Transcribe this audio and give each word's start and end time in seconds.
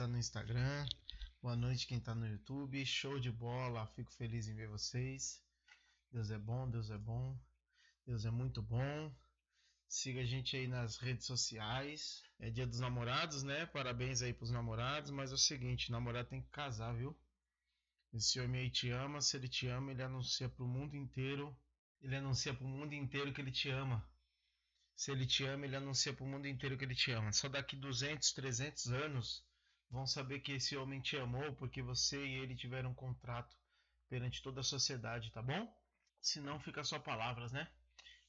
está 0.00 0.08
no 0.08 0.16
Instagram. 0.16 0.86
Boa 1.42 1.54
noite 1.54 1.86
quem 1.86 1.98
está 1.98 2.14
no 2.14 2.26
YouTube. 2.26 2.86
Show 2.86 3.20
de 3.20 3.30
bola. 3.30 3.86
Fico 3.88 4.10
feliz 4.12 4.48
em 4.48 4.54
ver 4.54 4.66
vocês. 4.66 5.44
Deus 6.10 6.30
é 6.30 6.38
bom, 6.38 6.70
Deus 6.70 6.90
é 6.90 6.96
bom. 6.96 7.38
Deus 8.06 8.24
é 8.24 8.30
muito 8.30 8.62
bom. 8.62 9.14
Siga 9.86 10.22
a 10.22 10.24
gente 10.24 10.56
aí 10.56 10.66
nas 10.66 10.96
redes 10.96 11.26
sociais. 11.26 12.22
É 12.38 12.48
dia 12.48 12.66
dos 12.66 12.80
namorados, 12.80 13.42
né? 13.42 13.66
Parabéns 13.66 14.22
aí 14.22 14.32
pros 14.32 14.50
namorados. 14.50 15.10
Mas 15.10 15.32
é 15.32 15.34
o 15.34 15.38
seguinte, 15.38 15.92
namorado 15.92 16.30
tem 16.30 16.40
que 16.40 16.48
casar, 16.48 16.96
viu? 16.96 17.14
Esse 18.14 18.40
homem 18.40 18.62
aí 18.62 18.70
te 18.70 18.88
ama. 18.88 19.20
Se 19.20 19.36
ele 19.36 19.50
te 19.50 19.66
ama, 19.66 19.90
ele 19.90 20.02
anuncia 20.02 20.48
pro 20.48 20.66
mundo 20.66 20.96
inteiro. 20.96 21.54
Ele 22.00 22.16
anuncia 22.16 22.54
pro 22.54 22.66
mundo 22.66 22.94
inteiro 22.94 23.34
que 23.34 23.40
ele 23.42 23.52
te 23.52 23.68
ama. 23.68 24.02
Se 24.96 25.12
ele 25.12 25.26
te 25.26 25.44
ama, 25.44 25.66
ele 25.66 25.76
anuncia 25.76 26.14
para 26.14 26.24
o 26.24 26.26
mundo 26.26 26.48
inteiro 26.48 26.78
que 26.78 26.84
ele 26.86 26.94
te 26.94 27.12
ama. 27.12 27.30
Só 27.34 27.50
daqui 27.50 27.76
200, 27.76 28.32
300 28.32 28.86
anos 28.92 29.49
vão 29.90 30.06
saber 30.06 30.40
que 30.40 30.52
esse 30.52 30.76
homem 30.76 31.00
te 31.00 31.16
amou 31.16 31.52
porque 31.54 31.82
você 31.82 32.24
e 32.24 32.34
ele 32.36 32.54
tiveram 32.54 32.90
um 32.90 32.94
contrato 32.94 33.56
perante 34.08 34.42
toda 34.42 34.60
a 34.60 34.64
sociedade, 34.64 35.32
tá 35.32 35.42
bom? 35.42 35.72
Se 36.20 36.40
não, 36.40 36.60
fica 36.60 36.84
só 36.84 36.98
palavras, 36.98 37.52
né? 37.52 37.68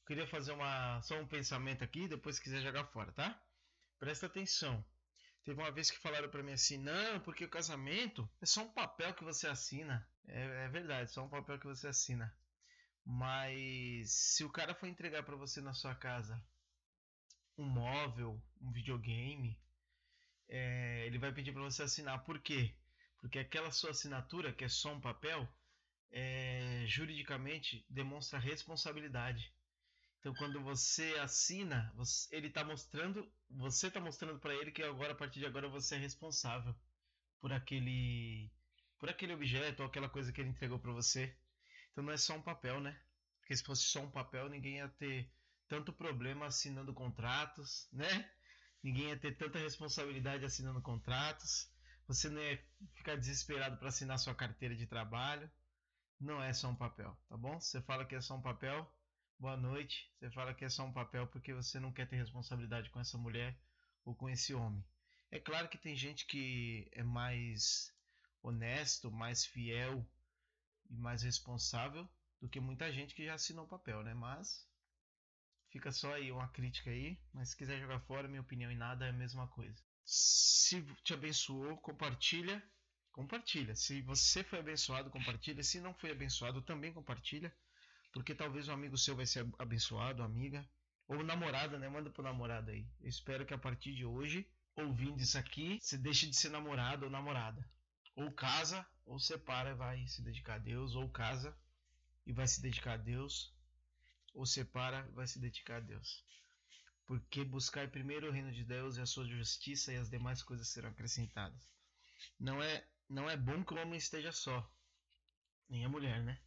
Queria 0.06 0.26
fazer 0.26 0.52
uma, 0.52 1.00
só 1.02 1.18
um 1.20 1.26
pensamento 1.26 1.84
aqui, 1.84 2.08
depois 2.08 2.36
se 2.36 2.42
quiser 2.42 2.60
jogar 2.62 2.84
fora, 2.86 3.12
tá? 3.12 3.40
Presta 3.98 4.26
atenção. 4.26 4.84
Teve 5.44 5.60
uma 5.60 5.70
vez 5.70 5.90
que 5.90 5.98
falaram 5.98 6.28
para 6.28 6.42
mim 6.42 6.52
assim: 6.52 6.78
não, 6.78 7.20
porque 7.20 7.44
o 7.44 7.50
casamento 7.50 8.28
é 8.40 8.46
só 8.46 8.62
um 8.62 8.72
papel 8.72 9.14
que 9.14 9.24
você 9.24 9.46
assina. 9.46 10.06
É, 10.26 10.64
é 10.64 10.68
verdade, 10.68 11.10
só 11.10 11.24
um 11.24 11.28
papel 11.28 11.58
que 11.58 11.66
você 11.66 11.88
assina. 11.88 12.32
Mas 13.04 14.12
se 14.12 14.44
o 14.44 14.50
cara 14.50 14.74
for 14.74 14.86
entregar 14.86 15.24
para 15.24 15.36
você 15.36 15.60
na 15.60 15.74
sua 15.74 15.94
casa 15.94 16.42
um 17.58 17.64
móvel, 17.64 18.40
um 18.60 18.72
videogame, 18.72 19.58
é, 20.52 21.06
ele 21.06 21.18
vai 21.18 21.32
pedir 21.32 21.50
para 21.50 21.62
você 21.62 21.82
assinar. 21.82 22.22
Por 22.24 22.38
quê? 22.38 22.74
Porque 23.18 23.38
aquela 23.38 23.70
sua 23.70 23.90
assinatura, 23.90 24.52
que 24.52 24.64
é 24.64 24.68
só 24.68 24.92
um 24.92 25.00
papel, 25.00 25.48
é, 26.10 26.84
juridicamente 26.86 27.86
demonstra 27.88 28.38
responsabilidade. 28.38 29.50
Então, 30.20 30.34
quando 30.34 30.60
você 30.60 31.16
assina, 31.20 31.90
você, 31.96 32.36
ele 32.36 32.48
está 32.48 32.62
mostrando, 32.62 33.26
você 33.48 33.86
está 33.88 33.98
mostrando 33.98 34.38
para 34.38 34.54
ele 34.54 34.70
que 34.70 34.82
agora, 34.82 35.12
a 35.12 35.16
partir 35.16 35.40
de 35.40 35.46
agora, 35.46 35.68
você 35.68 35.94
é 35.94 35.98
responsável 35.98 36.74
por 37.40 37.50
aquele, 37.50 38.52
por 38.98 39.08
aquele 39.08 39.32
objeto 39.32 39.80
ou 39.80 39.86
aquela 39.86 40.08
coisa 40.08 40.30
que 40.32 40.40
ele 40.42 40.50
entregou 40.50 40.78
para 40.78 40.92
você. 40.92 41.34
Então, 41.90 42.04
não 42.04 42.12
é 42.12 42.18
só 42.18 42.36
um 42.36 42.42
papel, 42.42 42.78
né? 42.78 43.00
Porque 43.40 43.56
se 43.56 43.64
fosse 43.64 43.84
só 43.84 44.02
um 44.02 44.10
papel, 44.10 44.50
ninguém 44.50 44.76
ia 44.76 44.88
ter 44.88 45.32
tanto 45.66 45.94
problema 45.94 46.44
assinando 46.44 46.92
contratos, 46.92 47.88
né? 47.90 48.30
Ninguém 48.82 49.08
ia 49.08 49.18
ter 49.18 49.36
tanta 49.36 49.58
responsabilidade 49.58 50.44
assinando 50.44 50.82
contratos. 50.82 51.70
Você 52.08 52.28
não 52.28 52.42
ia 52.42 52.60
ficar 52.94 53.16
desesperado 53.16 53.76
para 53.76 53.88
assinar 53.88 54.18
sua 54.18 54.34
carteira 54.34 54.74
de 54.74 54.86
trabalho. 54.86 55.50
Não 56.20 56.42
é 56.42 56.52
só 56.52 56.68
um 56.68 56.76
papel, 56.76 57.16
tá 57.28 57.36
bom? 57.36 57.60
Você 57.60 57.80
fala 57.80 58.04
que 58.04 58.14
é 58.14 58.20
só 58.20 58.36
um 58.36 58.42
papel, 58.42 58.90
boa 59.38 59.56
noite. 59.56 60.10
Você 60.18 60.30
fala 60.30 60.54
que 60.54 60.64
é 60.64 60.68
só 60.68 60.84
um 60.84 60.92
papel 60.92 61.26
porque 61.28 61.54
você 61.54 61.78
não 61.78 61.92
quer 61.92 62.08
ter 62.08 62.16
responsabilidade 62.16 62.90
com 62.90 63.00
essa 63.00 63.16
mulher 63.16 63.56
ou 64.04 64.14
com 64.14 64.28
esse 64.28 64.52
homem. 64.52 64.84
É 65.30 65.38
claro 65.38 65.68
que 65.68 65.78
tem 65.78 65.96
gente 65.96 66.26
que 66.26 66.88
é 66.92 67.02
mais 67.02 67.92
honesto, 68.42 69.10
mais 69.10 69.46
fiel 69.46 70.04
e 70.90 70.96
mais 70.96 71.22
responsável 71.22 72.08
do 72.40 72.48
que 72.48 72.60
muita 72.60 72.92
gente 72.92 73.14
que 73.14 73.24
já 73.24 73.34
assinou 73.34 73.66
papel, 73.66 74.02
né? 74.02 74.12
Mas 74.12 74.68
Fica 75.72 75.90
só 75.90 76.12
aí 76.12 76.30
uma 76.30 76.48
crítica 76.48 76.90
aí, 76.90 77.18
mas 77.32 77.48
se 77.48 77.56
quiser 77.56 77.80
jogar 77.80 77.98
fora, 78.00 78.28
minha 78.28 78.42
opinião 78.42 78.70
em 78.70 78.76
nada 78.76 79.06
é 79.06 79.08
a 79.08 79.12
mesma 79.12 79.48
coisa. 79.48 79.82
Se 80.04 80.82
te 81.02 81.14
abençoou, 81.14 81.78
compartilha. 81.78 82.62
Compartilha. 83.10 83.74
Se 83.74 84.02
você 84.02 84.44
foi 84.44 84.58
abençoado, 84.58 85.10
compartilha. 85.10 85.62
Se 85.62 85.80
não 85.80 85.94
foi 85.94 86.10
abençoado, 86.10 86.60
também 86.60 86.92
compartilha. 86.92 87.50
Porque 88.12 88.34
talvez 88.34 88.68
um 88.68 88.74
amigo 88.74 88.98
seu 88.98 89.16
vai 89.16 89.24
ser 89.24 89.50
abençoado, 89.58 90.22
amiga. 90.22 90.62
Ou 91.08 91.24
namorada, 91.24 91.78
né? 91.78 91.88
Manda 91.88 92.10
pro 92.10 92.22
namorado 92.22 92.70
aí. 92.70 92.86
Eu 93.00 93.08
espero 93.08 93.46
que 93.46 93.54
a 93.54 93.58
partir 93.58 93.94
de 93.94 94.04
hoje, 94.04 94.46
ouvindo 94.76 95.22
isso 95.22 95.38
aqui, 95.38 95.78
você 95.80 95.96
deixe 95.96 96.26
de 96.26 96.36
ser 96.36 96.50
namorado 96.50 97.06
ou 97.06 97.10
namorada. 97.10 97.66
Ou 98.14 98.30
casa, 98.30 98.86
ou 99.06 99.18
separa 99.18 99.70
e 99.70 99.74
vai 99.74 100.06
se 100.06 100.20
dedicar 100.20 100.56
a 100.56 100.58
Deus. 100.58 100.94
Ou 100.94 101.08
casa 101.08 101.56
e 102.26 102.32
vai 102.32 102.46
se 102.46 102.60
dedicar 102.60 102.92
a 102.92 102.98
Deus 102.98 103.54
ou 104.34 104.46
separa, 104.46 105.08
vai 105.12 105.26
se 105.26 105.38
dedicar 105.38 105.76
a 105.76 105.80
Deus. 105.80 106.24
Porque 107.06 107.44
buscar 107.44 107.90
primeiro 107.90 108.28
o 108.28 108.32
reino 108.32 108.52
de 108.52 108.64
Deus 108.64 108.96
e 108.96 109.00
a 109.00 109.06
sua 109.06 109.26
justiça 109.26 109.92
e 109.92 109.96
as 109.96 110.08
demais 110.08 110.42
coisas 110.42 110.68
serão 110.68 110.90
acrescentadas. 110.90 111.72
Não 112.38 112.62
é, 112.62 112.86
não 113.08 113.28
é 113.28 113.36
bom 113.36 113.64
que 113.64 113.74
o 113.74 113.78
homem 113.78 113.98
esteja 113.98 114.32
só, 114.32 114.70
nem 115.68 115.84
a 115.84 115.88
mulher, 115.88 116.22
né? 116.22 116.40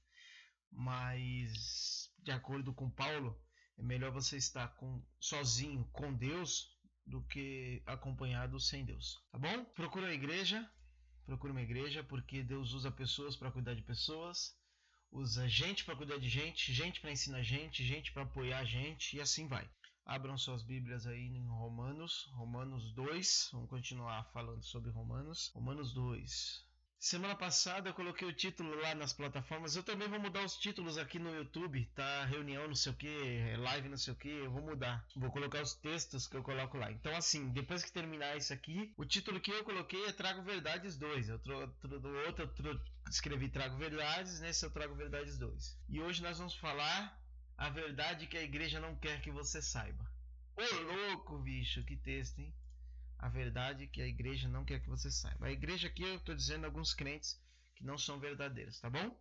Mas 0.71 2.11
de 2.25 2.31
acordo 2.31 2.73
com 2.73 2.89
Paulo, 2.89 3.39
é 3.77 3.83
melhor 3.83 4.11
você 4.11 4.37
estar 4.37 4.67
com 4.75 5.05
sozinho 5.19 5.87
com 5.93 6.11
Deus 6.11 6.75
do 7.05 7.21
que 7.25 7.83
acompanhado 7.85 8.59
sem 8.59 8.83
Deus, 8.83 9.23
tá 9.31 9.37
bom? 9.37 9.63
Procura 9.65 10.07
a 10.07 10.13
igreja, 10.13 10.67
procura 11.23 11.53
uma 11.53 11.61
igreja 11.61 12.03
porque 12.03 12.41
Deus 12.41 12.73
usa 12.73 12.89
pessoas 12.91 13.35
para 13.35 13.51
cuidar 13.51 13.75
de 13.75 13.83
pessoas 13.83 14.57
usa 15.11 15.47
gente 15.47 15.85
para 15.85 15.95
cuidar 15.95 16.17
de 16.17 16.29
gente, 16.29 16.73
gente 16.73 17.01
para 17.01 17.11
ensinar 17.11 17.41
gente, 17.41 17.83
gente 17.83 18.11
para 18.11 18.23
apoiar 18.23 18.59
a 18.59 18.65
gente 18.65 19.17
e 19.17 19.21
assim 19.21 19.47
vai. 19.47 19.69
Abram 20.05 20.37
suas 20.37 20.61
Bíblias 20.61 21.07
aí 21.07 21.19
em 21.19 21.47
Romanos, 21.47 22.29
Romanos 22.33 22.93
2. 22.93 23.49
Vamos 23.53 23.69
continuar 23.69 24.23
falando 24.31 24.63
sobre 24.63 24.91
Romanos. 24.91 25.49
Romanos 25.55 25.93
2. 25.93 26.63
Semana 26.99 27.35
passada 27.35 27.89
eu 27.89 27.93
coloquei 27.93 28.27
o 28.27 28.33
título 28.33 28.73
lá 28.81 28.95
nas 28.95 29.13
plataformas. 29.13 29.75
Eu 29.75 29.83
também 29.83 30.07
vou 30.07 30.19
mudar 30.19 30.43
os 30.43 30.57
títulos 30.57 30.97
aqui 30.97 31.19
no 31.19 31.35
YouTube, 31.35 31.85
tá? 31.93 32.25
Reunião, 32.25 32.67
não 32.67 32.75
sei 32.75 32.91
o 32.91 32.95
que, 32.95 33.55
live, 33.57 33.89
não 33.89 33.97
sei 33.97 34.13
o 34.13 34.15
que. 34.15 34.29
Eu 34.29 34.49
vou 34.49 34.61
mudar. 34.61 35.05
Vou 35.15 35.31
colocar 35.31 35.61
os 35.61 35.75
textos 35.75 36.27
que 36.27 36.35
eu 36.35 36.43
coloco 36.43 36.77
lá. 36.77 36.91
Então, 36.91 37.15
assim, 37.15 37.49
depois 37.49 37.83
que 37.83 37.91
terminar 37.91 38.35
isso 38.37 38.53
aqui, 38.53 38.93
o 38.97 39.05
título 39.05 39.39
que 39.39 39.51
eu 39.51 39.63
coloquei 39.63 40.03
é 40.05 40.11
Trago 40.13 40.41
Verdades 40.41 40.97
2. 40.97 41.29
Eu 41.29 41.39
tro, 41.39 41.67
tro, 41.79 41.99
do 41.99 42.09
outro 42.27 42.47
escrevi 43.09 43.49
Trago 43.49 43.77
Verdades, 43.77 44.39
nesse 44.39 44.65
eu 44.65 44.71
trago 44.71 44.95
Verdades 44.95 45.37
2. 45.37 45.79
E 45.89 46.01
hoje 46.01 46.21
nós 46.21 46.37
vamos 46.37 46.55
falar 46.55 47.21
a 47.57 47.69
verdade 47.69 48.27
que 48.27 48.37
a 48.37 48.43
igreja 48.43 48.79
não 48.79 48.95
quer 48.95 49.21
que 49.21 49.31
você 49.31 49.61
saiba. 49.61 50.05
Ô 50.55 50.75
louco, 50.81 51.39
bicho, 51.39 51.83
que 51.83 51.97
texto, 51.97 52.39
hein? 52.39 52.53
a 53.17 53.29
verdade 53.29 53.87
que 53.87 54.01
a 54.01 54.07
igreja 54.07 54.47
não 54.47 54.65
quer 54.65 54.79
que 54.79 54.89
você 54.89 55.09
saiba. 55.09 55.47
A 55.47 55.51
igreja 55.51 55.87
aqui 55.87 56.03
eu 56.03 56.15
estou 56.15 56.35
dizendo 56.35 56.65
alguns 56.65 56.93
crentes 56.93 57.41
que 57.75 57.83
não 57.83 57.97
são 57.97 58.19
verdadeiros, 58.19 58.79
tá 58.79 58.89
bom? 58.89 59.19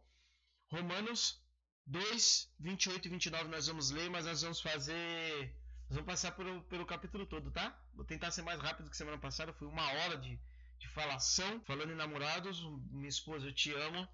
Romanos 0.70 1.42
2, 1.86 2.52
28 2.60 3.06
e 3.06 3.10
29 3.10 3.48
nós 3.48 3.66
vamos 3.66 3.90
ler, 3.90 4.10
mas 4.10 4.26
nós 4.26 4.42
vamos 4.42 4.60
fazer. 4.60 5.56
Nós 5.88 5.96
vamos 5.96 6.06
passar 6.06 6.32
pelo, 6.32 6.62
pelo 6.64 6.86
capítulo 6.86 7.26
todo, 7.26 7.50
tá? 7.50 7.78
Vou 7.94 8.04
tentar 8.04 8.30
ser 8.30 8.42
mais 8.42 8.60
rápido 8.60 8.90
que 8.90 8.96
semana 8.96 9.18
passada. 9.18 9.52
Foi 9.52 9.68
uma 9.68 9.86
hora 9.92 10.16
de, 10.16 10.40
de 10.84 10.88
falação. 10.88 11.60
Falando 11.64 11.92
em 11.92 11.96
namorados, 11.96 12.60
minha 12.90 13.08
esposa, 13.08 13.46
eu 13.46 13.54
te 13.54 13.72
amo. 13.72 14.06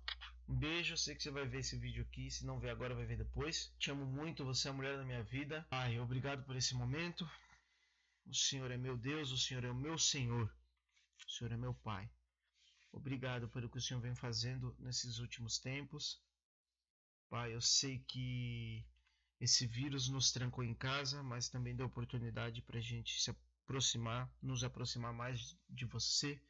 Um 0.48 0.56
beijo, 0.56 0.96
sei 0.96 1.16
que 1.16 1.22
você 1.22 1.30
vai 1.30 1.46
ver 1.46 1.58
esse 1.58 1.76
vídeo 1.76 2.04
aqui. 2.04 2.30
Se 2.30 2.46
não 2.46 2.60
ver 2.60 2.70
agora, 2.70 2.94
vai 2.94 3.04
ver 3.04 3.16
depois. 3.16 3.74
Te 3.78 3.90
amo 3.90 4.06
muito, 4.06 4.44
você 4.44 4.68
é 4.68 4.70
a 4.70 4.74
mulher 4.74 4.96
da 4.96 5.04
minha 5.04 5.22
vida. 5.24 5.66
Ai, 5.70 5.98
obrigado 5.98 6.44
por 6.44 6.54
esse 6.54 6.74
momento. 6.74 7.28
O 8.24 8.34
Senhor 8.34 8.70
é 8.70 8.76
meu 8.76 8.96
Deus, 8.96 9.32
o 9.32 9.38
Senhor 9.38 9.64
é 9.64 9.70
o 9.70 9.74
meu 9.74 9.98
Senhor, 9.98 10.46
o 11.26 11.30
Senhor 11.32 11.52
é 11.52 11.56
meu 11.56 11.74
Pai. 11.74 12.08
Obrigado 12.92 13.48
pelo 13.48 13.68
que 13.68 13.78
o 13.78 13.80
Senhor 13.80 14.00
vem 14.00 14.14
fazendo 14.14 14.76
nesses 14.78 15.18
últimos 15.18 15.58
tempos. 15.58 16.22
Pai, 17.28 17.52
eu 17.52 17.60
sei 17.60 17.98
que 18.06 18.84
esse 19.40 19.66
vírus 19.66 20.08
nos 20.08 20.30
trancou 20.30 20.62
em 20.62 20.74
casa, 20.74 21.22
mas 21.22 21.48
também 21.48 21.74
deu 21.74 21.86
oportunidade 21.86 22.62
para 22.62 22.78
a 22.78 22.82
gente 22.82 23.20
se 23.20 23.30
aproximar, 23.30 24.30
nos 24.40 24.62
aproximar 24.62 25.12
mais 25.12 25.56
de 25.68 25.84
você. 25.84 26.40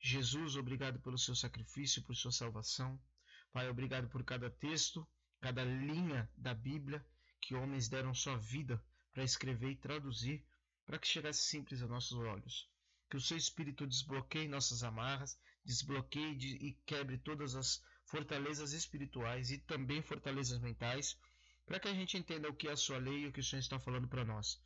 Jesus, 0.00 0.56
obrigado 0.56 0.98
pelo 1.00 1.18
seu 1.18 1.34
sacrifício, 1.36 2.02
por 2.02 2.16
sua 2.16 2.32
salvação. 2.32 2.98
Pai, 3.52 3.68
obrigado 3.68 4.08
por 4.08 4.24
cada 4.24 4.48
texto, 4.48 5.06
cada 5.40 5.62
linha 5.62 6.28
da 6.36 6.54
Bíblia 6.54 7.04
que 7.40 7.54
homens 7.54 7.88
deram 7.88 8.14
sua 8.14 8.36
vida 8.38 8.82
para 9.12 9.24
escrever 9.24 9.70
e 9.72 9.76
traduzir 9.76 10.42
para 10.86 10.98
que 10.98 11.06
chegasse 11.06 11.42
simples 11.42 11.82
a 11.82 11.86
nossos 11.86 12.16
olhos. 12.18 12.68
Que 13.10 13.16
o 13.16 13.20
seu 13.20 13.36
Espírito 13.36 13.86
desbloqueie 13.86 14.48
nossas 14.48 14.82
amarras, 14.82 15.38
desbloqueie 15.64 16.56
e 16.56 16.72
quebre 16.86 17.18
todas 17.18 17.54
as 17.54 17.82
fortalezas 18.06 18.72
espirituais 18.72 19.50
e 19.50 19.58
também 19.58 20.02
fortalezas 20.02 20.58
mentais, 20.58 21.18
para 21.66 21.78
que 21.78 21.88
a 21.88 21.94
gente 21.94 22.16
entenda 22.16 22.48
o 22.48 22.54
que 22.54 22.68
é 22.68 22.72
a 22.72 22.76
sua 22.76 22.98
lei 22.98 23.20
e 23.20 23.26
o 23.26 23.32
que 23.32 23.40
o 23.40 23.44
Senhor 23.44 23.60
está 23.60 23.78
falando 23.78 24.08
para 24.08 24.24
nós. 24.24 24.60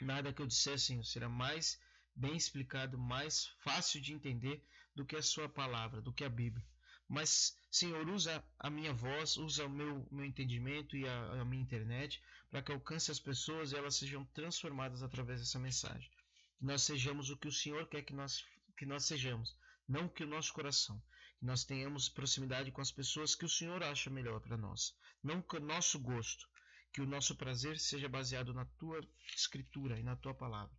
Nada 0.00 0.32
que 0.32 0.42
eu 0.42 0.46
disser, 0.46 0.78
Senhor, 0.78 1.04
será 1.04 1.28
mais 1.28 1.80
bem 2.14 2.36
explicado, 2.36 2.98
mais 2.98 3.46
fácil 3.60 4.00
de 4.00 4.12
entender 4.12 4.64
do 4.94 5.04
que 5.04 5.16
a 5.16 5.22
sua 5.22 5.48
palavra, 5.48 6.00
do 6.00 6.12
que 6.12 6.24
a 6.24 6.28
Bíblia. 6.28 6.64
Mas, 7.08 7.56
Senhor, 7.70 8.08
usa 8.08 8.42
a 8.58 8.70
minha 8.70 8.92
voz, 8.92 9.36
usa 9.36 9.66
o 9.66 9.70
meu, 9.70 10.06
meu 10.10 10.24
entendimento 10.24 10.96
e 10.96 11.06
a, 11.06 11.40
a 11.40 11.44
minha 11.44 11.62
internet 11.62 12.22
para 12.50 12.62
que 12.62 12.72
alcance 12.72 13.10
as 13.10 13.20
pessoas 13.20 13.72
e 13.72 13.76
elas 13.76 13.96
sejam 13.96 14.24
transformadas 14.26 15.02
através 15.02 15.40
dessa 15.40 15.58
mensagem. 15.58 16.10
Que 16.58 16.64
nós 16.64 16.82
sejamos 16.82 17.30
o 17.30 17.36
que 17.36 17.48
o 17.48 17.52
Senhor 17.52 17.86
quer 17.88 18.02
que 18.02 18.14
nós 18.14 18.44
que 18.76 18.86
nós 18.86 19.04
sejamos, 19.04 19.54
não 19.86 20.08
que 20.08 20.24
o 20.24 20.26
nosso 20.26 20.52
coração, 20.52 21.00
que 21.38 21.44
nós 21.44 21.64
tenhamos 21.64 22.08
proximidade 22.08 22.72
com 22.72 22.80
as 22.80 22.90
pessoas 22.90 23.34
que 23.34 23.44
o 23.44 23.48
Senhor 23.48 23.82
acha 23.82 24.10
melhor 24.10 24.40
para 24.40 24.56
nós, 24.56 24.96
não 25.22 25.40
com 25.42 25.58
o 25.58 25.60
nosso 25.60 26.00
gosto, 26.00 26.48
que 26.92 27.00
o 27.00 27.06
nosso 27.06 27.36
prazer 27.36 27.78
seja 27.78 28.08
baseado 28.08 28.52
na 28.52 28.64
tua 28.64 29.00
escritura 29.36 29.98
e 29.98 30.02
na 30.02 30.16
tua 30.16 30.34
palavra. 30.34 30.76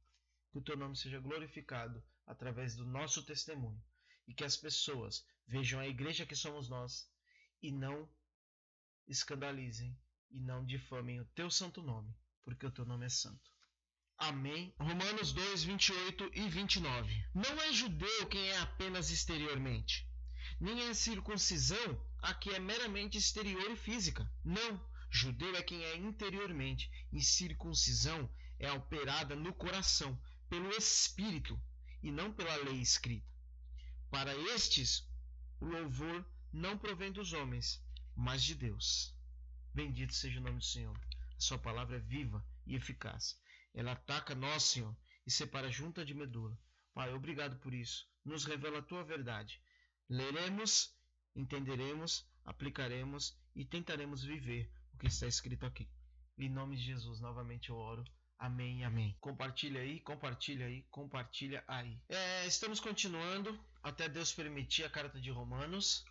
Que 0.54 0.60
o 0.60 0.62
teu 0.62 0.78
nome 0.78 0.96
seja 0.96 1.20
glorificado 1.20 2.04
através 2.28 2.76
do 2.76 2.86
nosso 2.86 3.24
testemunho 3.24 3.84
e 4.28 4.36
que 4.36 4.44
as 4.44 4.56
pessoas 4.56 5.26
vejam 5.48 5.80
a 5.80 5.88
igreja 5.88 6.28
que 6.28 6.36
somos 6.36 6.70
nós 6.70 7.10
e 7.60 7.72
não 7.72 8.08
escandalizem 9.08 9.98
e 10.30 10.40
não 10.40 10.64
difamem 10.64 11.20
o 11.20 11.26
teu 11.34 11.50
santo 11.50 11.82
nome, 11.82 12.16
porque 12.44 12.68
o 12.68 12.72
teu 12.72 12.86
nome 12.86 13.08
é 13.08 13.10
santo. 13.10 13.52
Amém. 14.16 14.72
Romanos 14.78 15.34
2, 15.34 15.64
28 15.64 16.30
e 16.36 16.48
29. 16.48 17.26
Não 17.34 17.60
é 17.60 17.74
judeu 17.74 18.28
quem 18.28 18.50
é 18.50 18.60
apenas 18.60 19.10
exteriormente, 19.10 20.08
nem 20.60 20.88
é 20.88 20.94
circuncisão 20.94 22.00
a 22.20 22.32
que 22.32 22.52
é 22.52 22.60
meramente 22.60 23.18
exterior 23.18 23.72
e 23.72 23.76
física. 23.76 24.32
Não, 24.46 24.80
judeu 25.10 25.56
é 25.56 25.64
quem 25.64 25.84
é 25.84 25.98
interiormente, 25.98 26.92
e 27.12 27.24
circuncisão 27.24 28.32
é 28.60 28.72
operada 28.72 29.36
no 29.36 29.52
coração, 29.52 30.18
pelo 30.54 30.70
Espírito, 30.70 31.60
e 32.04 32.12
não 32.12 32.32
pela 32.32 32.56
lei 32.58 32.80
escrita. 32.80 33.28
Para 34.12 34.36
estes, 34.54 35.10
o 35.60 35.66
louvor 35.66 36.24
não 36.52 36.78
provém 36.78 37.12
dos 37.12 37.34
homens, 37.34 37.84
mas 38.16 38.44
de 38.44 38.54
Deus. 38.54 39.18
Bendito 39.74 40.14
seja 40.14 40.40
o 40.40 40.44
nome 40.44 40.60
do 40.60 40.64
Senhor. 40.64 40.96
A 41.36 41.42
sua 41.42 41.58
palavra 41.58 41.98
é 41.98 42.00
viva 42.00 42.46
e 42.68 42.76
eficaz 42.76 43.42
ela 43.74 43.94
ataca 43.94 44.36
nós, 44.36 44.62
Senhor, 44.64 44.96
e 45.26 45.32
separa 45.32 45.72
junta 45.72 46.06
de 46.06 46.14
medula. 46.14 46.56
Pai, 46.94 47.12
obrigado 47.12 47.58
por 47.58 47.74
isso. 47.74 48.08
Nos 48.24 48.46
revela 48.46 48.78
a 48.80 48.84
tua 48.84 49.04
verdade. 49.04 49.60
Leremos, 50.08 50.96
entenderemos, 51.36 52.30
aplicaremos 52.46 53.36
e 53.56 53.66
tentaremos 53.66 54.24
viver 54.24 54.72
o 54.94 54.98
que 55.00 55.08
está 55.08 55.26
escrito 55.26 55.66
aqui. 55.66 55.90
Em 56.38 56.50
nome 56.50 56.76
de 56.76 56.84
Jesus, 56.84 57.20
novamente 57.20 57.72
eu 57.72 57.76
oro. 57.76 58.04
Amém, 58.44 58.84
amém. 58.84 59.16
Compartilha 59.22 59.80
aí, 59.80 60.02
compartilha 60.02 60.66
aí, 60.66 60.82
compartilha 60.92 61.64
aí. 61.66 61.98
É, 62.10 62.46
estamos 62.46 62.78
continuando 62.78 63.58
até 63.82 64.10
Deus 64.10 64.34
permitir 64.34 64.84
a 64.84 64.90
carta 64.90 65.18
de 65.18 65.32
Romanos. 65.32 66.04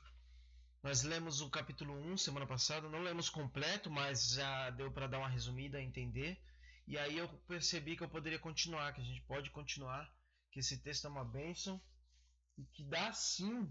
Nós 0.83 1.03
lemos 1.03 1.43
o 1.43 1.51
capítulo 1.51 1.93
1 1.93 2.17
semana 2.17 2.47
passada, 2.47 2.89
não 2.89 3.03
lemos 3.03 3.29
completo, 3.29 3.91
mas 3.91 4.31
já 4.31 4.71
deu 4.71 4.91
para 4.91 5.07
dar 5.07 5.19
uma 5.19 5.29
resumida, 5.29 5.79
entender. 5.79 6.41
E 6.87 6.97
aí 6.97 7.19
eu 7.19 7.29
percebi 7.47 7.99
que 7.99 8.03
eu 8.03 8.09
poderia 8.09 8.39
continuar, 8.39 8.95
que 8.95 9.03
a 9.03 9.05
gente 9.05 9.21
pode 9.27 9.51
continuar, 9.51 10.11
que 10.51 10.61
esse 10.61 10.79
texto 10.79 11.07
é 11.07 11.11
uma 11.11 11.27
bênção 11.27 11.79
e 12.57 12.65
que 12.65 12.83
dá 12.83 13.13
sim 13.13 13.71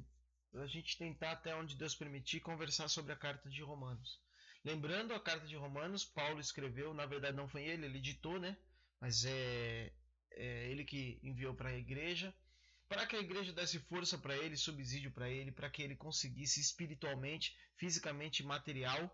a 0.54 0.68
gente 0.68 1.00
tentar 1.00 1.32
até 1.32 1.56
onde 1.56 1.76
Deus 1.76 1.96
permitir 1.96 2.42
conversar 2.42 2.90
sobre 2.90 3.12
a 3.12 3.18
carta 3.18 3.50
de 3.50 3.64
Romanos. 3.64 4.22
Lembrando 4.64 5.14
a 5.14 5.20
carta 5.20 5.48
de 5.48 5.56
Romanos, 5.56 6.06
Paulo 6.06 6.40
escreveu, 6.40 6.94
na 6.94 7.06
verdade 7.06 7.36
não 7.36 7.48
foi 7.48 7.64
ele, 7.64 7.86
ele 7.86 8.00
ditou, 8.00 8.40
né? 8.40 8.56
Mas 9.00 9.26
é, 9.26 9.92
é 10.32 10.70
ele 10.70 10.86
que 10.86 11.20
enviou 11.24 11.56
para 11.56 11.70
a 11.70 11.78
igreja, 11.78 12.34
para 12.88 13.08
que 13.08 13.16
a 13.16 13.20
igreja 13.20 13.52
desse 13.52 13.80
força 13.80 14.18
para 14.18 14.38
ele, 14.38 14.56
subsídio 14.56 15.12
para 15.12 15.30
ele, 15.30 15.52
para 15.52 15.70
que 15.70 15.82
ele 15.82 15.96
conseguisse 15.96 16.60
espiritualmente, 16.60 17.56
fisicamente, 17.76 18.44
material 18.44 19.10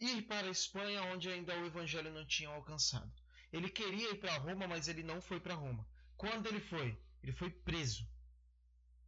ir 0.00 0.22
para 0.22 0.46
a 0.46 0.50
Espanha, 0.50 1.02
onde 1.02 1.28
ainda 1.28 1.58
o 1.58 1.66
evangelho 1.66 2.12
não 2.12 2.26
tinha 2.26 2.48
alcançado. 2.48 3.12
Ele 3.52 3.68
queria 3.68 4.10
ir 4.12 4.20
para 4.20 4.38
Roma, 4.38 4.66
mas 4.66 4.88
ele 4.88 5.02
não 5.02 5.20
foi 5.20 5.40
para 5.40 5.54
Roma. 5.54 5.86
Quando 6.16 6.46
ele 6.46 6.60
foi? 6.60 6.98
Ele 7.22 7.32
foi 7.32 7.50
preso. 7.50 8.08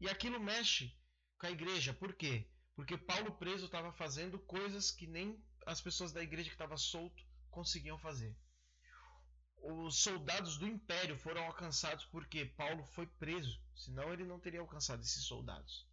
E 0.00 0.08
aquilo 0.08 0.40
mexe 0.40 0.94
com 1.38 1.46
a 1.46 1.50
igreja. 1.50 1.92
Por 1.92 2.14
quê? 2.14 2.48
Porque 2.78 2.96
Paulo 2.96 3.32
preso 3.32 3.66
estava 3.66 3.92
fazendo 3.92 4.38
coisas 4.38 4.92
que 4.92 5.04
nem 5.04 5.36
as 5.66 5.80
pessoas 5.80 6.12
da 6.12 6.22
igreja 6.22 6.48
que 6.48 6.54
estavam 6.54 6.76
solto 6.76 7.24
conseguiam 7.50 7.98
fazer. 7.98 8.32
Os 9.56 10.00
soldados 10.00 10.58
do 10.58 10.64
império 10.68 11.18
foram 11.18 11.42
alcançados 11.42 12.04
porque 12.04 12.44
Paulo 12.44 12.84
foi 12.84 13.04
preso, 13.04 13.60
senão 13.74 14.12
ele 14.12 14.22
não 14.24 14.38
teria 14.38 14.60
alcançado 14.60 15.02
esses 15.02 15.24
soldados. 15.24 15.88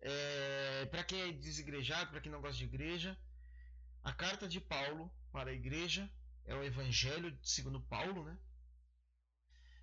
É, 0.00 0.86
para 0.86 1.04
quem 1.04 1.20
é 1.20 1.30
desigrejado, 1.30 2.10
para 2.10 2.20
quem 2.20 2.32
não 2.32 2.40
gosta 2.40 2.58
de 2.58 2.64
igreja, 2.64 3.16
a 4.02 4.12
carta 4.12 4.48
de 4.48 4.60
Paulo 4.60 5.08
para 5.30 5.50
a 5.50 5.54
igreja 5.54 6.10
é 6.44 6.54
o 6.56 6.64
Evangelho 6.64 7.38
segundo 7.44 7.80
Paulo, 7.80 8.24
né? 8.24 8.36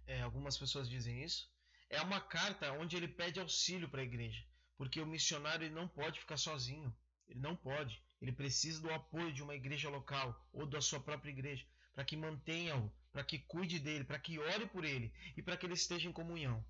É, 0.05 0.21
algumas 0.21 0.57
pessoas 0.57 0.89
dizem 0.89 1.23
isso. 1.23 1.49
É 1.89 2.01
uma 2.01 2.19
carta 2.19 2.73
onde 2.73 2.97
ele 2.97 3.07
pede 3.07 3.39
auxílio 3.39 3.87
para 3.87 4.01
a 4.01 4.03
igreja, 4.11 4.43
porque 4.79 5.01
o 5.01 5.05
missionário 5.05 5.65
ele 5.65 5.75
não 5.75 5.89
pode 5.89 6.21
ficar 6.21 6.37
sozinho. 6.37 6.95
Ele 7.27 7.41
não 7.41 7.53
pode. 7.53 8.01
Ele 8.21 8.31
precisa 8.31 8.81
do 8.81 8.89
apoio 8.89 9.33
de 9.33 9.43
uma 9.43 9.53
igreja 9.53 9.89
local 9.89 10.33
ou 10.53 10.65
da 10.65 10.79
sua 10.79 11.01
própria 11.01 11.31
igreja 11.31 11.67
para 11.93 12.05
que 12.05 12.15
mantenha-o, 12.15 12.89
para 13.11 13.25
que 13.25 13.39
cuide 13.39 13.77
dele, 13.77 14.05
para 14.05 14.17
que 14.17 14.39
ore 14.39 14.67
por 14.67 14.85
ele 14.85 15.13
e 15.35 15.43
para 15.43 15.57
que 15.57 15.65
ele 15.65 15.73
esteja 15.73 16.07
em 16.07 16.13
comunhão. 16.13 16.65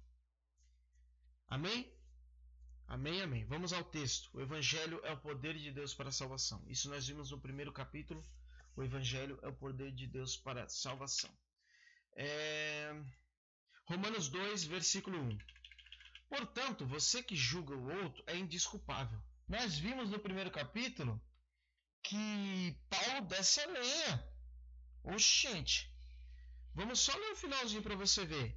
Amém? 1.47 1.93
Amém, 2.87 3.21
amém. 3.21 3.45
Vamos 3.45 3.73
ao 3.73 3.83
texto. 3.83 4.27
O 4.33 4.41
Evangelho 4.41 4.99
é 5.03 5.11
o 5.11 5.21
poder 5.21 5.55
de 5.55 5.71
Deus 5.71 5.93
para 5.93 6.09
a 6.09 6.11
salvação. 6.11 6.63
Isso 6.67 6.89
nós 6.89 7.07
vimos 7.07 7.29
no 7.29 7.39
primeiro 7.39 7.71
capítulo. 7.71 8.25
O 8.75 8.81
Evangelho 8.81 9.37
é 9.43 9.49
o 9.49 9.55
poder 9.55 9.91
de 9.91 10.07
Deus 10.07 10.35
para 10.35 10.63
a 10.63 10.69
salvação. 10.69 11.29
É... 12.15 12.91
Romanos 13.85 14.29
2, 14.29 14.63
versículo 14.63 15.21
1. 15.21 15.37
Portanto, 16.29 16.85
você 16.85 17.23
que 17.23 17.35
julga 17.35 17.75
o 17.75 18.03
outro 18.03 18.23
é 18.27 18.37
indisculpável. 18.37 19.19
Nós 19.47 19.77
vimos 19.77 20.09
no 20.09 20.19
primeiro 20.19 20.51
capítulo 20.51 21.19
que 22.03 22.77
Paulo 22.89 23.25
desce 23.27 23.59
a 23.61 23.67
lenha. 23.67 24.27
Oxente. 25.03 25.91
Vamos 26.75 26.99
só 26.99 27.15
ler 27.17 27.31
o 27.31 27.35
finalzinho 27.35 27.81
para 27.81 27.95
você 27.95 28.25
ver. 28.25 28.55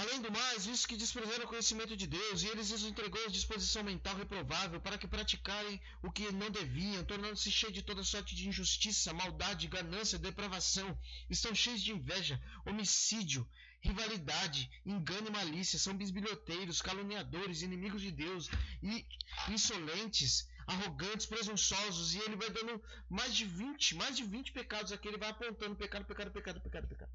Além 0.00 0.20
do 0.20 0.30
mais, 0.30 0.66
visto 0.66 0.88
que 0.88 0.96
desprezaram 0.96 1.44
o 1.44 1.48
conhecimento 1.48 1.96
de 1.96 2.06
Deus, 2.08 2.42
e 2.42 2.48
eles 2.48 2.72
os 2.72 2.82
entregou 2.82 3.24
à 3.24 3.28
disposição 3.28 3.84
mental 3.84 4.16
reprovável 4.16 4.80
para 4.80 4.98
que 4.98 5.06
praticarem 5.06 5.80
o 6.02 6.10
que 6.10 6.32
não 6.32 6.50
deviam, 6.50 7.04
tornando-se 7.04 7.50
cheios 7.50 7.74
de 7.74 7.82
toda 7.82 8.02
sorte 8.02 8.34
de 8.34 8.48
injustiça, 8.48 9.14
maldade, 9.14 9.68
ganância, 9.68 10.18
depravação. 10.18 10.98
Estão 11.30 11.54
cheios 11.54 11.80
de 11.80 11.92
inveja, 11.92 12.42
homicídio, 12.66 13.48
rivalidade, 13.84 14.70
engano 14.84 15.28
e 15.28 15.30
malícia. 15.30 15.78
São 15.78 15.96
bisbilhoteiros, 15.96 16.80
caluniadores, 16.80 17.62
inimigos 17.62 18.00
de 18.00 18.10
Deus 18.10 18.48
e 18.82 19.06
insolentes, 19.48 20.48
arrogantes, 20.66 21.26
presunçosos. 21.26 22.14
E 22.14 22.18
ele 22.20 22.36
vai 22.36 22.50
dando 22.50 22.82
mais 23.08 23.34
de 23.34 23.44
20, 23.44 23.94
mais 23.96 24.16
de 24.16 24.24
20 24.24 24.52
pecados 24.52 24.90
aqui. 24.90 25.06
Ele 25.08 25.18
vai 25.18 25.30
apontando 25.30 25.76
pecado, 25.76 26.06
pecado, 26.06 26.30
pecado, 26.32 26.60
pecado, 26.60 26.88
pecado. 26.88 27.12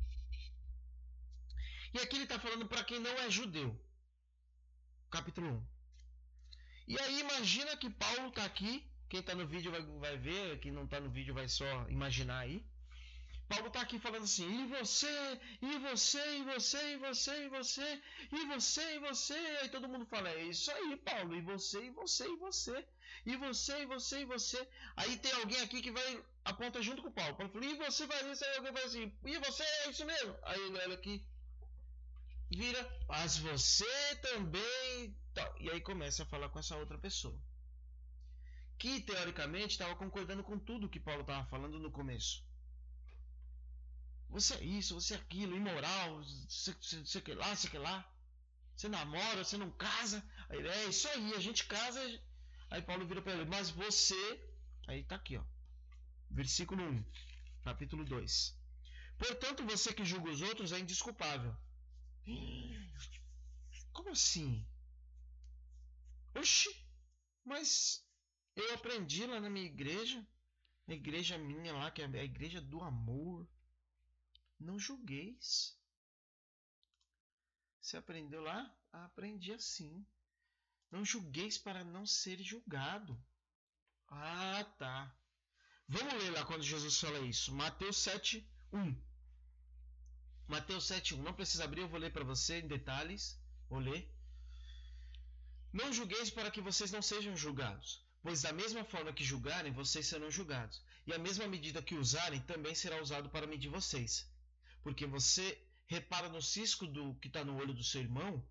E 1.93 1.99
aqui 1.99 2.15
ele 2.17 2.23
está 2.23 2.39
falando 2.39 2.67
para 2.67 2.83
quem 2.83 2.99
não 2.99 3.11
é 3.11 3.29
judeu. 3.31 3.69
Capítulo 5.09 5.47
1. 5.47 5.67
E 6.89 6.99
aí 6.99 7.19
imagina 7.19 7.75
que 7.77 7.89
Paulo 7.89 8.29
está 8.29 8.45
aqui. 8.45 8.85
Quem 9.09 9.21
está 9.21 9.33
no 9.33 9.47
vídeo 9.47 9.71
vai, 9.71 9.81
vai 9.81 10.17
ver, 10.17 10.59
quem 10.59 10.71
não 10.71 10.83
está 10.83 10.99
no 10.99 11.09
vídeo 11.09 11.33
vai 11.33 11.47
só 11.49 11.65
imaginar 11.89 12.41
aí. 12.41 12.63
Paulo 13.49 13.67
está 13.67 13.81
aqui 13.81 13.97
falando 13.97 14.25
assim: 14.25 14.47
e 14.61 14.67
você, 14.67 15.41
e 15.59 15.79
você, 15.79 16.37
e 16.37 16.43
você, 16.43 16.81
e 16.93 16.97
você, 16.97 17.45
e 17.45 17.49
você, 17.49 18.01
e 18.31 18.45
você, 18.45 18.95
e 18.95 18.99
você. 18.99 19.33
Aí 19.61 19.69
todo 19.69 19.89
mundo 19.89 20.05
fala: 20.05 20.29
é 20.29 20.43
isso 20.43 20.71
aí, 20.71 20.95
Paulo, 20.97 21.35
e 21.35 21.41
você, 21.41 21.79
e 21.85 21.89
você, 21.89 22.27
e 22.27 22.35
você, 22.37 22.87
e 23.25 23.35
você, 23.35 23.81
e 23.81 23.85
você, 23.87 24.19
e 24.21 24.25
você. 24.25 24.69
Aí 24.95 25.17
tem 25.17 25.31
alguém 25.33 25.59
aqui 25.61 25.81
que 25.81 25.91
vai 25.91 26.23
aponta 26.45 26.79
junto 26.83 27.01
com 27.01 27.09
o 27.09 27.11
Paulo. 27.11 27.35
Paulo 27.35 27.51
fala: 27.51 27.65
e 27.65 27.75
você 27.75 28.05
vai 28.05 28.31
isso 28.31 28.45
aí 28.45 28.57
alguém 28.57 28.71
vai 28.71 28.83
assim: 28.83 29.11
e 29.25 29.37
você 29.39 29.63
é 29.63 29.89
isso 29.89 30.05
mesmo. 30.05 30.35
Aí 30.43 30.61
ele 30.61 30.77
olha 30.77 30.93
aqui: 30.93 31.25
vira, 32.51 32.81
mas 33.07 33.39
você 33.39 34.15
também. 34.21 35.17
E 35.59 35.71
aí 35.71 35.81
começa 35.81 36.21
a 36.21 36.27
falar 36.27 36.49
com 36.49 36.59
essa 36.59 36.77
outra 36.77 36.99
pessoa. 36.99 37.41
Que 38.77 39.01
teoricamente 39.01 39.71
estava 39.71 39.95
concordando 39.95 40.43
com 40.43 40.59
tudo 40.59 40.87
que 40.87 40.99
Paulo 40.99 41.21
estava 41.21 41.47
falando 41.47 41.79
no 41.79 41.91
começo. 41.91 42.47
Você 44.29 44.53
é 44.55 44.63
isso, 44.63 44.93
você 44.93 45.15
é 45.15 45.17
aquilo, 45.17 45.55
imoral, 45.55 46.21
você 46.47 47.21
que 47.21 47.33
lá, 47.33 47.55
você 47.55 47.69
que 47.69 47.77
lá. 47.77 48.07
Você 48.75 48.87
namora, 48.87 49.43
você 49.43 49.57
não 49.57 49.71
casa. 49.71 50.23
Aí 50.49 50.65
é 50.65 50.85
isso 50.85 51.07
aí, 51.09 51.33
a 51.33 51.39
gente 51.39 51.65
casa. 51.65 51.99
Aí 52.69 52.81
Paulo 52.81 53.05
vira 53.05 53.21
para 53.21 53.33
ele, 53.33 53.45
mas 53.45 53.69
você. 53.69 54.15
Aí 54.87 55.03
tá 55.03 55.15
aqui, 55.15 55.35
ó. 55.37 55.43
Versículo 56.29 56.83
1, 56.83 57.03
capítulo 57.63 58.05
2. 58.05 58.57
Portanto, 59.17 59.65
você 59.65 59.93
que 59.93 60.05
julga 60.05 60.29
os 60.29 60.41
outros 60.41 60.71
é 60.71 60.79
indisculpável 60.79 61.55
como 63.99 64.11
assim? 64.11 64.65
Oxi, 66.35 66.69
mas 67.43 68.05
eu 68.55 68.73
aprendi 68.73 69.25
lá 69.25 69.39
na 69.39 69.49
minha 69.49 69.65
igreja, 69.65 70.25
na 70.87 70.93
igreja 70.93 71.37
minha 71.37 71.73
lá, 71.73 71.91
que 71.91 72.01
é 72.01 72.05
a 72.05 72.23
igreja 72.23 72.61
do 72.61 72.81
amor. 72.81 73.47
Não 74.59 74.77
julgueis. 74.77 75.77
Você 77.81 77.97
aprendeu 77.97 78.41
lá? 78.41 78.75
Ah, 78.91 79.05
aprendi 79.05 79.53
assim. 79.53 80.05
Não 80.91 81.05
julgueis 81.05 81.57
para 81.57 81.83
não 81.83 82.05
ser 82.05 82.41
julgado. 82.41 83.17
Ah, 84.07 84.63
tá. 84.77 85.15
Vamos 85.87 86.13
ler 86.13 86.31
lá 86.31 86.45
quando 86.45 86.63
Jesus 86.63 86.99
fala 86.99 87.19
isso. 87.19 87.53
Mateus 87.53 87.97
7, 87.97 88.47
1. 88.73 88.95
Mateus 90.47 90.87
7, 90.87 91.15
1. 91.15 91.23
Não 91.23 91.33
precisa 91.33 91.63
abrir, 91.63 91.81
eu 91.81 91.89
vou 91.89 91.99
ler 91.99 92.11
para 92.11 92.23
você 92.23 92.59
em 92.59 92.67
detalhes. 92.67 93.39
Vou 93.69 93.79
ler. 93.79 94.11
Não 95.71 95.93
julgueis 95.93 96.29
para 96.29 96.49
que 96.49 96.61
vocês 96.61 96.91
não 96.91 97.01
sejam 97.01 97.35
julgados, 97.35 98.03
pois 98.23 98.41
da 98.41 98.51
mesma 98.51 98.83
forma 98.83 99.13
que 99.13 99.23
julgarem, 99.23 99.71
vocês 99.71 100.07
serão 100.07 100.31
julgados, 100.31 100.81
e 101.05 101.13
a 101.13 101.19
mesma 101.19 101.47
medida 101.47 101.81
que 101.81 101.93
usarem 101.93 102.41
também 102.41 102.73
será 102.73 102.99
usado 103.01 103.29
para 103.29 103.45
medir 103.45 103.69
vocês. 103.69 104.27
Porque 104.83 105.05
você 105.05 105.65
repara 105.87 106.29
no 106.29 106.41
cisco 106.41 106.85
do 106.87 107.15
que 107.15 107.27
está 107.27 107.43
no 107.43 107.57
olho 107.57 107.73
do 107.73 107.83
seu 107.83 108.01
irmão 108.01 108.47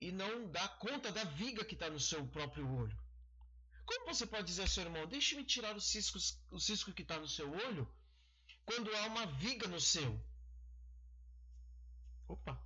e 0.00 0.12
não 0.12 0.50
dá 0.50 0.68
conta 0.68 1.10
da 1.10 1.24
viga 1.24 1.64
que 1.64 1.74
está 1.74 1.90
no 1.90 2.00
seu 2.00 2.26
próprio 2.28 2.68
olho. 2.72 2.96
Como 3.84 4.06
você 4.06 4.26
pode 4.26 4.46
dizer 4.46 4.62
ao 4.62 4.68
seu 4.68 4.84
irmão, 4.84 5.06
deixe-me 5.06 5.44
tirar 5.44 5.76
o 5.76 5.80
cisco, 5.80 6.18
o 6.50 6.58
cisco 6.58 6.92
que 6.92 7.02
está 7.02 7.18
no 7.18 7.28
seu 7.28 7.50
olho, 7.50 7.92
quando 8.64 8.94
há 8.96 9.06
uma 9.06 9.26
viga 9.26 9.68
no 9.68 9.80
seu? 9.80 10.18
Opa! 12.28 12.58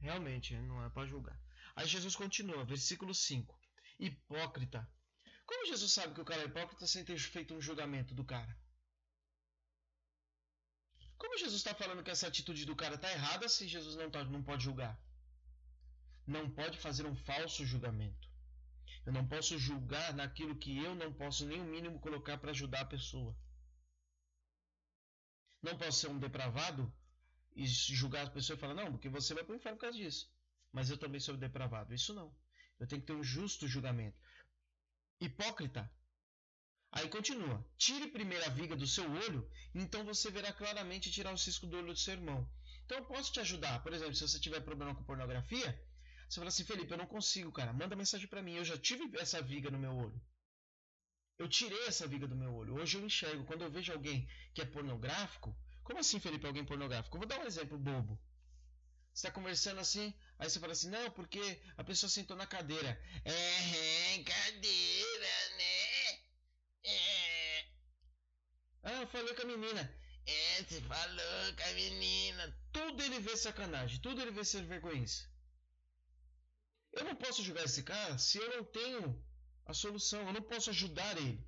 Realmente, 0.00 0.56
não 0.56 0.84
é 0.84 0.90
para 0.90 1.06
julgar. 1.06 1.40
Aí 1.76 1.86
Jesus 1.86 2.16
continua, 2.16 2.64
versículo 2.64 3.14
5. 3.14 3.56
Hipócrita. 3.98 4.88
Como 5.46 5.66
Jesus 5.66 5.92
sabe 5.92 6.14
que 6.14 6.20
o 6.20 6.24
cara 6.24 6.42
é 6.42 6.46
hipócrita 6.46 6.86
sem 6.86 7.04
ter 7.04 7.18
feito 7.18 7.54
um 7.54 7.60
julgamento 7.60 8.14
do 8.14 8.24
cara? 8.24 8.56
Como 11.18 11.36
Jesus 11.36 11.56
está 11.56 11.74
falando 11.74 12.02
que 12.02 12.10
essa 12.10 12.28
atitude 12.28 12.64
do 12.64 12.76
cara 12.76 12.94
está 12.94 13.10
errada 13.10 13.48
se 13.48 13.66
Jesus 13.66 13.96
não, 13.96 14.10
tá, 14.10 14.24
não 14.24 14.42
pode 14.42 14.64
julgar? 14.64 14.98
Não 16.26 16.48
pode 16.48 16.78
fazer 16.78 17.04
um 17.06 17.16
falso 17.16 17.66
julgamento. 17.66 18.28
Eu 19.04 19.12
não 19.12 19.26
posso 19.26 19.58
julgar 19.58 20.14
naquilo 20.14 20.56
que 20.56 20.78
eu 20.78 20.94
não 20.94 21.12
posso 21.12 21.46
nem 21.46 21.60
o 21.60 21.64
mínimo 21.64 21.98
colocar 21.98 22.38
para 22.38 22.50
ajudar 22.50 22.82
a 22.82 22.92
pessoa. 22.94 23.36
Não 25.62 25.76
posso 25.76 26.00
ser 26.00 26.08
um 26.08 26.18
depravado 26.18 26.92
e 27.56 27.66
julgar 27.66 28.26
a 28.26 28.30
pessoa 28.30 28.56
e 28.56 28.60
falar, 28.60 28.74
não, 28.74 28.92
porque 28.92 29.08
você 29.08 29.34
vai 29.34 29.42
para 29.42 29.52
o 29.52 29.56
inferno 29.56 29.76
por 29.76 29.82
causa 29.82 29.98
disso. 29.98 30.30
Mas 30.72 30.90
eu 30.90 30.98
também 30.98 31.20
sou 31.20 31.36
depravado. 31.36 31.92
Isso 31.92 32.14
não. 32.14 32.32
Eu 32.78 32.86
tenho 32.86 33.00
que 33.00 33.06
ter 33.06 33.14
um 33.14 33.24
justo 33.24 33.66
julgamento. 33.66 34.16
Hipócrita. 35.20 35.90
Aí 36.98 37.08
continua. 37.08 37.64
Tire 37.76 38.08
primeiro 38.08 38.44
a 38.44 38.48
viga 38.48 38.74
do 38.74 38.86
seu 38.86 39.08
olho, 39.08 39.48
então 39.72 40.04
você 40.04 40.30
verá 40.30 40.52
claramente 40.52 41.12
tirar 41.12 41.32
o 41.32 41.38
cisco 41.38 41.66
do 41.66 41.76
olho 41.76 41.92
do 41.92 41.98
seu 41.98 42.14
irmão. 42.14 42.48
Então 42.84 42.98
eu 42.98 43.04
posso 43.04 43.32
te 43.32 43.38
ajudar. 43.38 43.82
Por 43.82 43.92
exemplo, 43.92 44.14
se 44.14 44.26
você 44.26 44.40
tiver 44.40 44.60
problema 44.60 44.94
com 44.94 45.04
pornografia, 45.04 45.80
você 46.28 46.40
fala 46.40 46.48
assim, 46.48 46.64
Felipe, 46.64 46.90
eu 46.90 46.98
não 46.98 47.06
consigo, 47.06 47.52
cara. 47.52 47.72
Manda 47.72 47.94
mensagem 47.94 48.26
para 48.26 48.42
mim. 48.42 48.56
Eu 48.56 48.64
já 48.64 48.76
tive 48.76 49.04
essa 49.18 49.40
viga 49.40 49.70
no 49.70 49.78
meu 49.78 49.94
olho. 49.94 50.20
Eu 51.38 51.48
tirei 51.48 51.86
essa 51.86 52.06
viga 52.06 52.26
do 52.26 52.34
meu 52.34 52.52
olho. 52.52 52.74
Hoje 52.74 52.98
eu 52.98 53.04
enxergo. 53.04 53.44
Quando 53.44 53.62
eu 53.62 53.70
vejo 53.70 53.92
alguém 53.92 54.28
que 54.52 54.60
é 54.60 54.64
pornográfico. 54.64 55.56
Como 55.84 56.00
assim, 56.00 56.18
Felipe, 56.18 56.46
alguém 56.46 56.64
pornográfico? 56.64 57.16
Eu 57.16 57.20
vou 57.20 57.28
dar 57.28 57.38
um 57.40 57.46
exemplo 57.46 57.78
bobo. 57.78 58.20
Você 59.14 59.26
está 59.26 59.30
conversando 59.30 59.80
assim, 59.80 60.14
aí 60.38 60.48
você 60.48 60.60
fala 60.60 60.72
assim, 60.72 60.90
não, 60.90 61.10
porque 61.10 61.60
a 61.76 61.82
pessoa 61.82 62.10
sentou 62.10 62.36
na 62.36 62.46
cadeira. 62.46 63.00
É, 63.24 64.22
cadeira, 64.22 65.56
né? 65.56 66.27
É. 66.84 67.64
Ah, 68.82 69.06
falou 69.06 69.34
com 69.34 69.42
a 69.42 69.44
menina. 69.44 69.94
É, 70.26 70.62
você 70.62 70.80
falou 70.82 71.54
com 71.56 71.62
a 71.62 71.72
menina. 71.72 72.56
Tudo 72.72 73.02
ele 73.02 73.20
vê 73.20 73.36
sacanagem, 73.36 74.00
tudo 74.00 74.20
ele 74.20 74.30
vê 74.30 74.44
ser 74.44 74.62
vergonhice. 74.64 75.26
Eu 76.92 77.04
não 77.04 77.16
posso 77.16 77.42
julgar 77.42 77.64
esse 77.64 77.82
cara 77.82 78.18
se 78.18 78.38
eu 78.38 78.56
não 78.56 78.64
tenho 78.64 79.24
a 79.66 79.74
solução, 79.74 80.20
eu 80.26 80.32
não 80.32 80.42
posso 80.42 80.70
ajudar 80.70 81.16
ele. 81.18 81.46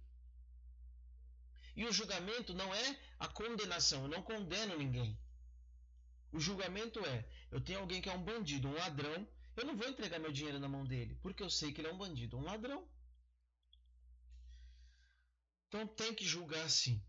E 1.77 1.85
o 1.85 1.93
julgamento 1.93 2.53
não 2.55 2.75
é 2.75 2.99
a 3.19 3.29
condenação, 3.29 4.03
eu 4.03 4.09
não 4.09 4.23
condeno 4.23 4.77
ninguém. 4.77 5.19
O 6.33 6.39
julgamento 6.39 7.05
é: 7.05 7.25
eu 7.51 7.61
tenho 7.61 7.81
alguém 7.81 8.01
que 8.01 8.09
é 8.09 8.13
um 8.13 8.23
bandido, 8.23 8.69
um 8.69 8.75
ladrão, 8.75 9.27
eu 9.57 9.65
não 9.65 9.77
vou 9.77 9.89
entregar 9.89 10.19
meu 10.19 10.33
dinheiro 10.33 10.59
na 10.59 10.69
mão 10.69 10.85
dele, 10.85 11.19
porque 11.23 11.43
eu 11.43 11.51
sei 11.51 11.73
que 11.73 11.81
ele 11.81 11.89
é 11.89 11.93
um 11.93 11.99
bandido, 11.99 12.37
um 12.37 12.43
ladrão. 12.43 12.87
Então 15.71 15.87
tem 15.87 16.13
que 16.13 16.25
julgar 16.25 16.69
sim. 16.69 17.01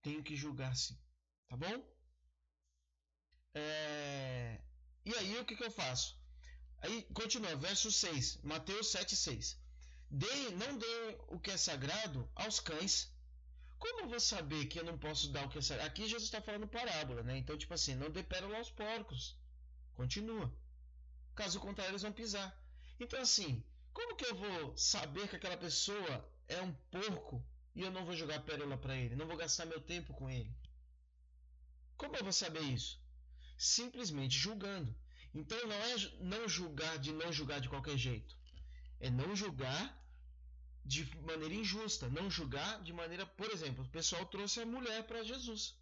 Tenho 0.00 0.22
que 0.22 0.34
julgar 0.34 0.74
sim. 0.74 0.98
Tá 1.48 1.54
bom? 1.54 1.86
É... 3.54 4.58
E 5.04 5.14
aí 5.14 5.38
o 5.38 5.44
que, 5.44 5.54
que 5.54 5.64
eu 5.64 5.70
faço? 5.70 6.18
Aí 6.80 7.02
continua, 7.12 7.54
verso 7.56 7.92
6, 7.92 8.38
Mateus 8.42 8.90
7, 8.90 9.14
6. 9.14 9.60
Dê, 10.10 10.50
não 10.52 10.78
dê 10.78 11.18
o 11.28 11.38
que 11.38 11.50
é 11.50 11.58
sagrado 11.58 12.30
aos 12.34 12.58
cães. 12.58 13.12
Como 13.78 14.00
eu 14.00 14.08
vou 14.08 14.20
saber 14.20 14.64
que 14.64 14.80
eu 14.80 14.84
não 14.84 14.96
posso 14.96 15.30
dar 15.30 15.44
o 15.44 15.50
que 15.50 15.58
é 15.58 15.60
sagrado? 15.60 15.90
Aqui 15.90 16.08
Jesus 16.08 16.24
está 16.24 16.40
falando 16.40 16.66
parábola, 16.66 17.22
né? 17.22 17.36
Então, 17.36 17.58
tipo 17.58 17.74
assim, 17.74 17.94
não 17.94 18.10
dê 18.10 18.22
pérola 18.22 18.56
aos 18.56 18.70
porcos. 18.70 19.36
Continua. 19.92 20.50
Caso 21.34 21.60
contrário, 21.60 21.90
eles 21.90 22.02
vão 22.02 22.12
pisar. 22.12 22.50
Então, 22.98 23.20
assim, 23.20 23.62
como 23.92 24.16
que 24.16 24.24
eu 24.24 24.34
vou 24.34 24.74
saber 24.74 25.28
que 25.28 25.36
aquela 25.36 25.58
pessoa 25.58 26.26
é 26.48 26.62
um 26.62 26.72
porco 26.90 27.44
e 27.78 27.82
eu 27.82 27.92
não 27.92 28.04
vou 28.04 28.16
jogar 28.16 28.40
pérola 28.40 28.76
para 28.76 28.96
ele? 28.96 29.14
Não 29.14 29.28
vou 29.28 29.36
gastar 29.36 29.64
meu 29.64 29.80
tempo 29.80 30.12
com 30.12 30.28
ele? 30.28 30.52
Como 31.96 32.16
eu 32.16 32.24
vou 32.24 32.32
saber 32.32 32.60
isso? 32.60 33.00
Simplesmente 33.56 34.36
julgando. 34.36 34.92
Então 35.32 35.56
não 35.64 35.76
é 35.76 35.94
não 36.18 36.48
julgar 36.48 36.98
de 36.98 37.12
não 37.12 37.32
julgar 37.32 37.60
de 37.60 37.68
qualquer 37.68 37.96
jeito. 37.96 38.36
É 38.98 39.08
não 39.08 39.36
julgar 39.36 39.96
de 40.84 41.04
maneira 41.18 41.54
injusta, 41.54 42.08
não 42.08 42.28
julgar 42.28 42.82
de 42.82 42.92
maneira, 42.92 43.24
por 43.24 43.48
exemplo, 43.48 43.84
o 43.84 43.90
pessoal 43.90 44.26
trouxe 44.26 44.60
a 44.60 44.66
mulher 44.66 45.06
para 45.06 45.22
Jesus. 45.22 45.76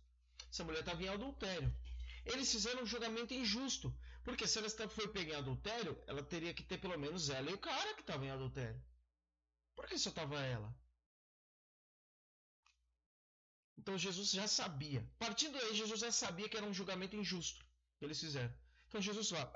Essa 0.50 0.65
mulher 0.65 0.81
estava 0.81 1.03
em 1.03 1.09
adultério. 1.09 1.75
Eles 2.26 2.53
fizeram 2.53 2.83
um 2.83 2.87
julgamento 2.87 3.33
injusto, 3.33 3.97
porque 4.23 4.47
se 4.47 4.59
ela 4.59 4.69
foi 4.91 5.09
pega 5.09 5.33
em 5.33 5.37
adultério, 5.37 5.99
ela 6.07 6.23
teria 6.23 6.53
que 6.53 6.62
ter 6.62 6.76
pelo 6.76 6.99
menos 6.99 7.31
ela 7.31 7.50
e 7.50 7.55
o 7.55 7.59
cara 7.59 7.95
que 7.95 8.03
estava 8.03 8.26
em 8.26 8.31
adultério. 8.31 8.83
Por 9.75 9.87
que 9.87 9.97
só 9.97 10.11
estava 10.11 10.38
ela? 10.43 10.75
Então 13.78 13.97
Jesus 13.99 14.30
já 14.30 14.49
sabia. 14.49 15.06
Partindo 15.18 15.59
daí, 15.59 15.75
Jesus 15.75 16.00
já 16.00 16.11
sabia 16.11 16.49
que 16.49 16.56
era 16.56 16.66
um 16.66 16.75
julgamento 16.75 17.16
injusto 17.16 17.64
que 17.99 18.04
eles 18.04 18.21
fizeram. 18.21 18.54
Então 18.88 19.00
Jesus 19.00 19.28
fala: 19.30 19.52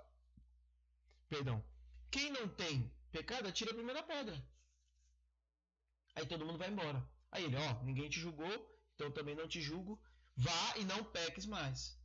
Perdão. 1.28 1.64
Quem 2.10 2.30
não 2.32 2.48
tem 2.48 2.92
pecado, 3.12 3.48
atira 3.48 3.70
a 3.70 3.74
primeira 3.74 4.02
pedra. 4.02 4.36
Aí 6.16 6.26
todo 6.26 6.44
mundo 6.44 6.58
vai 6.58 6.68
embora. 6.68 7.00
Aí 7.30 7.44
ele, 7.44 7.56
ó, 7.56 7.82
ninguém 7.84 8.08
te 8.08 8.18
julgou, 8.18 8.54
então 8.94 9.10
também 9.12 9.34
não 9.34 9.46
te 9.46 9.60
julgo. 9.60 10.00
Vá 10.36 10.76
e 10.76 10.84
não 10.84 11.04
peques 11.04 11.46
mais. 11.46 11.96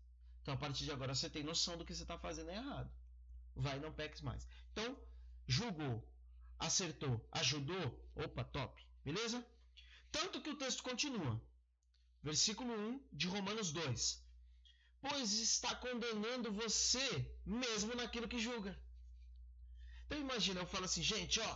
Então 0.42 0.54
a 0.54 0.58
partir 0.58 0.84
de 0.86 0.92
agora 0.92 1.16
você 1.16 1.30
tem 1.30 1.44
noção 1.44 1.78
do 1.78 1.84
que 1.84 1.96
você 1.96 2.04
está 2.04 2.18
fazendo 2.20 2.52
é 2.52 2.56
errado. 2.56 2.92
Vai 3.56 3.78
e 3.78 3.80
não 3.80 3.92
peques 3.92 4.22
mais. 4.22 4.48
Então, 4.72 4.96
julgou, 5.48 6.08
acertou, 6.60 7.28
ajudou. 7.32 7.86
Opa, 8.16 8.44
top. 8.44 8.86
Beleza? 9.04 9.44
Tanto 10.12 10.42
que 10.42 10.50
o 10.50 10.58
texto 10.58 10.84
continua. 10.84 11.42
Versículo 12.30 12.72
1 12.74 13.08
de 13.20 13.28
Romanos 13.28 13.72
2 13.72 14.26
pois 15.08 15.34
está 15.34 15.76
condenando 15.76 16.52
você 16.52 17.08
mesmo 17.46 17.96
naquilo 17.96 18.28
que 18.28 18.40
julga. 18.40 18.72
Então 20.06 20.20
imagina, 20.20 20.62
eu 20.62 20.68
falo 20.68 20.86
assim, 20.86 21.04
gente, 21.04 21.40
ó, 21.40 21.54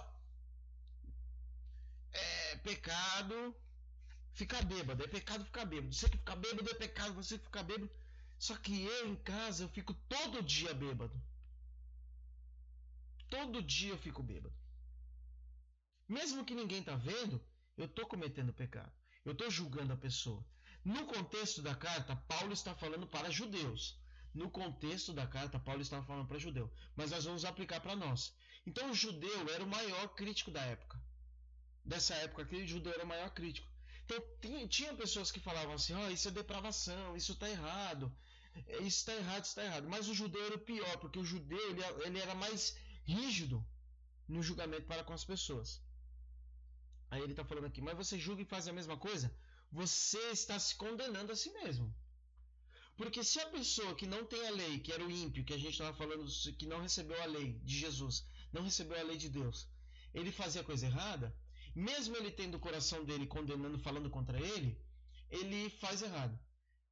é 2.12 2.56
pecado 2.58 3.56
ficar 4.34 4.64
bêbado, 4.64 5.04
é 5.04 5.08
pecado 5.08 5.44
ficar 5.46 5.66
bêbado. 5.66 5.94
Você 5.94 6.08
que 6.10 6.18
ficar 6.18 6.36
bêbado 6.36 6.70
é 6.70 6.74
pecado, 6.76 7.14
você 7.14 7.38
que 7.38 7.46
ficar 7.46 7.64
bêbado. 7.64 7.90
Só 8.38 8.56
que 8.56 8.84
eu 8.84 9.08
em 9.08 9.16
casa 9.16 9.64
eu 9.64 9.70
fico 9.70 9.94
todo 9.94 10.44
dia 10.44 10.74
bêbado. 10.74 11.20
Todo 13.30 13.62
dia 13.62 13.92
eu 13.94 13.98
fico 13.98 14.24
bêbado. 14.24 14.56
Mesmo 16.08 16.46
que 16.46 16.56
ninguém 16.56 16.84
tá 16.84 16.96
vendo, 16.96 17.44
eu 17.78 17.88
tô 17.88 18.06
cometendo 18.06 18.54
pecado. 18.54 18.92
Eu 19.26 19.36
tô 19.36 19.50
julgando 19.50 19.94
a 19.94 19.98
pessoa. 19.98 20.44
No 20.84 21.06
contexto 21.06 21.62
da 21.62 21.76
carta, 21.76 22.16
Paulo 22.16 22.54
está 22.54 22.74
falando 22.74 23.06
para 23.08 23.30
judeus. 23.30 23.98
No 24.34 24.50
contexto 24.50 25.12
da 25.12 25.26
carta, 25.26 25.60
Paulo 25.60 25.82
estava 25.82 26.06
falando 26.06 26.28
para 26.28 26.38
judeu. 26.38 26.72
Mas 26.96 27.12
nós 27.12 27.26
vamos 27.26 27.46
aplicar 27.46 27.80
para 27.82 27.96
nós. 27.96 28.34
Então, 28.66 28.92
o 28.92 28.94
judeu 28.94 29.50
era 29.50 29.64
o 29.64 29.68
maior 29.68 30.08
crítico 30.10 30.52
da 30.52 30.62
época. 30.62 31.02
Dessa 31.84 32.14
época, 32.16 32.44
aquele 32.44 32.68
judeu 32.68 32.94
era 32.94 33.04
o 33.04 33.08
maior 33.08 33.32
crítico. 33.32 33.68
Então, 34.06 34.24
tinha, 34.68 34.94
pessoas 34.94 35.32
que 35.32 35.40
falavam 35.40 35.74
assim: 35.74 35.94
oh, 35.94 36.10
isso 36.10 36.28
é 36.28 36.32
depravação, 36.32 37.16
isso 37.16 37.34
está 37.34 37.50
errado, 37.50 38.12
isso 38.82 39.00
está 39.00 39.16
errado, 39.16 39.44
isso 39.44 39.50
está 39.50 39.64
errado. 39.64 39.90
Mas 39.90 40.08
o 40.08 40.14
judeu 40.14 40.46
era 40.46 40.56
o 40.56 40.60
pior, 40.60 40.98
porque 40.98 41.20
o 41.20 41.26
judeu 41.26 41.70
ele, 41.70 41.82
ele 42.06 42.20
era 42.20 42.36
mais 42.36 42.76
rígido 43.06 43.66
no 44.28 44.42
julgamento 44.42 44.88
para 44.88 45.04
com 45.04 45.14
as 45.14 45.26
pessoas. 45.26 45.82
Aí 47.12 47.22
ele 47.22 47.34
está 47.34 47.44
falando 47.44 47.66
aqui: 47.66 47.82
mas 47.82 47.98
você 47.98 48.18
julga 48.20 48.42
e 48.42 48.46
faz 48.46 48.68
a 48.68 48.74
mesma 48.74 48.98
coisa? 48.98 49.34
Você 49.72 50.20
está 50.32 50.58
se 50.60 50.76
condenando 50.76 51.32
a 51.32 51.36
si 51.36 51.52
mesmo. 51.52 51.94
Porque 52.98 53.24
se 53.24 53.40
a 53.40 53.48
pessoa 53.48 53.96
que 53.96 54.06
não 54.06 54.26
tem 54.26 54.46
a 54.48 54.52
lei, 54.52 54.80
que 54.80 54.92
era 54.92 55.06
o 55.06 55.12
ímpio, 55.12 55.46
que 55.46 55.54
a 55.54 55.58
gente 55.58 55.72
estava 55.72 55.96
falando, 55.96 56.26
que 56.58 56.66
não 56.66 56.82
recebeu 56.82 57.22
a 57.22 57.26
lei 57.26 57.54
de 57.64 57.78
Jesus, 57.80 58.26
não 58.52 58.64
recebeu 58.64 59.00
a 59.00 59.04
lei 59.04 59.18
de 59.18 59.30
Deus, 59.30 59.68
ele 60.14 60.32
fazia 60.32 60.64
coisa 60.64 60.86
errada, 60.86 61.34
mesmo 61.74 62.18
ele 62.18 62.32
tendo 62.32 62.56
o 62.56 62.60
coração 62.60 63.06
dele 63.06 63.26
condenando, 63.26 63.80
falando 63.80 64.10
contra 64.10 64.38
ele, 64.40 64.78
ele 65.30 65.70
faz 65.70 66.02
errado. 66.02 66.38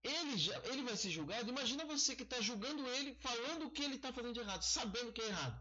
Ele, 0.04 0.38
já, 0.38 0.58
ele 0.66 0.84
vai 0.84 0.96
ser 0.96 1.10
julgado. 1.10 1.50
Imagina 1.50 1.84
você 1.86 2.16
que 2.16 2.24
está 2.24 2.40
julgando 2.40 2.88
ele, 2.88 3.16
falando 3.16 3.66
o 3.66 3.72
que 3.72 3.84
ele 3.84 3.96
está 3.96 4.14
fazendo 4.14 4.34
de 4.34 4.40
errado, 4.40 4.62
sabendo 4.62 5.12
que 5.12 5.22
é 5.22 5.28
errado. 5.28 5.60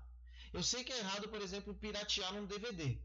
Eu 0.53 0.63
sei 0.63 0.85
que 0.85 0.93
é 0.93 0.99
errado, 0.99 1.29
por 1.29 1.41
exemplo, 1.41 1.75
piratear 1.75 2.35
um 2.35 2.47
DVD. 2.47 3.01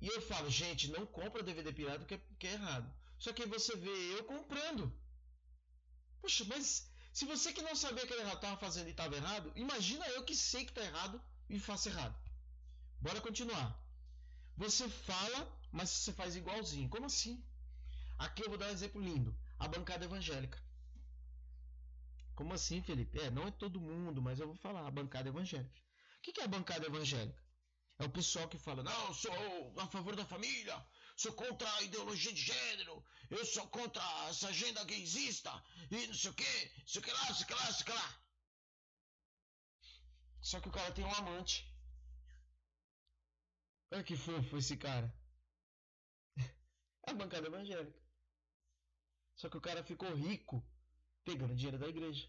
E 0.00 0.08
eu 0.08 0.20
falo, 0.22 0.50
gente, 0.50 0.90
não 0.90 1.06
compra 1.06 1.42
DVD 1.42 1.72
pirata 1.72 2.00
porque, 2.00 2.18
porque 2.18 2.46
é 2.46 2.52
errado. 2.52 2.92
Só 3.18 3.32
que 3.32 3.46
você 3.46 3.76
vê 3.76 4.18
eu 4.18 4.24
comprando. 4.24 4.92
Poxa, 6.20 6.44
mas 6.44 6.88
se 7.12 7.24
você 7.24 7.52
que 7.52 7.62
não 7.62 7.76
sabia 7.76 8.06
que 8.06 8.12
ele 8.12 8.22
estava 8.22 8.56
fazendo 8.56 8.88
e 8.88 8.90
estava 8.90 9.14
errado, 9.14 9.52
imagina 9.54 10.06
eu 10.08 10.24
que 10.24 10.34
sei 10.34 10.64
que 10.64 10.72
está 10.72 10.82
errado 10.82 11.22
e 11.48 11.60
faço 11.60 11.88
errado. 11.88 12.16
Bora 13.00 13.20
continuar. 13.20 13.78
Você 14.56 14.88
fala, 14.88 15.60
mas 15.70 15.90
você 15.90 16.12
faz 16.12 16.34
igualzinho. 16.34 16.88
Como 16.88 17.06
assim? 17.06 17.42
Aqui 18.18 18.42
eu 18.42 18.48
vou 18.48 18.58
dar 18.58 18.66
um 18.66 18.70
exemplo 18.70 19.00
lindo. 19.00 19.36
A 19.58 19.68
bancada 19.68 20.04
evangélica. 20.04 20.60
Como 22.34 22.52
assim, 22.52 22.82
Felipe? 22.82 23.18
É, 23.20 23.30
não 23.30 23.46
é 23.46 23.50
todo 23.50 23.80
mundo, 23.80 24.20
mas 24.20 24.40
eu 24.40 24.46
vou 24.46 24.56
falar. 24.56 24.86
A 24.86 24.90
bancada 24.90 25.28
evangélica. 25.28 25.80
O 26.18 26.22
que 26.22 26.40
é 26.40 26.44
a 26.44 26.48
bancada 26.48 26.86
evangélica? 26.86 27.43
É 27.98 28.04
o 28.04 28.10
pessoal 28.10 28.48
que 28.48 28.58
fala, 28.58 28.82
não, 28.82 29.14
sou 29.14 29.32
a 29.78 29.86
favor 29.86 30.16
da 30.16 30.26
família, 30.26 30.76
sou 31.16 31.32
contra 31.32 31.72
a 31.74 31.82
ideologia 31.82 32.32
de 32.32 32.42
gênero, 32.42 33.04
eu 33.30 33.44
sou 33.46 33.68
contra 33.68 34.02
essa 34.28 34.48
agenda 34.48 34.82
gaysista, 34.84 35.50
e 35.90 36.06
não 36.08 36.14
sei 36.14 36.30
o 36.30 36.34
que, 36.34 36.72
sei 36.86 37.00
o 37.00 37.04
que 37.04 37.12
lá, 37.12 37.34
sei 37.34 37.44
o 37.44 37.46
que 37.46 37.54
lá, 37.54 37.72
sei 37.72 37.82
o 37.82 37.84
que 37.84 37.92
lá. 37.92 38.24
Só 40.40 40.60
que 40.60 40.68
o 40.68 40.72
cara 40.72 40.92
tem 40.92 41.04
um 41.04 41.14
amante. 41.14 41.72
Olha 43.92 44.04
que 44.04 44.16
fofo 44.16 44.58
esse 44.58 44.76
cara. 44.76 45.12
É 47.06 47.10
a 47.10 47.14
bancada 47.14 47.46
evangélica. 47.46 48.02
Só 49.36 49.48
que 49.50 49.58
o 49.58 49.60
cara 49.60 49.84
ficou 49.84 50.14
rico 50.14 50.66
pegando 51.22 51.54
dinheiro 51.54 51.78
da 51.78 51.86
igreja. 51.86 52.26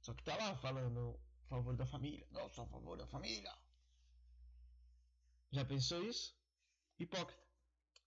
Só 0.00 0.14
que 0.14 0.22
tá 0.22 0.36
lá 0.36 0.56
falando 0.56 1.20
a 1.44 1.48
favor 1.48 1.76
da 1.76 1.86
família. 1.86 2.26
Não, 2.30 2.48
sou 2.50 2.64
a 2.64 2.68
favor 2.68 2.96
da 2.96 3.06
família. 3.06 3.52
Já 5.52 5.64
pensou 5.64 6.02
isso? 6.02 6.34
Hipócrita. 6.98 7.42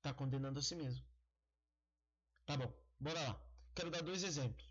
Tá 0.01 0.13
condenando 0.13 0.59
a 0.59 0.61
si 0.61 0.75
mesmo. 0.75 1.05
Tá 2.45 2.57
bom, 2.57 2.71
bora 2.99 3.21
lá. 3.21 3.41
Quero 3.75 3.91
dar 3.91 4.01
dois 4.01 4.23
exemplos. 4.23 4.67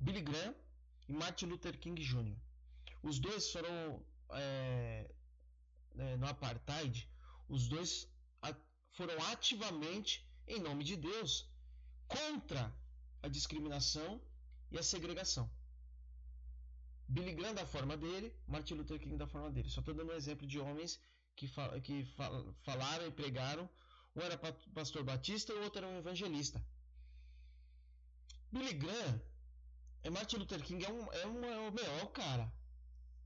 Billy 0.00 0.22
Graham 0.22 0.54
e 1.08 1.12
Martin 1.12 1.46
Luther 1.46 1.78
King 1.78 2.00
Jr. 2.02 2.36
Os 3.02 3.18
dois 3.18 3.50
foram 3.50 4.04
é, 4.30 5.10
é, 5.98 6.16
no 6.16 6.26
apartheid. 6.26 7.08
Os 7.48 7.68
dois 7.68 8.08
foram 8.92 9.16
ativamente, 9.26 10.26
em 10.46 10.60
nome 10.60 10.82
de 10.82 10.96
Deus, 10.96 11.48
contra 12.08 12.74
a 13.22 13.28
discriminação 13.28 14.20
e 14.72 14.78
a 14.78 14.82
segregação. 14.82 15.48
Billy 17.08 17.32
Graham 17.32 17.54
da 17.54 17.66
forma 17.66 17.96
dele, 17.96 18.34
Martin 18.46 18.74
Luther 18.74 18.98
King 18.98 19.16
da 19.16 19.26
forma 19.26 19.50
dele. 19.50 19.70
Só 19.70 19.80
estou 19.80 19.94
dando 19.94 20.12
um 20.12 20.16
exemplo 20.16 20.46
de 20.46 20.58
homens 20.60 21.00
que, 21.34 21.46
fal 21.48 21.80
que 21.80 22.04
fal 22.16 22.54
falaram 22.62 23.06
e 23.06 23.10
pregaram. 23.10 23.68
Um 24.14 24.20
era 24.20 24.36
pastor 24.74 25.02
batista 25.04 25.52
e 25.52 25.56
o 25.56 25.62
outro 25.62 25.78
era 25.78 25.88
um 25.88 25.98
evangelista. 25.98 26.62
Billy 28.52 28.74
Graham, 28.74 29.20
é 30.02 30.10
Martin 30.10 30.36
Luther 30.36 30.62
King 30.62 30.84
é 30.84 30.90
um, 30.90 31.12
é 31.12 31.26
um, 31.26 31.44
é 31.44 32.06
cara. 32.12 32.52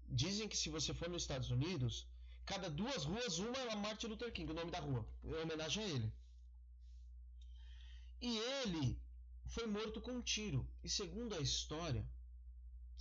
Dizem 0.09 0.49
que 0.49 0.57
se 0.57 0.69
você 0.69 0.93
for 0.93 1.09
nos 1.09 1.23
Estados 1.23 1.51
Unidos, 1.51 2.07
cada 2.45 2.69
duas 2.69 3.05
ruas, 3.05 3.39
uma 3.39 3.59
é 3.59 3.77
Martin 3.77 4.09
Luther 4.09 4.33
King, 4.33 4.51
o 4.51 4.55
nome 4.55 4.71
da 4.71 4.81
rua, 4.81 5.07
em 5.25 5.35
homenagem 5.35 5.85
a 5.85 5.89
ele. 5.89 6.13
E 8.21 8.39
ele 8.39 9.01
foi 9.47 9.67
morto 9.67 10.01
com 10.01 10.13
um 10.13 10.23
tiro. 10.23 10.69
E 10.85 10.89
segundo 10.89 11.35
a 11.35 11.41
história, 11.41 12.07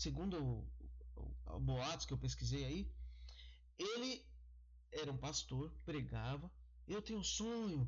segundo 0.02 0.36
o, 0.44 0.68
o, 1.16 1.56
o 1.58 1.60
boatos 1.60 2.06
que 2.06 2.14
eu 2.14 2.18
pesquisei 2.18 2.66
aí, 2.66 2.92
ele 3.78 4.26
era 4.92 5.12
um 5.12 5.18
pastor, 5.18 5.72
pregava. 5.86 6.52
Eu 6.88 7.02
tenho 7.02 7.20
um 7.20 7.24
sonho 7.24 7.82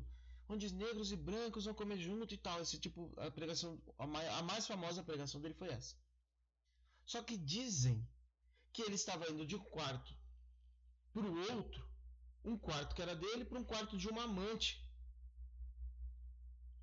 onde 0.48 0.72
negros 0.72 1.10
e 1.10 1.16
brancos 1.16 1.64
vão 1.64 1.74
comer 1.74 1.98
junto 1.98 2.32
e 2.32 2.38
tal. 2.38 2.60
Esse 2.60 2.78
tipo, 2.78 3.12
a 3.18 3.30
pregação, 3.30 3.80
a 3.98 4.06
mais, 4.06 4.28
a 4.28 4.42
mais 4.42 4.66
famosa 4.66 5.02
pregação 5.02 5.40
dele 5.40 5.54
foi 5.54 5.68
essa. 5.68 5.96
Só 7.04 7.22
que 7.22 7.36
dizem 7.36 8.06
que 8.72 8.82
ele 8.82 8.94
estava 8.94 9.28
indo 9.30 9.44
de 9.44 9.56
um 9.56 9.64
quarto 9.64 10.16
para 11.12 11.26
o 11.26 11.56
outro, 11.56 11.84
um 12.44 12.56
quarto 12.56 12.94
que 12.94 13.02
era 13.02 13.16
dele 13.16 13.44
para 13.44 13.58
um 13.58 13.64
quarto 13.64 13.96
de 13.96 14.08
uma 14.08 14.24
amante. 14.24 14.70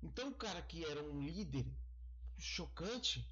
Então 0.02 0.28
o 0.30 0.34
cara 0.34 0.60
que 0.60 0.84
era 0.84 1.02
um 1.02 1.22
líder 1.22 1.66
chocante 2.38 3.31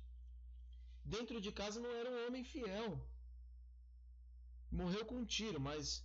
dentro 1.04 1.40
de 1.40 1.52
casa 1.52 1.80
não 1.80 1.90
era 1.90 2.10
um 2.10 2.26
homem 2.26 2.44
fiel. 2.44 3.00
Morreu 4.70 5.04
com 5.04 5.16
um 5.16 5.24
tiro, 5.24 5.60
mas 5.60 6.04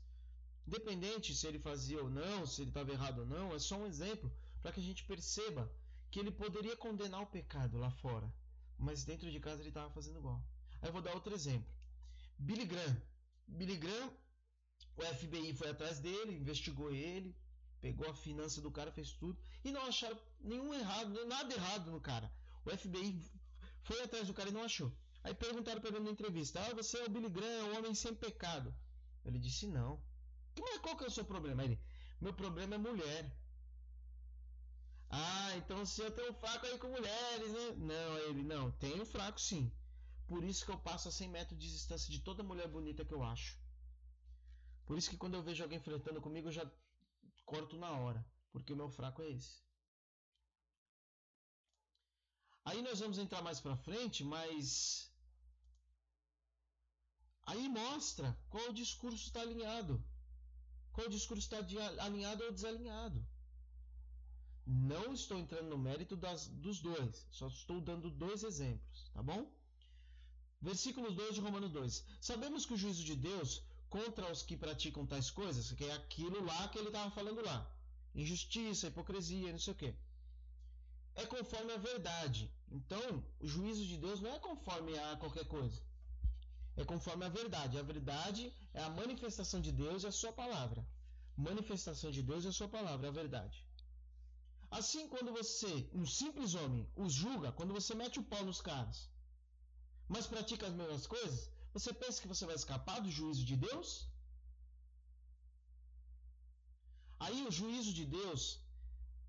independente 0.67 1.35
se 1.35 1.45
ele 1.47 1.59
fazia 1.59 2.01
ou 2.01 2.09
não, 2.09 2.45
se 2.45 2.61
ele 2.61 2.71
estava 2.71 2.91
errado 2.91 3.19
ou 3.19 3.25
não, 3.25 3.53
é 3.53 3.59
só 3.59 3.77
um 3.77 3.85
exemplo 3.85 4.31
para 4.61 4.71
que 4.71 4.79
a 4.79 4.83
gente 4.83 5.03
perceba 5.05 5.71
que 6.09 6.19
ele 6.19 6.31
poderia 6.31 6.75
condenar 6.75 7.21
o 7.21 7.27
pecado 7.27 7.77
lá 7.77 7.91
fora, 7.91 8.33
mas 8.77 9.03
dentro 9.03 9.29
de 9.29 9.39
casa 9.39 9.61
ele 9.61 9.69
estava 9.69 9.89
fazendo 9.91 10.17
igual. 10.17 10.43
Aí 10.81 10.89
eu 10.89 10.93
vou 10.93 11.01
dar 11.01 11.13
outro 11.13 11.33
exemplo. 11.33 11.71
Billy 12.37 12.65
Graham. 12.65 13.01
Billy 13.47 13.77
Graham, 13.77 14.11
o 14.97 15.01
FBI 15.03 15.53
foi 15.53 15.69
atrás 15.69 15.99
dele, 15.99 16.35
investigou 16.35 16.91
ele, 16.91 17.35
pegou 17.79 18.09
a 18.09 18.13
finança 18.15 18.61
do 18.61 18.71
cara, 18.71 18.91
fez 18.91 19.11
tudo 19.13 19.37
e 19.63 19.71
não 19.71 19.85
acharam 19.85 20.17
nenhum 20.41 20.73
errado, 20.73 21.25
nada 21.27 21.53
errado 21.53 21.91
no 21.91 22.01
cara. 22.01 22.31
O 22.65 22.75
FBI 22.75 23.21
foi 23.85 24.01
atrás 24.01 24.27
do 24.27 24.33
cara 24.33 24.49
e 24.49 24.53
não 24.53 24.63
achou. 24.63 24.91
Aí 25.23 25.33
perguntaram 25.33 25.79
para 25.79 25.91
ele 25.91 26.05
na 26.05 26.11
entrevista: 26.11 26.59
Ah, 26.59 26.73
você 26.73 26.97
é 26.97 27.05
o 27.05 27.09
Billy 27.09 27.29
Graham, 27.29 27.65
um 27.65 27.77
homem 27.77 27.95
sem 27.95 28.13
pecado. 28.13 28.73
Ele 29.23 29.39
disse: 29.39 29.67
Não. 29.67 30.01
Mas 30.59 30.79
qual 30.79 30.97
que 30.97 31.03
é 31.03 31.07
o 31.07 31.11
seu 31.17 31.25
problema? 31.25 31.63
Ele: 31.63 31.79
Meu 32.19 32.33
problema 32.33 32.75
é 32.75 32.77
mulher. 32.77 33.31
Ah, 35.09 35.55
então 35.57 35.81
o 35.81 35.85
senhor 35.85 36.11
tem 36.11 36.29
um 36.29 36.33
fraco 36.33 36.65
aí 36.65 36.77
com 36.79 36.87
mulheres, 36.87 37.51
né? 37.51 37.65
Não, 37.77 38.17
ele: 38.19 38.43
Não, 38.43 38.71
tenho 38.71 39.05
fraco 39.05 39.39
sim. 39.39 39.71
Por 40.27 40.43
isso 40.43 40.65
que 40.65 40.71
eu 40.71 40.79
passo 40.79 41.07
a 41.07 41.11
100 41.11 41.29
metros 41.29 41.59
de 41.59 41.71
distância 41.71 42.11
de 42.11 42.19
toda 42.19 42.43
mulher 42.43 42.67
bonita 42.67 43.05
que 43.05 43.13
eu 43.13 43.23
acho. 43.23 43.59
Por 44.87 44.97
isso 44.97 45.09
que 45.09 45.17
quando 45.17 45.35
eu 45.35 45.43
vejo 45.43 45.63
alguém 45.63 45.79
flertando 45.79 46.21
comigo, 46.21 46.47
eu 46.47 46.51
já 46.51 46.69
corto 47.45 47.77
na 47.77 47.91
hora. 47.91 48.25
Porque 48.51 48.73
o 48.73 48.75
meu 48.75 48.89
fraco 48.89 49.21
é 49.21 49.29
esse. 49.29 49.64
Aí 52.69 52.81
nós 52.81 52.99
vamos 52.99 53.19
entrar 53.19 53.43
mais 53.43 53.59
para 53.59 53.75
frente, 53.87 54.23
mas 54.23 55.07
aí 57.45 57.69
mostra 57.69 58.35
qual 58.49 58.73
discurso 58.73 59.23
está 59.27 59.41
alinhado, 59.41 60.03
qual 60.91 61.07
discurso 61.07 61.43
está 61.43 61.57
alinhado 62.03 62.43
ou 62.43 62.51
desalinhado. 62.51 63.23
Não 64.65 65.13
estou 65.13 65.37
entrando 65.37 65.69
no 65.69 65.77
mérito 65.77 66.15
das, 66.15 66.47
dos 66.47 66.79
dois, 66.79 67.27
só 67.29 67.47
estou 67.47 67.79
dando 67.79 68.09
dois 68.09 68.43
exemplos, 68.43 69.11
tá 69.13 69.21
bom? 69.21 69.41
Versículo 70.59 71.11
2 71.11 71.35
de 71.35 71.41
Romano 71.41 71.69
2. 71.69 72.03
Sabemos 72.19 72.65
que 72.65 72.73
o 72.73 72.77
juízo 72.77 73.03
de 73.03 73.15
Deus 73.15 73.61
contra 73.87 74.31
os 74.31 74.41
que 74.41 74.57
praticam 74.57 75.05
tais 75.05 75.29
coisas, 75.29 75.71
que 75.73 75.85
é 75.85 75.93
aquilo 75.93 76.43
lá 76.43 76.67
que 76.69 76.79
ele 76.79 76.87
estava 76.87 77.11
falando 77.11 77.45
lá, 77.45 77.59
injustiça, 78.15 78.87
hipocrisia, 78.87 79.51
não 79.51 79.59
sei 79.59 79.73
o 79.73 79.77
quê 79.77 79.95
é 81.15 81.25
conforme 81.25 81.71
a 81.73 81.77
verdade. 81.77 82.51
Então, 82.77 83.23
o 83.39 83.47
juízo 83.47 83.85
de 83.91 83.97
Deus 83.97 84.21
não 84.21 84.31
é 84.35 84.39
conforme 84.39 84.97
a 84.99 85.15
qualquer 85.17 85.45
coisa. 85.45 85.81
É 86.75 86.83
conforme 86.83 87.23
a 87.25 87.29
verdade. 87.29 87.77
A 87.77 87.83
verdade 87.83 88.53
é 88.73 88.81
a 88.83 88.89
manifestação 88.89 89.61
de 89.61 89.71
Deus 89.71 90.03
e 90.03 90.07
a 90.07 90.11
sua 90.11 90.33
palavra. 90.33 90.85
Manifestação 91.37 92.11
de 92.11 92.21
Deus 92.21 92.43
e 92.43 92.49
a 92.49 92.57
sua 92.59 92.67
palavra, 92.67 93.07
a 93.07 93.11
verdade. 93.11 93.65
Assim, 94.71 95.07
quando 95.07 95.31
você, 95.31 95.73
um 95.93 96.05
simples 96.05 96.53
homem, 96.53 96.89
os 96.95 97.13
julga, 97.13 97.51
quando 97.51 97.73
você 97.73 97.93
mete 97.95 98.19
o 98.19 98.27
pau 98.31 98.43
nos 98.43 98.61
caras, 98.61 99.09
mas 100.07 100.27
pratica 100.27 100.67
as 100.67 100.73
mesmas 100.73 101.07
coisas, 101.07 101.49
você 101.73 101.93
pensa 101.93 102.21
que 102.21 102.27
você 102.27 102.45
vai 102.45 102.55
escapar 102.55 102.99
do 102.99 103.11
juízo 103.11 103.45
de 103.45 103.55
Deus? 103.55 104.07
Aí 107.19 107.45
o 107.47 107.51
juízo 107.51 107.93
de 107.93 108.05
Deus 108.05 108.59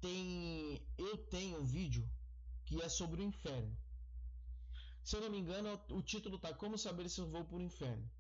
tem 0.01 0.83
eu 0.99 1.17
tenho 1.35 1.61
um 1.61 1.65
vídeo 1.65 2.09
que 2.65 2.81
é 2.83 2.89
sobre 2.89 3.21
o 3.21 3.25
inferno. 3.25 3.77
Se 5.03 5.17
eu 5.17 5.21
não 5.21 5.31
me 5.31 5.39
engano, 5.39 5.81
o 5.91 6.03
título 6.03 6.39
tá 6.39 6.53
Como 6.53 6.77
saber 6.77 7.09
se 7.09 7.21
eu 7.21 7.29
vou 7.29 7.45
para 7.45 7.57
o 7.57 7.63
inferno. 7.63 8.11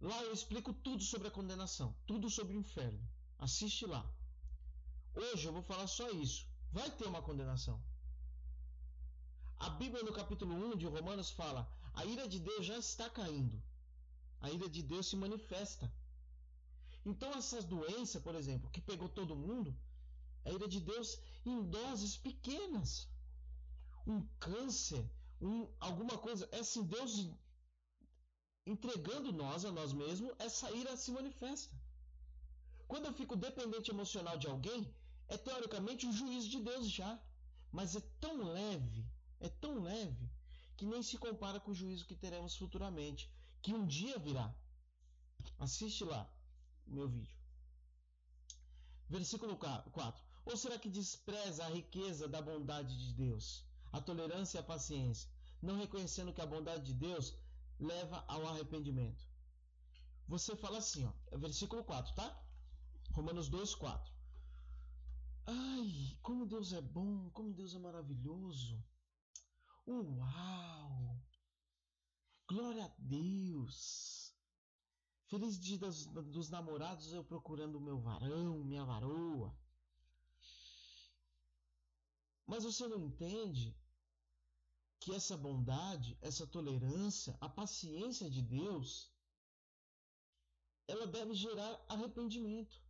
Lá 0.00 0.22
eu 0.24 0.32
explico 0.32 0.72
tudo 0.72 1.02
sobre 1.02 1.28
a 1.28 1.30
condenação, 1.30 1.94
tudo 2.06 2.30
sobre 2.30 2.54
o 2.54 2.60
inferno. 2.60 3.02
Assiste 3.38 3.86
lá. 3.86 4.04
Hoje 5.14 5.46
eu 5.46 5.52
vou 5.52 5.62
falar 5.62 5.86
só 5.86 6.10
isso. 6.10 6.46
Vai 6.72 6.90
ter 6.90 7.06
uma 7.06 7.22
condenação. 7.22 7.80
A 9.58 9.70
Bíblia 9.70 10.02
no 10.02 10.12
capítulo 10.12 10.54
1 10.54 10.76
de 10.76 10.86
Romanos 10.86 11.30
fala: 11.30 11.62
a 11.94 12.04
ira 12.04 12.26
de 12.28 12.38
Deus 12.40 12.66
já 12.66 12.78
está 12.78 13.08
caindo. 13.08 13.62
A 14.40 14.50
ira 14.50 14.68
de 14.68 14.82
Deus 14.82 15.08
se 15.08 15.16
manifesta. 15.16 15.92
Então 17.06 17.30
essas 17.32 17.64
doenças, 17.64 18.22
por 18.22 18.34
exemplo, 18.34 18.70
que 18.70 18.80
pegou 18.80 19.08
todo 19.08 19.36
mundo, 19.36 19.76
a 20.44 20.50
ira 20.50 20.68
de 20.68 20.80
Deus 20.80 21.18
em 21.44 21.62
doses 21.64 22.16
pequenas. 22.16 23.08
Um 24.06 24.26
câncer, 24.38 25.04
um, 25.40 25.66
alguma 25.80 26.16
coisa, 26.18 26.48
é 26.52 26.60
assim, 26.60 26.84
Deus 26.84 27.28
entregando 28.66 29.32
nós 29.32 29.64
a 29.64 29.70
nós 29.70 29.92
mesmos, 29.92 30.32
essa 30.38 30.70
ira 30.70 30.96
se 30.96 31.10
manifesta. 31.10 31.74
Quando 32.86 33.06
eu 33.06 33.12
fico 33.12 33.36
dependente 33.36 33.90
emocional 33.90 34.36
de 34.38 34.46
alguém, 34.46 34.94
é 35.28 35.36
teoricamente 35.36 36.06
o 36.06 36.12
juízo 36.12 36.48
de 36.48 36.60
Deus 36.60 36.88
já. 36.90 37.18
Mas 37.72 37.96
é 37.96 38.00
tão 38.20 38.52
leve, 38.52 39.04
é 39.40 39.48
tão 39.48 39.82
leve, 39.82 40.30
que 40.76 40.86
nem 40.86 41.02
se 41.02 41.18
compara 41.18 41.58
com 41.58 41.72
o 41.72 41.74
juízo 41.74 42.06
que 42.06 42.14
teremos 42.14 42.54
futuramente, 42.56 43.28
que 43.60 43.74
um 43.74 43.84
dia 43.84 44.16
virá. 44.18 44.54
Assiste 45.58 46.04
lá 46.04 46.30
o 46.86 46.92
meu 46.92 47.08
vídeo. 47.08 47.36
Versículo 49.08 49.56
4. 49.56 50.24
Ou 50.44 50.56
será 50.56 50.78
que 50.78 50.88
despreza 50.88 51.64
a 51.64 51.68
riqueza 51.68 52.28
da 52.28 52.42
bondade 52.42 52.96
de 52.96 53.14
Deus, 53.14 53.64
a 53.92 54.00
tolerância 54.00 54.58
e 54.58 54.60
a 54.60 54.64
paciência, 54.64 55.30
não 55.62 55.78
reconhecendo 55.78 56.32
que 56.32 56.40
a 56.40 56.46
bondade 56.46 56.84
de 56.84 56.94
Deus 56.94 57.34
leva 57.78 58.24
ao 58.28 58.46
arrependimento? 58.46 59.26
Você 60.28 60.54
fala 60.56 60.78
assim, 60.78 61.04
ó, 61.04 61.12
é 61.30 61.38
versículo 61.38 61.84
4, 61.84 62.14
tá? 62.14 62.42
Romanos 63.12 63.48
2, 63.48 63.74
4. 63.74 64.12
Ai, 65.46 66.18
como 66.22 66.46
Deus 66.46 66.72
é 66.72 66.80
bom, 66.80 67.30
como 67.30 67.52
Deus 67.52 67.74
é 67.74 67.78
maravilhoso. 67.78 68.82
Uau! 69.86 71.22
Glória 72.48 72.84
a 72.84 72.92
Deus! 72.98 74.34
Feliz 75.26 75.58
dia 75.58 75.78
dos, 75.78 76.06
dos 76.06 76.50
namorados, 76.50 77.12
eu 77.12 77.24
procurando 77.24 77.76
o 77.76 77.80
meu 77.80 77.98
varão, 77.98 78.64
minha 78.64 78.84
varoa. 78.84 79.54
Mas 82.46 82.64
você 82.64 82.86
não 82.86 82.98
entende 82.98 83.76
que 85.00 85.14
essa 85.14 85.36
bondade, 85.36 86.16
essa 86.20 86.46
tolerância, 86.46 87.36
a 87.40 87.48
paciência 87.48 88.30
de 88.30 88.42
Deus, 88.42 89.12
ela 90.86 91.06
deve 91.06 91.34
gerar 91.34 91.84
arrependimento. 91.88 92.82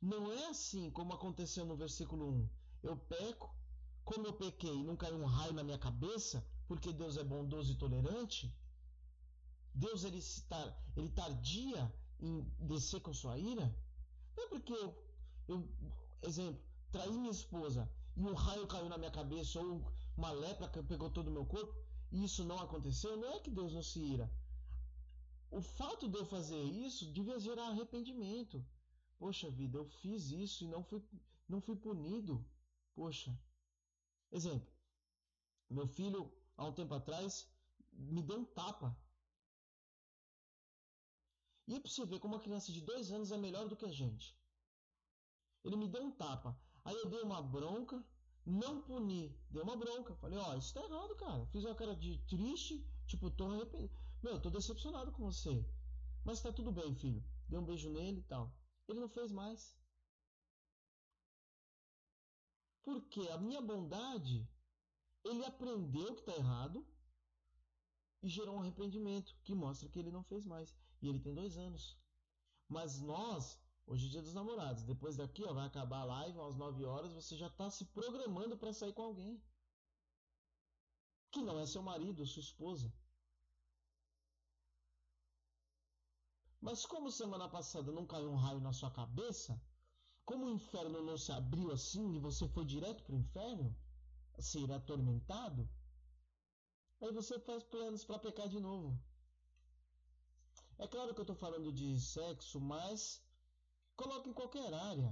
Não 0.00 0.32
é 0.32 0.46
assim 0.48 0.90
como 0.90 1.12
aconteceu 1.12 1.64
no 1.64 1.76
versículo 1.76 2.28
1. 2.28 2.50
Eu 2.82 2.96
peco, 2.96 3.54
como 4.04 4.26
eu 4.26 4.32
pequei 4.32 4.82
não 4.84 4.96
caiu 4.96 5.16
um 5.16 5.24
raio 5.24 5.52
na 5.52 5.62
minha 5.62 5.78
cabeça, 5.78 6.44
porque 6.66 6.92
Deus 6.92 7.16
é 7.16 7.24
bondoso 7.24 7.72
e 7.72 7.76
tolerante. 7.76 8.54
Deus 9.74 10.04
ele, 10.04 10.20
ele 10.96 11.10
tardia 11.10 11.94
em 12.20 12.42
descer 12.58 13.00
com 13.00 13.14
sua 13.14 13.38
ira. 13.38 13.74
Não 14.36 14.44
é 14.44 14.48
porque 14.48 14.72
eu, 14.72 14.94
eu, 15.48 15.68
exemplo, 16.22 16.62
traí 16.92 17.10
minha 17.10 17.30
esposa 17.30 17.90
e 18.16 18.22
um 18.22 18.34
raio 18.34 18.66
caiu 18.66 18.88
na 18.88 18.98
minha 18.98 19.10
cabeça 19.10 19.58
ou 19.60 19.82
uma 20.16 20.30
lepra 20.30 20.68
pegou 20.68 21.10
todo 21.10 21.28
o 21.28 21.30
meu 21.32 21.46
corpo 21.46 21.74
e 22.12 22.24
isso 22.24 22.44
não 22.44 22.58
aconteceu. 22.58 23.16
Não 23.16 23.32
é 23.32 23.40
que 23.40 23.50
Deus 23.50 23.72
não 23.72 23.82
se 23.82 23.98
ira. 23.98 24.30
O 25.50 25.60
fato 25.60 26.08
de 26.08 26.18
eu 26.18 26.26
fazer 26.26 26.62
isso 26.62 27.10
devia 27.12 27.38
gerar 27.40 27.68
arrependimento. 27.68 28.64
Poxa 29.18 29.50
vida, 29.50 29.78
eu 29.78 29.84
fiz 29.84 30.30
isso 30.30 30.64
e 30.64 30.68
não 30.68 30.82
fui, 30.82 31.02
não 31.48 31.60
fui 31.60 31.76
punido. 31.76 32.44
Poxa. 32.94 33.36
Exemplo. 34.30 34.70
Meu 35.70 35.86
filho, 35.86 36.30
há 36.56 36.66
um 36.66 36.72
tempo 36.72 36.94
atrás, 36.94 37.46
me 37.92 38.22
deu 38.22 38.40
um 38.40 38.44
tapa. 38.44 38.96
E 41.66 41.74
é 41.74 41.80
para 41.80 41.90
você 41.90 42.04
ver 42.04 42.18
como 42.18 42.34
uma 42.34 42.42
criança 42.42 42.72
de 42.72 42.80
dois 42.80 43.10
anos 43.10 43.30
é 43.30 43.38
melhor 43.38 43.68
do 43.68 43.76
que 43.76 43.86
a 43.86 43.92
gente. 43.92 44.36
Ele 45.64 45.76
me 45.76 45.88
deu 45.88 46.02
um 46.02 46.10
tapa. 46.10 46.58
Aí 46.84 46.96
eu 46.96 47.08
dei 47.08 47.22
uma 47.22 47.40
bronca, 47.42 48.04
não 48.44 48.82
puni, 48.82 49.36
dei 49.50 49.62
uma 49.62 49.76
bronca. 49.76 50.14
Falei, 50.16 50.38
ó, 50.38 50.52
oh, 50.52 50.58
isso 50.58 50.74
tá 50.74 50.82
errado, 50.82 51.14
cara. 51.16 51.46
Fiz 51.46 51.64
uma 51.64 51.74
cara 51.74 51.94
de 51.94 52.18
triste, 52.26 52.84
tipo, 53.06 53.30
tô 53.30 53.46
arrependido. 53.46 53.92
Meu, 54.22 54.40
tô 54.40 54.50
decepcionado 54.50 55.12
com 55.12 55.24
você. 55.24 55.64
Mas 56.24 56.40
tá 56.40 56.52
tudo 56.52 56.72
bem, 56.72 56.94
filho. 56.94 57.22
Dei 57.48 57.58
um 57.58 57.64
beijo 57.64 57.90
nele 57.90 58.20
e 58.20 58.24
tal. 58.24 58.52
Ele 58.88 59.00
não 59.00 59.08
fez 59.08 59.30
mais. 59.32 59.76
Porque 62.82 63.20
a 63.28 63.38
minha 63.38 63.60
bondade, 63.60 64.48
ele 65.24 65.44
aprendeu 65.44 66.14
que 66.14 66.20
está 66.20 66.34
errado 66.36 66.86
e 68.22 68.28
gerou 68.28 68.56
um 68.56 68.60
arrependimento 68.60 69.36
que 69.44 69.54
mostra 69.54 69.88
que 69.88 69.98
ele 69.98 70.10
não 70.10 70.22
fez 70.24 70.44
mais. 70.46 70.74
E 71.00 71.08
ele 71.08 71.20
tem 71.20 71.34
dois 71.34 71.56
anos. 71.56 71.98
Mas 72.68 73.00
nós, 73.00 73.60
hoje 73.86 74.06
é 74.06 74.10
dia 74.10 74.22
dos 74.22 74.34
namorados, 74.34 74.82
depois 74.84 75.16
daqui 75.16 75.44
ó, 75.44 75.52
vai 75.52 75.66
acabar 75.66 76.00
a 76.00 76.04
live 76.04 76.40
às 76.40 76.56
9 76.56 76.84
horas, 76.84 77.12
você 77.12 77.36
já 77.36 77.46
está 77.46 77.70
se 77.70 77.84
programando 77.86 78.56
para 78.56 78.72
sair 78.72 78.92
com 78.92 79.02
alguém. 79.02 79.42
Que 81.30 81.42
não 81.42 81.58
é 81.58 81.66
seu 81.66 81.82
marido, 81.82 82.26
sua 82.26 82.42
esposa. 82.42 82.92
Mas 86.60 86.86
como 86.86 87.10
semana 87.10 87.48
passada 87.48 87.90
não 87.90 88.06
caiu 88.06 88.30
um 88.30 88.36
raio 88.36 88.60
na 88.60 88.72
sua 88.72 88.90
cabeça, 88.90 89.60
como 90.24 90.46
o 90.46 90.50
inferno 90.50 91.02
não 91.02 91.18
se 91.18 91.32
abriu 91.32 91.72
assim 91.72 92.14
e 92.14 92.20
você 92.20 92.48
foi 92.48 92.64
direto 92.64 93.02
para 93.02 93.14
o 93.14 93.18
inferno, 93.18 93.76
ser 94.38 94.70
atormentado, 94.72 95.68
aí 97.00 97.12
você 97.12 97.38
faz 97.40 97.62
planos 97.64 98.04
para 98.04 98.18
pecar 98.18 98.48
de 98.48 98.60
novo. 98.60 98.96
É 100.78 100.86
claro 100.86 101.14
que 101.14 101.20
eu 101.20 101.24
estou 101.24 101.36
falando 101.36 101.72
de 101.72 102.00
sexo, 102.00 102.60
mas 102.60 103.22
coloque 104.02 104.28
em 104.28 104.32
qualquer 104.32 104.72
área. 104.74 105.10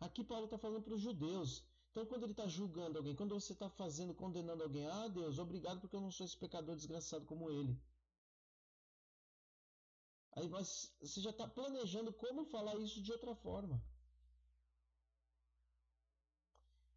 Aqui 0.00 0.22
Paulo 0.22 0.44
está 0.44 0.58
falando 0.58 0.82
para 0.82 0.94
os 0.94 1.00
judeus. 1.00 1.64
Então, 1.90 2.04
quando 2.04 2.24
ele 2.24 2.32
está 2.32 2.46
julgando 2.46 2.98
alguém, 2.98 3.16
quando 3.16 3.34
você 3.34 3.54
está 3.54 3.70
fazendo, 3.70 4.14
condenando 4.14 4.62
alguém, 4.62 4.86
ah, 4.86 5.08
Deus, 5.08 5.38
obrigado 5.38 5.80
porque 5.80 5.96
eu 5.96 6.00
não 6.00 6.10
sou 6.10 6.26
esse 6.26 6.36
pecador 6.36 6.76
desgraçado 6.76 7.24
como 7.24 7.50
ele. 7.50 7.74
Aí 10.32 10.46
você 10.48 11.20
já 11.22 11.30
está 11.30 11.48
planejando 11.48 12.12
como 12.12 12.44
falar 12.44 12.76
isso 12.76 13.00
de 13.00 13.10
outra 13.10 13.34
forma. 13.34 13.82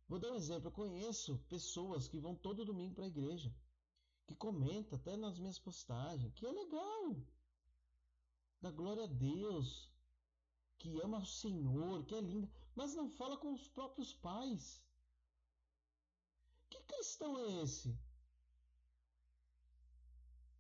Vou 0.10 0.20
dar 0.20 0.32
um 0.32 0.36
exemplo. 0.36 0.68
Eu 0.68 0.74
conheço 0.74 1.38
pessoas 1.48 2.10
que 2.10 2.20
vão 2.20 2.36
todo 2.36 2.66
domingo 2.66 2.96
para 2.96 3.06
a 3.06 3.14
igreja, 3.16 3.56
que 4.28 4.36
comenta 4.36 4.98
até 4.98 5.16
nas 5.16 5.40
minhas 5.40 5.58
postagens, 5.58 6.34
que 6.34 6.46
é 6.46 6.52
legal, 6.52 7.16
dá 8.62 8.70
glória 8.72 9.06
a 9.06 9.08
Deus, 9.08 9.89
que 10.80 11.00
ama 11.02 11.20
o 11.20 11.26
Senhor, 11.26 12.06
que 12.06 12.16
é 12.16 12.22
linda, 12.22 12.50
mas 12.76 12.96
não 12.96 13.10
fala 13.10 13.38
com 13.38 13.54
os 13.54 13.68
próprios 13.68 14.14
pais. 14.14 14.82
Que 16.70 16.80
cristão 16.84 17.38
é 17.38 17.64
esse? 17.64 17.98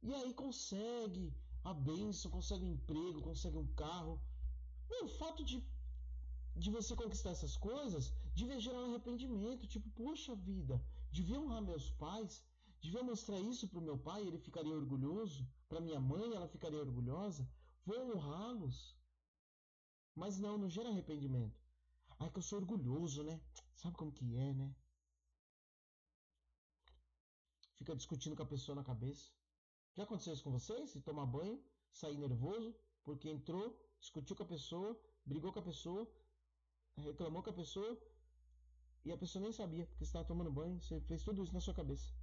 E 0.03 0.13
aí 0.13 0.33
consegue 0.33 1.33
a 1.63 1.73
bênção, 1.73 2.31
consegue 2.31 2.63
um 2.63 2.73
emprego, 2.73 3.21
consegue 3.21 3.57
um 3.57 3.67
carro. 3.73 4.21
o 5.01 5.07
fato 5.07 5.43
de, 5.43 5.63
de 6.55 6.69
você 6.69 6.95
conquistar 6.95 7.31
essas 7.31 7.55
coisas 7.55 8.13
devia 8.33 8.59
gerar 8.59 8.79
um 8.79 8.89
arrependimento. 8.89 9.67
Tipo, 9.67 9.89
poxa 9.91 10.35
vida, 10.35 10.81
devia 11.11 11.39
honrar 11.39 11.61
meus 11.61 11.91
pais, 11.91 12.43
devia 12.81 13.03
mostrar 13.03 13.39
isso 13.39 13.67
para 13.67 13.79
o 13.79 13.83
meu 13.83 13.97
pai, 13.97 14.21
ele 14.25 14.37
ficaria 14.37 14.73
orgulhoso. 14.73 15.47
Para 15.67 15.81
minha 15.81 15.99
mãe, 15.99 16.33
ela 16.33 16.47
ficaria 16.47 16.79
orgulhosa. 16.79 17.47
Vou 17.85 18.15
honrá-los. 18.15 18.98
Mas 20.19 20.37
não, 20.37 20.57
não 20.57 20.69
gera 20.69 20.89
arrependimento. 20.89 21.57
Ai, 22.19 22.29
que 22.29 22.39
eu 22.39 22.43
sou 22.43 22.59
orgulhoso, 22.59 23.23
né? 23.23 23.39
Sabe 23.73 23.95
como 23.95 24.11
que 24.11 24.25
é, 24.35 24.53
né? 24.53 24.75
Fica 27.77 27.95
discutindo 27.95 28.35
com 28.35 28.43
a 28.43 28.51
pessoa 28.53 28.75
na 28.75 28.83
cabeça. 28.83 29.31
Já 29.95 30.03
aconteceu 30.03 30.33
isso 30.33 30.43
com 30.43 30.51
vocês? 30.51 30.89
Se 30.89 30.99
tomar 30.99 31.25
banho, 31.25 31.63
sair 31.93 32.17
nervoso, 32.17 32.75
porque 33.05 33.29
entrou, 33.29 33.65
discutiu 34.01 34.35
com 34.35 34.43
a 34.43 34.53
pessoa, 34.55 34.99
brigou 35.25 35.53
com 35.53 35.59
a 35.59 35.67
pessoa, 35.71 36.05
reclamou 36.97 37.41
com 37.41 37.51
a 37.51 37.53
pessoa 37.61 37.97
e 39.05 39.13
a 39.13 39.17
pessoa 39.17 39.41
nem 39.41 39.53
sabia, 39.53 39.85
porque 39.85 40.03
estava 40.03 40.25
tomando 40.25 40.51
banho, 40.51 40.81
você 40.81 40.99
fez 40.99 41.23
tudo 41.23 41.41
isso 41.41 41.53
na 41.53 41.61
sua 41.61 41.73
cabeça. 41.73 42.13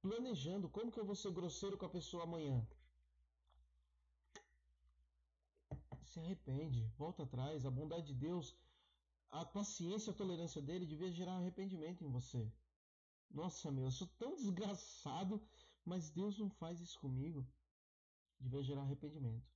Planejando 0.00 0.70
como 0.70 0.90
que 0.90 0.98
eu 0.98 1.04
vou 1.04 1.14
ser 1.14 1.30
grosseiro 1.32 1.76
com 1.76 1.84
a 1.84 1.90
pessoa 1.90 2.22
amanhã. 2.22 2.66
Se 6.12 6.20
arrepende, 6.20 6.84
volta 6.98 7.22
atrás, 7.22 7.64
a 7.64 7.70
bondade 7.70 8.08
de 8.08 8.14
Deus, 8.14 8.54
a 9.30 9.46
paciência, 9.46 10.10
a 10.10 10.14
tolerância 10.14 10.60
dele 10.60 10.84
devia 10.84 11.10
gerar 11.10 11.38
arrependimento 11.38 12.04
em 12.04 12.10
você. 12.10 12.52
Nossa, 13.30 13.70
meu, 13.70 13.84
eu 13.84 13.90
sou 13.90 14.06
tão 14.18 14.36
desgraçado, 14.36 15.40
mas 15.82 16.10
Deus 16.10 16.38
não 16.38 16.50
faz 16.50 16.82
isso 16.82 17.00
comigo. 17.00 17.46
Devia 18.38 18.62
gerar 18.62 18.82
arrependimento. 18.82 19.50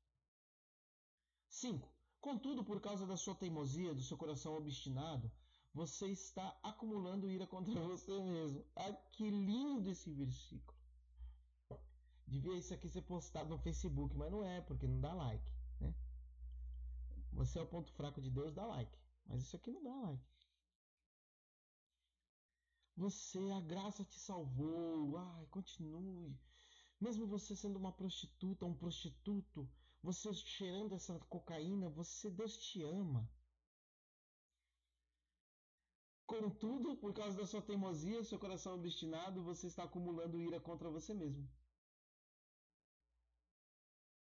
5. 1.51 1.87
Contudo, 2.23 2.65
por 2.65 2.81
causa 2.81 3.07
da 3.07 3.19
sua 3.19 3.35
teimosia, 3.35 3.95
do 3.95 4.03
seu 4.03 4.17
coração 4.17 4.57
obstinado, 4.57 5.31
você 5.75 6.07
está 6.07 6.59
acumulando 6.63 7.31
ira 7.31 7.47
contra 7.47 7.79
você 7.87 8.19
mesmo. 8.19 8.65
Ah, 8.75 8.95
que 9.13 9.29
lindo 9.29 9.91
esse 9.91 10.11
versículo. 10.11 10.79
Devia 12.27 12.57
isso 12.57 12.73
aqui 12.73 12.89
ser 12.89 13.03
postado 13.03 13.51
no 13.51 13.59
Facebook, 13.59 14.17
mas 14.17 14.33
não 14.33 14.43
é, 14.43 14.63
porque 14.63 14.87
não 14.87 15.03
dá 15.03 15.13
like. 15.13 15.56
Você 17.37 17.59
é 17.59 17.63
o 17.63 17.67
ponto 17.67 17.93
fraco 17.93 18.21
de 18.21 18.31
Deus, 18.31 18.55
dá 18.55 18.65
like. 18.65 18.99
Mas 19.27 19.43
isso 19.43 19.57
aqui 19.57 19.71
não 19.71 19.83
dá 19.83 19.95
like. 19.95 20.25
Você, 22.97 23.39
a 23.53 23.61
graça 23.61 24.03
te 24.05 24.19
salvou. 24.19 25.19
Ai, 25.19 25.47
continue. 25.47 26.35
Mesmo 26.99 27.27
você 27.27 27.55
sendo 27.55 27.77
uma 27.77 27.93
prostituta, 27.93 28.65
um 28.65 28.75
prostituto, 28.75 29.69
você 30.03 30.33
cheirando 30.33 30.95
essa 30.95 31.19
cocaína, 31.29 31.91
você 31.91 32.31
Deus 32.31 32.57
te 32.57 32.83
ama. 32.83 33.29
Contudo, 36.27 36.97
por 36.97 37.13
causa 37.13 37.37
da 37.37 37.47
sua 37.47 37.61
teimosia, 37.61 38.25
seu 38.25 38.39
coração 38.39 38.75
obstinado, 38.75 39.45
você 39.45 39.67
está 39.67 39.85
acumulando 39.85 40.41
ira 40.41 40.59
contra 40.59 40.91
você 40.91 41.13
mesmo. 41.13 41.47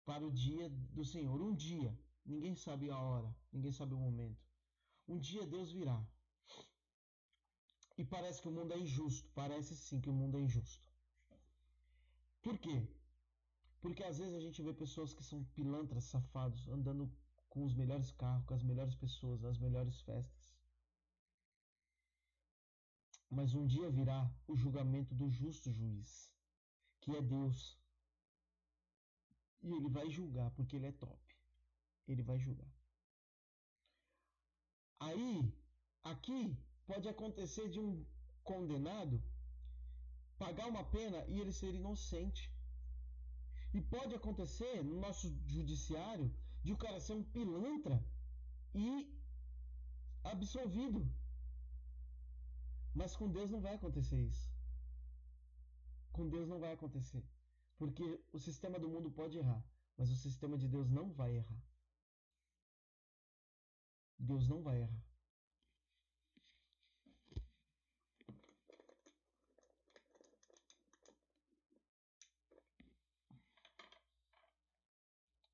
Para 0.06 0.26
o 0.26 0.32
dia 0.32 0.70
do 0.70 1.04
Senhor, 1.04 1.42
um 1.42 1.56
dia, 1.56 1.92
ninguém 2.26 2.56
sabe 2.56 2.90
a 2.90 2.98
hora, 2.98 3.36
ninguém 3.52 3.72
sabe 3.72 3.94
o 3.94 3.98
momento. 3.98 4.42
Um 5.08 5.18
dia 5.18 5.46
Deus 5.46 5.72
virá. 5.72 6.00
E 7.98 8.04
parece 8.06 8.42
que 8.42 8.48
o 8.48 8.52
mundo 8.52 8.74
é 8.74 8.80
injusto, 8.80 9.30
parece 9.34 9.76
sim 9.76 10.00
que 10.00 10.10
o 10.10 10.14
mundo 10.14 10.38
é 10.38 10.42
injusto. 10.42 10.88
Por 12.42 12.58
quê? 12.58 12.88
Porque 13.82 14.04
às 14.04 14.18
vezes 14.18 14.36
a 14.36 14.40
gente 14.40 14.62
vê 14.62 14.74
pessoas 14.74 15.14
que 15.14 15.24
são 15.24 15.44
pilantras, 15.56 16.06
safados, 16.06 16.68
andando 16.70 17.12
com 17.50 17.64
os 17.66 17.74
melhores 17.74 18.12
carros, 18.12 18.46
com 18.46 18.54
as 18.54 18.64
melhores 18.64 18.96
pessoas, 18.96 19.42
nas 19.42 19.58
melhores 19.58 20.00
festas. 20.02 20.56
Mas 23.30 23.54
um 23.54 23.66
dia 23.66 23.90
virá 23.90 24.32
o 24.48 24.56
julgamento 24.56 25.14
do 25.14 25.30
justo 25.30 25.72
juiz, 25.72 26.34
que 27.02 27.16
é 27.16 27.22
Deus. 27.22 27.78
E 29.62 29.72
ele 29.72 29.90
vai 29.90 30.10
julgar, 30.10 30.50
porque 30.52 30.76
ele 30.76 30.88
é 30.88 30.92
top. 30.92 31.29
Ele 32.12 32.24
vai 32.30 32.38
julgar. 32.46 32.72
Aí, 35.08 35.54
aqui, 36.12 36.42
pode 36.86 37.08
acontecer 37.08 37.70
de 37.70 37.80
um 37.80 37.92
condenado 38.44 39.22
pagar 40.44 40.68
uma 40.68 40.84
pena 40.84 41.20
e 41.28 41.40
ele 41.40 41.54
ser 41.60 41.74
inocente. 41.82 42.44
E 43.74 43.80
pode 43.96 44.16
acontecer 44.16 44.84
no 44.84 45.00
nosso 45.00 45.28
judiciário 45.56 46.28
de 46.64 46.74
o 46.74 46.78
cara 46.84 47.00
ser 47.00 47.14
um 47.14 47.24
pilantra 47.24 48.04
e 48.74 48.90
absolvido. 50.24 51.02
Mas 53.00 53.16
com 53.16 53.30
Deus 53.30 53.52
não 53.52 53.62
vai 53.62 53.76
acontecer 53.76 54.20
isso. 54.32 54.48
Com 56.12 56.28
Deus 56.28 56.48
não 56.48 56.60
vai 56.60 56.74
acontecer. 56.74 57.24
Porque 57.78 58.08
o 58.34 58.40
sistema 58.40 58.80
do 58.80 58.90
mundo 58.90 59.12
pode 59.12 59.38
errar, 59.38 59.64
mas 59.98 60.10
o 60.10 60.16
sistema 60.16 60.58
de 60.58 60.68
Deus 60.68 60.90
não 60.90 61.12
vai 61.14 61.36
errar. 61.36 61.69
Deus 64.20 64.48
não 64.48 64.62
vai 64.62 64.82
errar. 64.82 65.04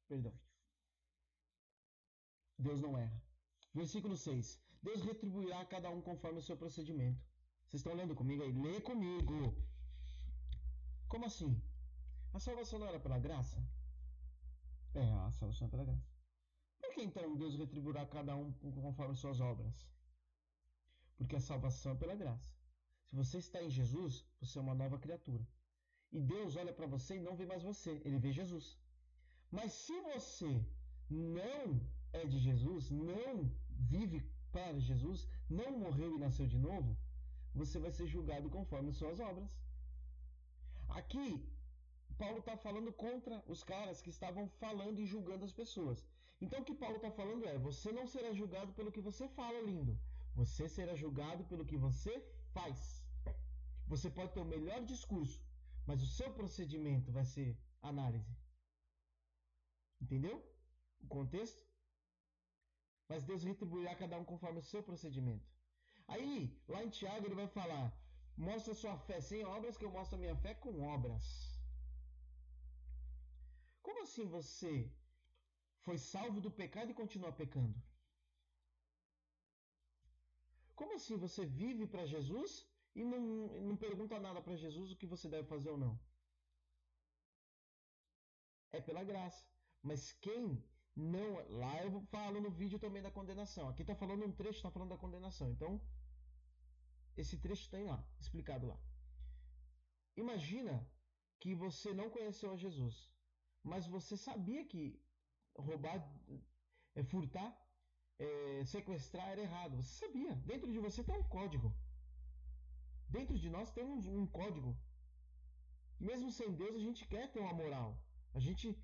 Perdão. 0.07 0.33
Deus 2.57 2.81
não 2.81 2.97
erra. 2.97 3.21
Versículo 3.73 4.17
6. 4.17 4.59
Deus 4.81 5.01
retribuirá 5.03 5.61
a 5.61 5.65
cada 5.65 5.89
um 5.89 6.01
conforme 6.01 6.39
o 6.39 6.41
seu 6.41 6.57
procedimento. 6.57 7.21
Vocês 7.67 7.81
estão 7.81 7.93
lendo 7.93 8.15
comigo 8.15 8.43
aí? 8.43 8.51
Lê 8.51 8.79
comigo. 8.81 9.55
Como 11.07 11.25
assim? 11.25 11.61
A 12.33 12.39
salvação 12.39 12.79
não 12.79 12.87
era 12.87 12.99
pela 12.99 13.19
graça? 13.19 13.57
É, 14.93 15.11
a 15.27 15.31
salvação 15.31 15.67
é 15.67 15.71
pela 15.71 15.85
graça. 15.85 16.14
Que 16.95 17.03
então 17.03 17.35
Deus 17.35 17.55
retribuirá 17.55 18.05
cada 18.05 18.33
um 18.41 18.53
conforme 18.83 19.15
suas 19.21 19.41
obras? 19.41 19.85
Porque 21.17 21.35
a 21.35 21.41
salvação 21.41 21.91
é 21.91 21.95
pela 21.95 22.15
graça. 22.15 22.49
Se 23.07 23.13
você 23.17 23.37
está 23.39 23.61
em 23.61 23.69
Jesus, 23.69 24.23
você 24.39 24.57
é 24.57 24.61
uma 24.61 24.77
nova 24.81 24.97
criatura. 24.97 25.45
E 26.09 26.21
Deus 26.21 26.55
olha 26.55 26.71
para 26.77 26.87
você 26.87 27.17
e 27.17 27.25
não 27.27 27.35
vê 27.35 27.45
mais 27.45 27.63
você, 27.63 28.01
ele 28.05 28.17
vê 28.17 28.31
Jesus. 28.31 28.79
Mas 29.51 29.73
se 29.73 29.99
você 30.13 30.53
não 31.09 31.81
é 32.13 32.25
de 32.25 32.39
Jesus, 32.39 32.89
não 32.89 33.51
vive 33.93 34.23
para 34.53 34.79
Jesus, 34.79 35.27
não 35.49 35.77
morreu 35.77 36.15
e 36.15 36.23
nasceu 36.25 36.47
de 36.47 36.57
novo, 36.57 36.97
você 37.53 37.77
vai 37.77 37.91
ser 37.91 38.07
julgado 38.07 38.49
conforme 38.49 38.93
suas 38.93 39.19
obras. 39.19 39.49
Aqui, 40.87 41.45
Paulo 42.17 42.39
está 42.39 42.55
falando 42.55 42.93
contra 42.93 43.43
os 43.53 43.63
caras 43.65 44.01
que 44.01 44.11
estavam 44.17 44.47
falando 44.63 45.01
e 45.01 45.05
julgando 45.05 45.43
as 45.43 45.51
pessoas. 45.51 46.01
Então, 46.45 46.59
o 46.61 46.65
que 46.67 46.79
Paulo 46.81 46.97
está 46.97 47.11
falando 47.19 47.43
é: 47.51 47.57
você 47.67 47.91
não 47.97 48.05
será 48.13 48.31
julgado 48.39 48.71
pelo 48.77 48.93
que 48.95 49.05
você 49.07 49.25
fala, 49.39 49.59
lindo. 49.69 49.93
Você 50.39 50.65
será 50.75 50.93
julgado 51.03 51.43
pelo 51.51 51.67
que 51.69 51.77
você 51.85 52.13
faz. 52.55 52.79
Você 53.91 54.09
pode 54.17 54.31
ter 54.33 54.41
o 54.43 54.51
melhor 54.55 54.79
discurso, 54.93 55.39
mas 55.87 56.03
o 56.05 56.09
seu 56.17 56.29
procedimento 56.37 57.11
vai 57.17 57.25
ser 57.33 57.49
análise. 57.91 58.33
Entendeu? 60.03 60.35
O 61.03 61.07
contexto? 61.17 61.63
Mas 63.09 63.23
Deus 63.29 63.43
retribuirá 63.49 63.93
cada 64.01 64.17
um 64.19 64.25
conforme 64.31 64.59
o 64.59 64.69
seu 64.71 64.81
procedimento. 64.89 65.49
Aí, 66.13 66.33
lá 66.73 66.83
em 66.83 66.93
Tiago, 66.97 67.25
ele 67.25 67.41
vai 67.41 67.47
falar: 67.59 67.85
Mostra 68.49 68.73
sua 68.81 68.95
fé 69.07 69.19
sem 69.29 69.41
obras, 69.57 69.77
que 69.77 69.85
eu 69.87 69.95
mostro 69.97 70.17
a 70.17 70.23
minha 70.23 70.37
fé 70.45 70.53
com 70.53 70.83
obras. 70.95 71.25
Como 73.85 74.03
assim 74.03 74.27
você 74.37 74.73
foi 75.85 75.97
salvo 75.97 76.39
do 76.45 76.51
pecado 76.59 76.91
e 76.91 76.99
continua 77.01 77.31
pecando? 77.41 77.77
Como 80.79 80.95
assim 80.95 81.17
você 81.25 81.45
vive 81.45 81.85
para 81.87 82.05
Jesus 82.13 82.67
e 82.99 83.03
não, 83.11 83.21
não 83.67 83.77
pergunta 83.77 84.19
nada 84.19 84.41
para 84.41 84.61
Jesus 84.63 84.91
o 84.91 84.97
que 84.99 85.11
você 85.13 85.29
deve 85.33 85.47
fazer 85.47 85.69
ou 85.69 85.77
não? 85.77 85.93
É 88.71 88.81
pela 88.81 89.03
graça. 89.03 89.43
Mas 89.81 90.11
quem 90.13 90.43
não. 90.95 91.29
Lá 91.61 91.73
eu 91.83 92.01
falo 92.15 92.41
no 92.41 92.49
vídeo 92.49 92.79
também 92.79 93.01
da 93.01 93.11
condenação. 93.11 93.69
Aqui 93.69 93.83
está 93.83 93.95
falando 93.95 94.25
um 94.25 94.31
trecho, 94.31 94.59
está 94.59 94.71
falando 94.71 94.89
da 94.89 95.03
condenação. 95.05 95.49
Então, 95.51 95.79
esse 97.15 97.37
trecho 97.37 97.69
tem 97.69 97.85
lá, 97.85 98.03
explicado 98.19 98.67
lá. 98.67 98.77
Imagina 100.17 100.75
que 101.39 101.53
você 101.53 101.93
não 101.93 102.09
conheceu 102.09 102.51
a 102.51 102.61
Jesus, 102.65 102.95
mas 103.63 103.85
você 103.95 104.15
sabia 104.17 104.65
que 104.65 104.83
roubar, 105.57 105.97
é, 106.95 107.03
furtar, 107.03 107.49
é, 108.19 108.63
sequestrar 108.65 109.29
era 109.29 109.41
errado. 109.41 109.75
Você 109.77 110.05
sabia. 110.05 110.35
Dentro 110.51 110.71
de 110.71 110.79
você 110.79 111.03
tem 111.03 111.17
um 111.17 111.23
código. 111.23 111.73
Dentro 113.09 113.37
de 113.37 113.49
nós 113.49 113.71
tem 113.71 113.83
um, 113.83 113.97
um 114.21 114.27
código. 114.27 114.75
Mesmo 115.99 116.31
sem 116.31 116.53
Deus, 116.53 116.75
a 116.75 116.79
gente 116.79 117.07
quer 117.07 117.31
ter 117.31 117.39
uma 117.39 117.53
moral. 117.53 117.97
A 118.33 118.39
gente, 118.39 118.77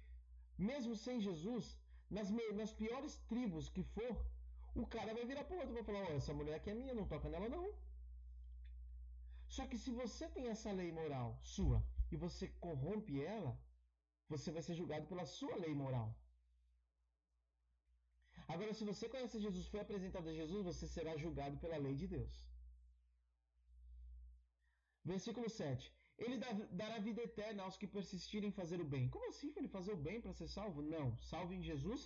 mesmo 0.58 0.96
sem 0.96 1.20
Jesus, 1.20 1.78
nas, 2.10 2.30
nas 2.60 2.72
piores 2.72 3.18
tribos 3.28 3.70
que 3.70 3.84
for, 3.84 4.26
o 4.74 4.86
cara 4.88 5.14
vai 5.14 5.26
virar 5.26 5.44
pro 5.44 5.58
outro 5.58 5.72
e 5.72 5.74
vai 5.74 5.84
falar: 5.84 6.04
essa 6.12 6.34
mulher 6.34 6.56
aqui 6.56 6.70
é 6.70 6.74
minha, 6.74 6.94
não 6.94 7.08
toca 7.08 7.30
nela 7.30 7.50
não. 7.50 7.74
Só 9.48 9.68
que 9.68 9.78
se 9.78 9.92
você 9.92 10.30
tem 10.30 10.48
essa 10.48 10.72
lei 10.72 10.92
moral 10.94 11.38
sua 11.44 11.84
e 12.10 12.16
você 12.16 12.48
corrompe 12.66 13.22
ela, 13.22 13.60
você 14.30 14.50
vai 14.50 14.62
ser 14.62 14.76
julgado 14.76 15.06
pela 15.08 15.26
sua 15.26 15.56
lei 15.58 15.74
moral. 15.76 16.16
Agora, 18.54 18.74
se 18.78 18.84
você 18.92 19.06
conhece 19.14 19.44
Jesus, 19.46 19.66
foi 19.72 19.82
apresentado 19.82 20.28
a 20.30 20.38
Jesus, 20.40 20.62
você 20.70 20.86
será 20.96 21.12
julgado 21.24 21.58
pela 21.64 21.78
lei 21.86 21.96
de 22.02 22.08
Deus. 22.16 22.34
Versículo 25.12 25.50
7. 25.50 25.92
Ele 26.24 26.38
dará 26.80 26.98
vida 27.00 27.22
eterna 27.28 27.64
aos 27.64 27.78
que 27.82 27.88
persistirem 27.96 28.50
em 28.50 28.58
fazer 28.60 28.80
o 28.82 28.90
bem. 28.94 29.06
Como 29.14 29.30
assim, 29.30 29.52
ele 29.56 29.76
fazer 29.78 29.94
o 29.94 30.04
bem 30.08 30.20
para 30.24 30.34
ser 30.40 30.48
salvo? 30.48 30.82
Não. 30.82 31.08
Salvo 31.32 31.54
em 31.54 31.64
Jesus, 31.70 32.02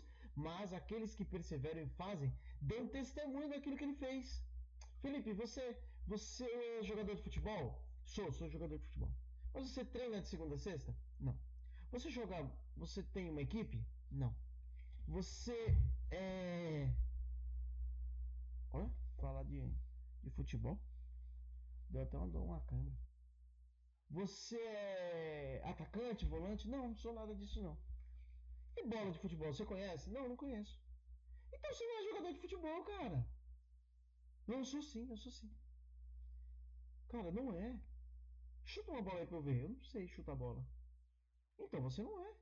mas 0.47 0.73
aqueles 0.79 1.15
que 1.17 1.25
perseveram 1.33 1.81
e 1.81 1.95
fazem, 2.01 2.31
dão 2.61 2.87
testemunho 2.87 3.49
daquilo 3.49 3.77
que 3.77 3.85
ele 3.87 4.01
fez. 4.05 4.41
Felipe, 5.01 5.33
você, 5.33 5.65
você 6.07 6.45
é 6.45 6.83
jogador 6.83 7.15
de 7.15 7.25
futebol? 7.27 7.65
Sou, 8.13 8.31
sou 8.31 8.47
jogador 8.55 8.77
de 8.77 8.85
futebol. 8.87 9.11
Mas 9.53 9.69
você 9.69 9.83
treina 9.83 10.21
de 10.21 10.27
segunda 10.27 10.55
a 10.55 10.63
sexta? 10.69 10.95
Não. 11.19 11.37
Você 11.91 12.09
joga, 12.09 12.37
você 12.77 13.03
tem 13.15 13.29
uma 13.29 13.41
equipe? 13.41 13.83
Não. 14.11 14.33
Você 15.07 15.75
é. 16.11 16.89
Olha, 18.73 18.91
falar 19.17 19.43
de, 19.43 19.61
de 20.23 20.29
futebol. 20.31 20.79
Deu 21.89 22.01
até 22.03 22.17
uma, 22.17 22.39
uma 22.39 22.61
câmera. 22.61 22.95
Você 24.09 24.57
é 24.57 25.61
atacante, 25.65 26.25
volante? 26.25 26.67
Não, 26.67 26.89
não 26.89 26.95
sou 26.95 27.13
nada 27.13 27.33
disso 27.35 27.61
não. 27.61 27.77
E 28.75 28.83
bola 28.87 29.11
de 29.11 29.19
futebol, 29.19 29.53
você 29.53 29.65
conhece? 29.65 30.09
Não, 30.09 30.27
não 30.27 30.35
conheço. 30.35 30.79
Então 31.51 31.73
você 31.73 31.85
não 31.85 31.99
é 31.99 32.03
jogador 32.03 32.33
de 32.33 32.39
futebol, 32.39 32.83
cara. 32.83 33.25
Não, 34.47 34.57
eu 34.59 34.65
sou 34.65 34.81
sim, 34.81 35.09
eu 35.09 35.17
sou 35.17 35.31
sim. 35.31 35.49
Cara, 37.09 37.31
não 37.31 37.53
é. 37.53 37.79
Chuta 38.63 38.91
uma 38.91 39.01
bola 39.01 39.19
aí 39.19 39.27
pra 39.27 39.37
eu 39.37 39.41
ver. 39.41 39.63
Eu 39.63 39.69
não 39.69 39.83
sei 39.83 40.07
chutar 40.07 40.35
bola. 40.35 40.65
Então 41.57 41.81
você 41.81 42.01
não 42.03 42.19
é. 42.25 42.33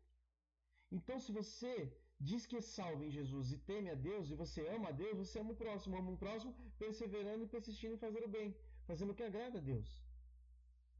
Então, 0.92 1.20
se 1.20 1.32
você 1.32 1.92
diz 2.30 2.42
que 2.50 2.58
é 2.60 2.64
salvo 2.76 3.02
em 3.04 3.12
Jesus 3.18 3.52
e 3.56 3.58
teme 3.70 3.90
a 3.94 3.98
Deus, 4.10 4.30
e 4.32 4.40
você 4.42 4.62
ama 4.76 4.90
a 4.90 4.98
Deus, 5.04 5.18
você 5.24 5.40
ama 5.40 5.52
o 5.54 5.62
próximo, 5.64 5.98
ama 5.98 6.12
o 6.12 6.22
próximo, 6.24 6.56
perseverando 6.84 7.44
e 7.44 7.52
persistindo 7.56 7.96
em 7.96 8.04
fazer 8.06 8.24
o 8.24 8.34
bem, 8.36 8.50
fazendo 8.90 9.12
o 9.12 9.18
que 9.18 9.28
agrada 9.30 9.60
a 9.60 9.68
Deus. 9.72 9.90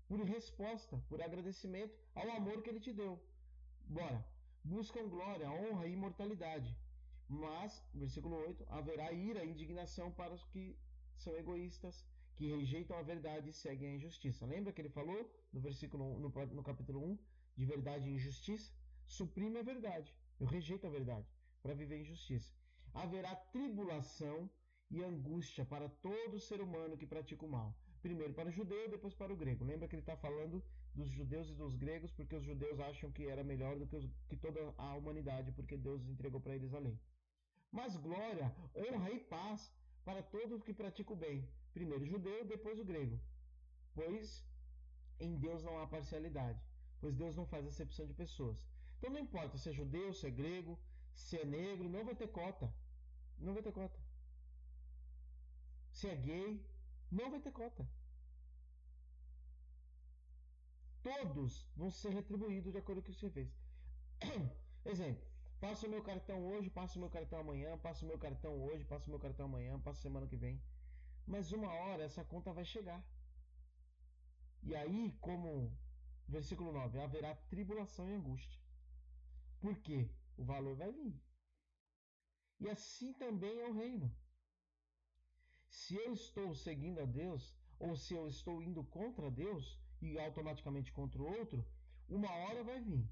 Por 0.08 0.22
resposta, 0.36 0.96
por 1.10 1.22
agradecimento 1.22 1.96
ao 2.14 2.30
amor 2.40 2.62
que 2.62 2.70
Ele 2.72 2.86
te 2.88 2.94
deu. 3.02 3.14
Bora. 3.98 4.20
Buscam 4.64 5.06
glória, 5.16 5.52
honra 5.52 5.88
e 5.88 5.94
imortalidade. 5.94 6.70
Mas, 7.28 7.72
versículo 7.94 8.36
8, 8.48 8.66
haverá 8.70 9.12
ira 9.12 9.44
e 9.44 9.50
indignação 9.50 10.12
para 10.20 10.34
os 10.34 10.44
que 10.52 10.64
são 11.18 11.36
egoístas, 11.36 12.06
que 12.36 12.48
rejeitam 12.56 12.98
a 12.98 13.02
verdade 13.02 13.50
e 13.50 13.54
seguem 13.54 13.90
a 13.90 13.96
injustiça. 13.96 14.46
Lembra 14.46 14.72
que 14.74 14.82
ele 14.82 14.90
falou 14.90 15.22
no 15.52 15.60
versículo 15.60 16.20
no, 16.20 16.30
no 16.30 16.64
capítulo 16.64 17.00
1 17.12 17.18
de 17.58 17.66
verdade 17.66 18.10
e 18.10 18.14
injustiça? 18.14 18.72
Suprime 19.06 19.60
a 19.60 19.64
verdade. 19.64 20.14
Eu 20.44 20.48
rejeito 20.48 20.86
a 20.86 20.90
verdade 20.90 21.26
para 21.62 21.74
viver 21.74 21.98
em 22.02 22.04
justiça. 22.04 22.54
Haverá 22.94 23.34
tribulação 23.54 24.50
e 24.92 25.02
angústia 25.02 25.64
para 25.64 25.88
todo 25.88 26.38
ser 26.48 26.60
humano 26.60 26.98
que 26.98 27.08
pratica 27.14 27.46
o 27.46 27.50
mal. 27.50 27.70
Primeiro 28.02 28.34
para 28.34 28.50
o 28.50 28.52
judeu, 28.52 28.90
depois 28.90 29.14
para 29.14 29.32
o 29.32 29.38
grego. 29.38 29.64
Lembra 29.64 29.88
que 29.88 29.96
ele 29.96 30.02
está 30.02 30.18
falando 30.18 30.62
dos 30.94 31.10
judeus 31.10 31.50
e 31.50 31.54
dos 31.54 31.78
gregos, 31.78 32.12
porque 32.12 32.36
os 32.36 32.44
judeus 32.44 32.78
acham 32.82 33.10
que 33.10 33.26
era 33.26 33.42
melhor 33.42 33.80
do 33.80 33.88
que, 33.88 33.96
os, 33.96 34.06
que 34.28 34.36
toda 34.36 34.60
a 34.78 34.94
humanidade, 34.96 35.54
porque 35.54 35.78
Deus 35.78 36.06
entregou 36.10 36.42
para 36.42 36.56
eles 36.58 36.74
a 36.74 36.80
lei. 36.80 37.00
Mas 37.72 37.96
glória, 37.96 38.54
honra 38.76 39.12
e 39.12 39.20
paz 39.22 39.74
para 40.04 40.22
todos 40.22 40.62
que 40.62 40.74
praticam 40.74 41.16
o 41.16 41.22
bem. 41.26 41.48
Primeiro 41.74 42.04
o 42.04 42.12
judeu, 42.14 42.44
depois 42.44 42.78
o 42.78 42.90
grego. 42.92 43.18
Pois 43.96 44.46
em 45.22 45.38
Deus 45.38 45.64
não 45.64 45.80
há 45.80 45.88
parcialidade, 45.88 46.62
pois 47.00 47.16
Deus 47.16 47.34
não 47.34 47.46
faz 47.46 47.66
acepção 47.66 48.06
de 48.06 48.14
pessoas. 48.14 48.73
Então 49.04 49.16
não 49.16 49.20
importa 49.20 49.58
se 49.58 49.68
é 49.70 49.74
judeu, 49.74 50.14
se 50.14 50.26
é 50.26 50.30
grego, 50.32 50.80
se 51.14 51.38
é 51.38 51.44
negro, 51.44 51.90
não 51.90 52.06
vai 52.06 52.16
ter 52.16 52.30
cota. 52.30 52.74
Não 53.38 53.54
vai 53.54 53.62
ter 53.62 53.74
cota. 53.74 54.00
Se 55.92 56.08
é 56.08 56.16
gay, 56.16 56.66
não 57.12 57.30
vai 57.30 57.42
ter 57.42 57.52
cota. 57.52 57.86
Todos 61.02 61.70
vão 61.76 61.90
ser 61.90 62.12
retribuídos 62.12 62.72
de 62.72 62.78
acordo 62.78 63.02
com 63.02 63.10
o 63.10 63.14
que 63.14 63.20
você 63.20 63.30
fez. 63.30 63.52
Exemplo. 64.86 65.28
Passo 65.60 65.86
o 65.86 65.90
meu 65.90 66.02
cartão 66.02 66.42
hoje, 66.54 66.70
passo 66.70 66.98
o 66.98 67.02
meu 67.02 67.10
cartão 67.10 67.42
amanhã, 67.42 67.78
passo 67.80 68.06
o 68.06 68.08
meu 68.08 68.18
cartão 68.18 68.58
hoje, 68.64 68.86
passo 68.86 69.08
o 69.08 69.10
meu 69.10 69.20
cartão 69.20 69.48
amanhã, 69.48 69.78
passo 69.82 70.02
semana 70.02 70.28
que 70.28 70.38
vem. 70.38 70.64
Mas 71.28 71.52
uma 71.52 71.74
hora 71.74 72.04
essa 72.04 72.24
conta 72.24 72.54
vai 72.54 72.64
chegar. 72.64 73.04
E 74.62 74.74
aí, 74.74 75.12
como 75.20 75.78
versículo 76.26 76.72
9, 76.72 77.02
haverá 77.02 77.36
tribulação 77.36 78.10
e 78.10 78.14
angústia. 78.14 78.63
Por 79.64 79.76
quê? 79.86 80.00
O 80.38 80.44
valor 80.44 80.76
vai 80.76 80.92
vir. 80.92 81.16
E 82.60 82.70
assim 82.70 83.14
também 83.14 83.62
é 83.62 83.68
o 83.70 83.78
reino. 83.82 84.08
Se 85.70 85.96
eu 85.96 86.12
estou 86.12 86.54
seguindo 86.54 87.00
a 87.00 87.06
Deus, 87.06 87.56
ou 87.80 87.96
se 87.96 88.14
eu 88.14 88.28
estou 88.28 88.62
indo 88.62 88.84
contra 88.84 89.32
Deus 89.32 89.80
e 90.02 90.20
automaticamente 90.20 90.92
contra 90.92 91.22
o 91.22 91.30
outro, 91.40 91.66
uma 92.10 92.30
hora 92.42 92.62
vai 92.70 92.82
vir 92.82 93.06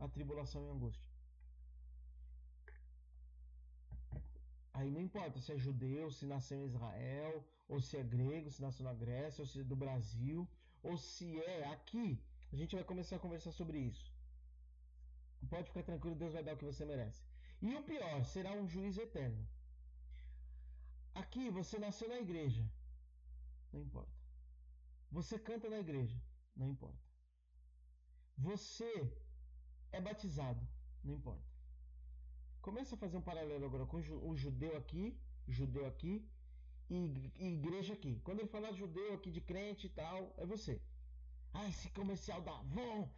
a 0.00 0.08
tribulação 0.08 0.64
e 0.64 0.68
a 0.68 0.72
angústia. 0.72 1.10
Aí 4.72 4.90
não 4.90 5.00
importa 5.00 5.40
se 5.40 5.52
é 5.52 5.56
judeu, 5.56 6.10
se 6.10 6.26
nasceu 6.26 6.58
em 6.58 6.66
Israel, 6.72 7.44
ou 7.68 7.80
se 7.80 7.96
é 7.96 8.02
grego, 8.02 8.50
se 8.50 8.60
nasceu 8.60 8.84
na 8.84 8.94
Grécia, 8.94 9.42
ou 9.42 9.46
se 9.46 9.60
é 9.60 9.64
do 9.64 9.76
Brasil, 9.76 10.48
ou 10.82 10.96
se 10.96 11.40
é 11.40 11.68
aqui. 11.68 12.20
A 12.52 12.56
gente 12.56 12.74
vai 12.74 12.84
começar 12.84 13.14
a 13.16 13.24
conversar 13.26 13.52
sobre 13.52 13.78
isso. 13.78 14.13
Pode 15.46 15.68
ficar 15.68 15.82
tranquilo, 15.82 16.16
Deus 16.16 16.32
vai 16.32 16.42
dar 16.42 16.54
o 16.54 16.56
que 16.56 16.64
você 16.64 16.84
merece. 16.84 17.22
E 17.60 17.74
o 17.74 17.82
pior, 17.82 18.24
será 18.24 18.52
um 18.52 18.68
juiz 18.68 18.96
eterno. 18.98 19.46
Aqui 21.14 21.50
você 21.50 21.78
nasceu 21.78 22.08
na 22.08 22.18
igreja. 22.18 22.64
Não 23.72 23.80
importa. 23.80 24.12
Você 25.10 25.38
canta 25.38 25.68
na 25.68 25.78
igreja. 25.78 26.20
Não 26.56 26.68
importa. 26.68 27.04
Você 28.36 28.92
é 29.92 30.00
batizado. 30.00 30.66
Não 31.02 31.14
importa. 31.14 31.44
Começa 32.60 32.94
a 32.94 32.98
fazer 32.98 33.16
um 33.16 33.22
paralelo 33.22 33.66
agora 33.66 33.86
com 33.86 33.98
o 33.98 34.36
judeu 34.36 34.76
aqui, 34.76 35.16
judeu 35.46 35.86
aqui 35.86 36.26
e, 36.88 36.96
igreja 37.38 37.92
aqui. 37.92 38.20
Quando 38.24 38.40
ele 38.40 38.48
falar 38.48 38.72
judeu 38.72 39.14
aqui 39.14 39.30
de 39.30 39.40
crente 39.40 39.86
e 39.86 39.90
tal, 39.90 40.34
é 40.38 40.46
você. 40.46 40.80
Ah, 41.52 41.68
esse 41.68 41.88
comercial 41.90 42.40
da 42.42 42.52
Avon. 42.58 43.08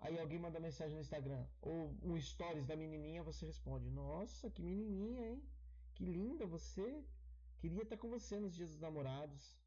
Aí 0.00 0.18
alguém 0.18 0.38
manda 0.38 0.58
mensagem 0.58 0.94
no 0.94 1.00
Instagram 1.00 1.44
ou 1.60 1.94
um 2.02 2.18
stories 2.20 2.66
da 2.66 2.76
menininha, 2.76 3.22
você 3.22 3.46
responde: 3.46 3.90
Nossa, 3.90 4.50
que 4.50 4.62
menininha, 4.62 5.28
hein? 5.28 5.42
Que 5.94 6.04
linda 6.04 6.46
você. 6.46 7.04
Queria 7.58 7.82
estar 7.82 7.98
com 7.98 8.08
você 8.08 8.38
nos 8.40 8.54
dias 8.54 8.70
dos 8.70 8.80
namorados. 8.80 9.60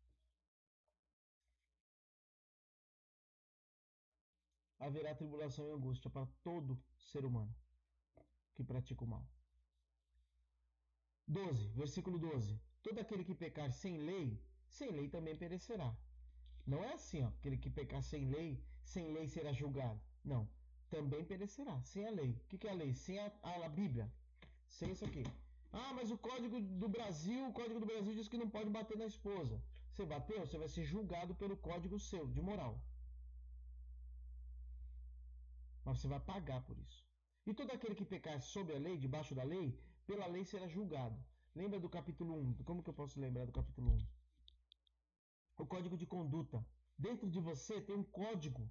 haverá 4.86 5.16
tribulação 5.16 5.66
e 5.68 5.72
angústia 5.72 6.10
para 6.10 6.28
todo 6.44 6.78
ser 6.98 7.26
humano 7.26 7.54
que 8.54 8.64
pratica 8.64 9.04
o 9.04 9.08
mal. 9.08 9.26
12, 11.28 11.70
versículo 11.70 12.20
12. 12.20 12.60
Todo 12.82 13.00
aquele 13.00 13.24
que 13.24 13.34
pecar 13.34 13.72
sem 13.72 13.98
lei, 13.98 14.40
sem 14.68 14.92
lei 14.92 15.08
também 15.10 15.36
perecerá. 15.36 15.96
Não 16.66 16.84
é 16.84 16.94
assim, 16.94 17.24
ó, 17.24 17.28
aquele 17.28 17.58
que 17.58 17.70
pecar 17.70 18.04
sem 18.04 18.30
lei, 18.30 18.62
sem 18.84 19.14
lei 19.14 19.28
será 19.28 19.54
julgado. 19.54 20.02
Não, 20.24 20.48
também 20.90 21.24
perecerá, 21.24 21.76
sem 21.82 22.08
a 22.08 22.12
lei. 22.12 22.32
O 22.32 22.58
que, 22.58 22.68
é 22.68 22.72
a 22.72 22.74
lei? 22.74 22.94
Sem 22.94 23.20
a, 23.20 23.32
a, 23.44 23.66
a 23.66 23.70
Bíblia. 23.70 24.12
Sem 24.68 24.92
isso 24.92 25.06
aqui. 25.06 25.24
Ah, 25.72 25.92
mas 25.94 26.12
o 26.12 26.18
Código 26.18 26.60
do 26.62 26.88
Brasil, 26.88 27.48
o 27.48 27.54
Código 27.54 27.80
do 27.80 27.86
Brasil 27.86 28.14
diz 28.14 28.28
que 28.28 28.38
não 28.38 28.50
pode 28.50 28.70
bater 28.70 28.98
na 28.98 29.06
esposa. 29.06 29.62
Você 29.92 30.06
bateu, 30.06 30.40
você 30.40 30.58
vai 30.58 30.70
ser 30.70 30.84
julgado 30.84 31.36
pelo 31.36 31.56
código 31.58 32.00
seu, 32.00 32.26
de 32.28 32.42
moral. 32.42 32.74
mas 35.86 36.00
você 36.00 36.08
vai 36.08 36.20
pagar 36.20 36.62
por 36.64 36.78
isso. 36.78 37.06
E 37.46 37.54
todo 37.54 37.72
aquele 37.72 37.96
que 37.96 38.06
pecar 38.06 38.42
sob 38.42 38.74
a 38.74 38.80
lei, 38.80 38.98
debaixo 38.98 39.36
da 39.36 39.44
lei, 39.44 39.78
pela 40.08 40.28
lei 40.28 40.46
será 40.46 40.68
julgado. 40.68 41.18
Lembra 41.56 41.80
do 41.80 41.90
capítulo 41.90 42.34
1? 42.36 42.64
Como 42.64 42.82
que 42.82 42.90
eu 42.90 42.94
posso 42.94 43.20
lembrar 43.20 43.46
do 43.46 43.52
capítulo 43.52 43.92
1? 43.92 44.08
O 45.58 45.66
código 45.66 45.98
de 45.98 46.06
conduta. 46.06 46.66
Dentro 46.98 47.30
de 47.30 47.40
você 47.40 47.82
tem 47.82 47.96
um 47.96 48.04
código. 48.04 48.70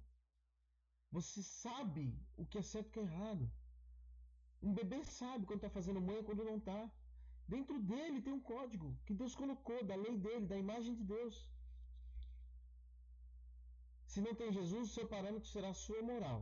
Você 1.15 1.41
sabe 1.63 2.03
o 2.41 2.45
que 2.49 2.57
é 2.61 2.65
certo 2.73 2.87
e 2.87 2.89
o 2.89 2.93
que 2.93 3.01
é 3.01 3.07
errado. 3.09 3.45
Um 4.67 4.73
bebê 4.79 4.99
sabe 5.19 5.45
quando 5.45 5.61
está 5.61 5.71
fazendo 5.77 6.05
mãe 6.09 6.19
e 6.19 6.27
quando 6.27 6.47
não 6.49 6.57
está. 6.61 6.81
Dentro 7.53 7.77
dele 7.89 8.21
tem 8.25 8.33
um 8.37 8.45
código 8.53 8.87
que 9.05 9.17
Deus 9.21 9.33
colocou, 9.41 9.79
da 9.89 9.97
lei 10.05 10.15
dele, 10.25 10.45
da 10.51 10.57
imagem 10.65 10.93
de 10.99 11.03
Deus. 11.15 11.35
Se 14.11 14.21
não 14.25 14.33
tem 14.39 14.55
Jesus, 14.59 14.83
o 14.89 14.93
seu 14.95 15.07
parâmetro 15.13 15.49
será 15.53 15.69
a 15.71 15.79
sua 15.85 16.01
moral. 16.11 16.39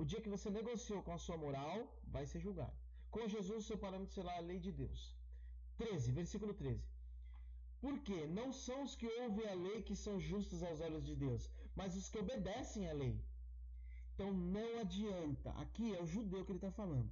O 0.00 0.04
dia 0.10 0.22
que 0.24 0.34
você 0.34 0.48
negociou 0.58 1.00
com 1.06 1.14
a 1.14 1.22
sua 1.24 1.36
moral, 1.44 1.78
vai 2.14 2.24
ser 2.30 2.40
julgado. 2.46 2.76
Com 3.14 3.32
Jesus, 3.34 3.66
seu 3.66 3.78
parâmetro 3.84 4.14
será 4.14 4.32
a 4.36 4.46
lei 4.50 4.58
de 4.66 4.72
Deus. 4.82 5.00
13, 5.78 6.12
versículo 6.20 6.54
13. 6.62 6.86
Porque 7.84 8.18
não 8.38 8.48
são 8.64 8.78
os 8.86 8.94
que 9.00 9.08
ouvem 9.22 9.48
a 9.48 9.56
lei 9.66 9.78
que 9.88 9.96
são 10.04 10.14
justos 10.30 10.62
aos 10.62 10.80
olhos 10.88 11.04
de 11.10 11.16
Deus, 11.24 11.50
mas 11.74 11.96
os 12.00 12.08
que 12.10 12.22
obedecem 12.24 12.88
à 12.88 12.94
lei. 13.02 13.16
Então 14.20 14.34
não 14.34 14.80
adianta. 14.80 15.48
Aqui 15.52 15.94
é 15.96 16.02
o 16.02 16.06
judeu 16.06 16.44
que 16.44 16.52
ele 16.52 16.58
está 16.58 16.70
falando. 16.70 17.10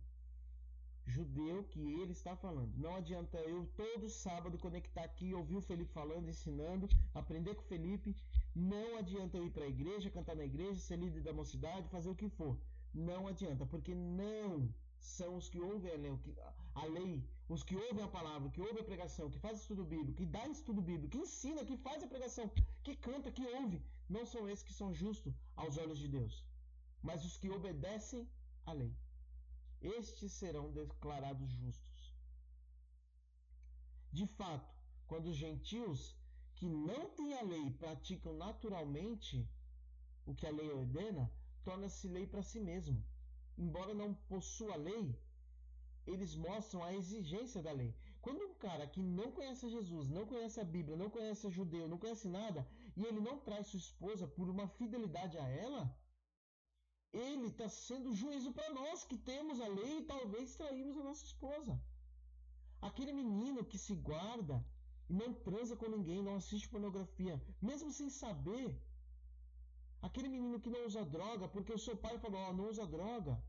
Judeu 1.06 1.64
que 1.64 1.80
ele 1.80 2.12
está 2.12 2.36
falando. 2.36 2.76
Não 2.76 2.96
adianta 2.96 3.38
eu 3.38 3.66
todo 3.74 4.10
sábado 4.10 4.58
conectar 4.58 5.04
aqui, 5.04 5.32
ouvir 5.32 5.56
o 5.56 5.62
Felipe 5.62 5.90
falando, 5.90 6.28
ensinando, 6.28 6.86
aprender 7.14 7.54
com 7.54 7.62
o 7.62 7.70
Felipe 7.72 8.14
não 8.54 8.98
adianta 8.98 9.38
eu 9.38 9.46
ir 9.46 9.50
para 9.50 9.64
a 9.64 9.68
igreja, 9.68 10.10
cantar 10.10 10.36
na 10.36 10.44
igreja, 10.44 10.80
ser 10.80 10.98
líder 10.98 11.22
da 11.22 11.32
mocidade, 11.32 11.88
fazer 11.88 12.10
o 12.10 12.14
que 12.14 12.28
for. 12.28 12.58
Não 12.92 13.26
adianta, 13.26 13.64
porque 13.64 13.94
não 13.94 14.68
são 14.98 15.36
os 15.36 15.48
que 15.48 15.60
ouvem 15.60 15.90
a 16.74 16.84
lei, 16.84 17.24
os 17.48 17.62
que 17.62 17.74
ouvem 17.74 18.04
a 18.04 18.08
palavra, 18.08 18.50
que 18.50 18.60
ouvem 18.60 18.82
a 18.82 18.90
pregação, 18.92 19.30
que 19.30 19.38
faz 19.38 19.60
estudo 19.60 19.82
bíblico, 19.84 20.18
que 20.20 20.26
dá 20.26 20.46
estudo 20.48 20.82
bíblico, 20.82 21.12
que 21.12 21.24
ensina, 21.24 21.64
que 21.64 21.78
faz 21.78 22.02
a 22.02 22.06
pregação, 22.06 22.50
que 22.82 22.94
canta, 22.96 23.30
que 23.30 23.46
ouve, 23.46 23.80
não 24.08 24.26
são 24.26 24.46
esses 24.46 24.64
que 24.64 24.74
são 24.74 24.92
justos 24.92 25.32
aos 25.56 25.78
olhos 25.78 25.98
de 25.98 26.08
Deus, 26.08 26.44
mas 27.02 27.24
os 27.24 27.36
que 27.36 27.50
obedecem 27.50 28.28
à 28.66 28.72
lei. 28.72 28.94
Estes 29.80 30.32
serão 30.32 30.70
declarados 30.72 31.50
justos. 31.50 32.14
De 34.12 34.26
fato, 34.26 34.74
quando 35.06 35.26
os 35.28 35.36
gentios 35.36 36.16
que 36.54 36.68
não 36.68 37.10
têm 37.10 37.34
a 37.34 37.42
lei 37.42 37.70
praticam 37.70 38.34
naturalmente 38.34 39.48
o 40.26 40.34
que 40.34 40.46
a 40.46 40.50
lei 40.50 40.70
ordena, 40.70 41.30
torna-se 41.64 42.08
lei 42.08 42.26
para 42.26 42.42
si 42.42 42.60
mesmo. 42.60 43.02
embora 43.56 43.92
não 43.92 44.14
possua 44.14 44.76
lei, 44.76 45.18
eles 46.06 46.34
mostram 46.34 46.82
a 46.84 46.94
exigência 46.94 47.60
da 47.62 47.72
lei. 47.72 47.94
Quando 48.20 48.44
um 48.44 48.54
cara 48.54 48.86
que 48.86 49.02
não 49.02 49.32
conhece 49.32 49.68
Jesus, 49.68 50.08
não 50.08 50.26
conhece 50.26 50.60
a 50.60 50.64
Bíblia, 50.64 50.96
não 50.96 51.10
conhece 51.10 51.50
judeu, 51.50 51.88
não 51.88 51.98
conhece 51.98 52.28
nada, 52.28 52.66
e 52.96 53.04
ele 53.04 53.20
não 53.20 53.38
traz 53.38 53.66
sua 53.66 53.78
esposa 53.78 54.26
por 54.26 54.48
uma 54.48 54.68
fidelidade 54.68 55.36
a 55.38 55.48
ela, 55.48 55.82
ele 57.12 57.46
está 57.48 57.68
sendo 57.68 58.14
juízo 58.14 58.52
para 58.52 58.72
nós 58.78 59.04
que 59.04 59.16
temos 59.16 59.60
a 59.60 59.68
lei 59.68 59.98
e 59.98 60.04
talvez 60.04 60.56
traímos 60.56 60.96
a 60.96 61.04
nossa 61.04 61.24
esposa. 61.24 61.80
Aquele 62.80 63.12
menino 63.12 63.64
que 63.64 63.78
se 63.78 63.94
guarda 63.94 64.64
e 65.08 65.14
não 65.14 65.32
transa 65.32 65.74
com 65.76 65.88
ninguém, 65.88 66.22
não 66.22 66.36
assiste 66.36 66.68
pornografia, 66.68 67.40
mesmo 67.60 67.90
sem 67.90 68.10
saber. 68.10 68.68
Aquele 70.00 70.28
menino 70.28 70.60
que 70.60 70.70
não 70.70 70.84
usa 70.86 71.04
droga 71.04 71.48
porque 71.48 71.72
o 71.72 71.78
seu 71.78 71.96
pai 71.96 72.18
falou: 72.18 72.40
oh, 72.48 72.52
não 72.52 72.68
usa 72.68 72.86
droga. 72.86 73.42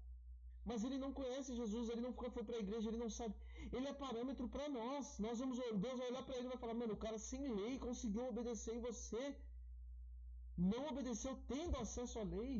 Mas 0.65 0.83
ele 0.83 0.97
não 0.97 1.11
conhece 1.19 1.55
Jesus, 1.55 1.89
ele 1.89 2.01
não 2.01 2.13
foi 2.13 2.43
para 2.43 2.55
a 2.55 2.63
igreja, 2.65 2.89
ele 2.89 2.97
não 3.03 3.09
sabe. 3.09 3.35
Ele 3.71 3.87
é 3.87 3.93
parâmetro 3.93 4.47
para 4.47 4.67
nós. 4.69 5.17
Nós 5.19 5.39
vamos, 5.39 5.57
Deus 5.57 5.97
vai 5.99 6.07
olhar 6.09 6.23
para 6.23 6.37
ele 6.37 6.47
e 6.47 6.53
vai 6.53 6.57
falar: 6.57 6.73
mano, 6.73 6.93
o 6.93 7.03
cara 7.05 7.17
sem 7.17 7.47
lei 7.59 7.77
conseguiu 7.77 8.27
obedecer 8.27 8.75
em 8.75 8.81
você. 8.81 9.35
Não 10.57 10.87
obedeceu 10.87 11.33
tendo 11.47 11.77
acesso 11.77 12.19
à 12.19 12.23
lei. 12.23 12.55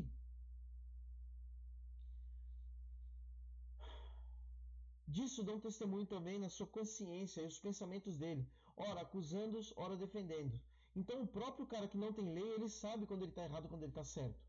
Disso 5.14 5.42
dão 5.42 5.58
testemunho 5.58 6.06
também 6.06 6.38
na 6.38 6.48
sua 6.48 6.68
consciência 6.76 7.40
e 7.42 7.46
os 7.52 7.58
pensamentos 7.58 8.16
dele, 8.16 8.48
ora 8.76 9.00
acusando-os, 9.00 9.72
ora 9.76 9.96
defendendo. 9.96 10.60
Então 10.94 11.22
o 11.22 11.26
próprio 11.26 11.66
cara 11.66 11.88
que 11.88 11.98
não 12.02 12.12
tem 12.12 12.32
lei, 12.32 12.48
ele 12.54 12.68
sabe 12.68 13.06
quando 13.06 13.22
ele 13.22 13.32
está 13.32 13.44
errado, 13.44 13.68
quando 13.68 13.82
ele 13.82 13.90
está 13.90 14.04
certo. 14.04 14.40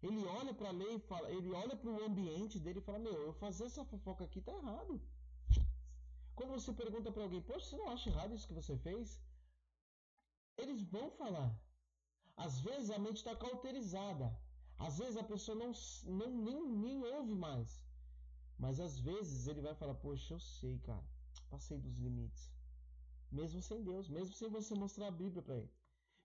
Ele 0.00 0.24
olha 0.38 0.52
para 0.54 0.68
a 0.68 0.72
lei, 0.72 0.94
e 0.94 1.00
fala, 1.00 1.28
ele 1.36 1.50
olha 1.50 1.74
para 1.76 1.90
o 1.90 2.04
ambiente 2.04 2.60
dele 2.60 2.78
e 2.78 2.82
fala: 2.82 3.00
Meu, 3.00 3.14
eu 3.14 3.32
fazer 3.32 3.64
essa 3.64 3.84
fofoca 3.84 4.24
aqui 4.24 4.38
está 4.38 4.52
errado. 4.52 5.00
Quando 6.36 6.50
você 6.50 6.72
pergunta 6.72 7.10
para 7.10 7.24
alguém: 7.24 7.42
Poxa, 7.42 7.66
você 7.66 7.76
não 7.76 7.88
acha 7.88 8.10
errado 8.10 8.34
isso 8.34 8.46
que 8.46 8.54
você 8.60 8.76
fez? 8.76 9.20
Eles 10.56 10.82
vão 10.84 11.10
falar. 11.10 11.50
Às 12.36 12.60
vezes 12.60 12.90
a 12.90 12.98
mente 12.98 13.16
está 13.16 13.34
cauterizada. 13.34 14.28
Às 14.78 14.98
vezes 14.98 15.16
a 15.16 15.24
pessoa 15.24 15.56
não, 15.62 15.72
não 16.04 16.30
nem, 16.46 16.62
nem 16.84 17.04
ouve 17.14 17.34
mais. 17.34 17.85
Mas 18.58 18.80
às 18.80 18.98
vezes 18.98 19.46
ele 19.46 19.60
vai 19.60 19.74
falar: 19.74 19.94
Poxa, 19.94 20.34
eu 20.34 20.40
sei, 20.40 20.78
cara, 20.78 21.04
passei 21.50 21.78
dos 21.78 21.96
limites. 21.98 22.50
Mesmo 23.30 23.60
sem 23.60 23.82
Deus, 23.82 24.08
mesmo 24.08 24.34
sem 24.34 24.48
você 24.48 24.74
mostrar 24.74 25.08
a 25.08 25.10
Bíblia 25.10 25.42
para 25.42 25.56
ele. 25.56 25.72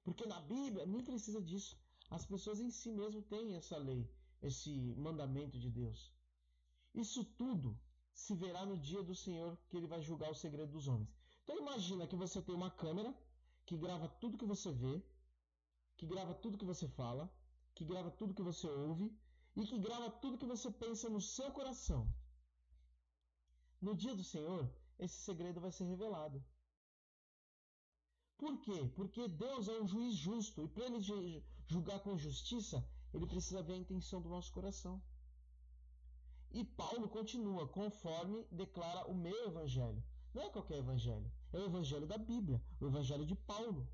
Porque 0.04 0.26
na 0.26 0.40
Bíblia 0.42 0.86
nem 0.86 1.04
precisa 1.04 1.42
disso. 1.42 1.78
As 2.10 2.26
pessoas 2.26 2.60
em 2.60 2.70
si 2.70 2.92
mesmo 2.92 3.22
têm 3.22 3.56
essa 3.56 3.78
lei, 3.78 4.10
esse 4.42 4.72
mandamento 4.98 5.60
de 5.60 5.70
Deus. 5.70 6.12
Isso 6.94 7.24
tudo 7.24 7.78
se 8.14 8.36
verá 8.36 8.66
no 8.66 8.78
dia 8.78 9.02
do 9.04 9.16
Senhor 9.16 9.58
que 9.68 9.78
ele 9.78 9.88
vai 9.88 10.02
julgar 10.02 10.30
o 10.30 10.36
segredo 10.36 10.72
dos 10.72 10.88
homens. 10.88 11.10
Então 11.44 11.58
imagina 11.58 12.08
que 12.08 12.16
você 12.16 12.42
tem 12.42 12.56
uma 12.56 12.70
câmera 12.70 13.14
que 13.66 13.78
grava 13.78 14.08
tudo 14.08 14.38
que 14.38 14.46
você 14.46 14.72
vê, 14.72 15.02
que 15.98 16.06
grava 16.06 16.34
tudo 16.34 16.58
que 16.58 16.66
você 16.66 16.88
fala, 16.88 17.32
que 17.74 17.86
grava 17.86 18.12
tudo 18.12 18.34
que 18.34 18.42
você 18.42 18.68
ouve 18.68 19.12
e 19.56 19.66
que 19.66 19.78
grava 19.80 20.10
tudo 20.10 20.38
que 20.38 20.46
você 20.46 20.70
pensa 20.72 21.10
no 21.10 21.22
seu 21.22 21.52
coração. 21.52 22.08
No 23.82 23.96
dia 23.96 24.16
do 24.16 24.24
Senhor, 24.24 24.70
esse 25.00 25.16
segredo 25.16 25.60
vai 25.60 25.72
ser 25.72 25.86
revelado. 25.86 26.44
Por 28.38 28.60
quê? 28.62 28.92
Porque 28.96 29.28
Deus 29.28 29.68
é 29.68 29.82
um 29.82 29.88
juiz 29.88 30.16
justo 30.16 30.64
e 30.64 30.68
para 30.68 30.86
ele 30.86 31.44
julgar 31.68 32.00
com 32.00 32.18
justiça, 32.18 32.88
ele 33.14 33.26
precisa 33.26 33.64
ver 33.64 33.74
a 33.74 33.78
intenção 33.78 34.22
do 34.22 34.30
nosso 34.30 34.52
coração. 34.52 35.02
E 36.52 36.64
Paulo 36.64 37.08
continua, 37.10 37.68
conforme 37.68 38.46
declara 38.52 39.08
o 39.10 39.16
meu 39.16 39.48
evangelho. 39.48 40.04
Não 40.34 40.44
é 40.44 40.50
qualquer 40.50 40.78
evangelho, 40.78 41.32
é 41.52 41.58
o 41.58 41.66
evangelho 41.66 42.06
da 42.06 42.18
Bíblia, 42.18 42.62
o 42.80 42.86
evangelho 42.86 43.26
de 43.26 43.36
Paulo. 43.36 43.88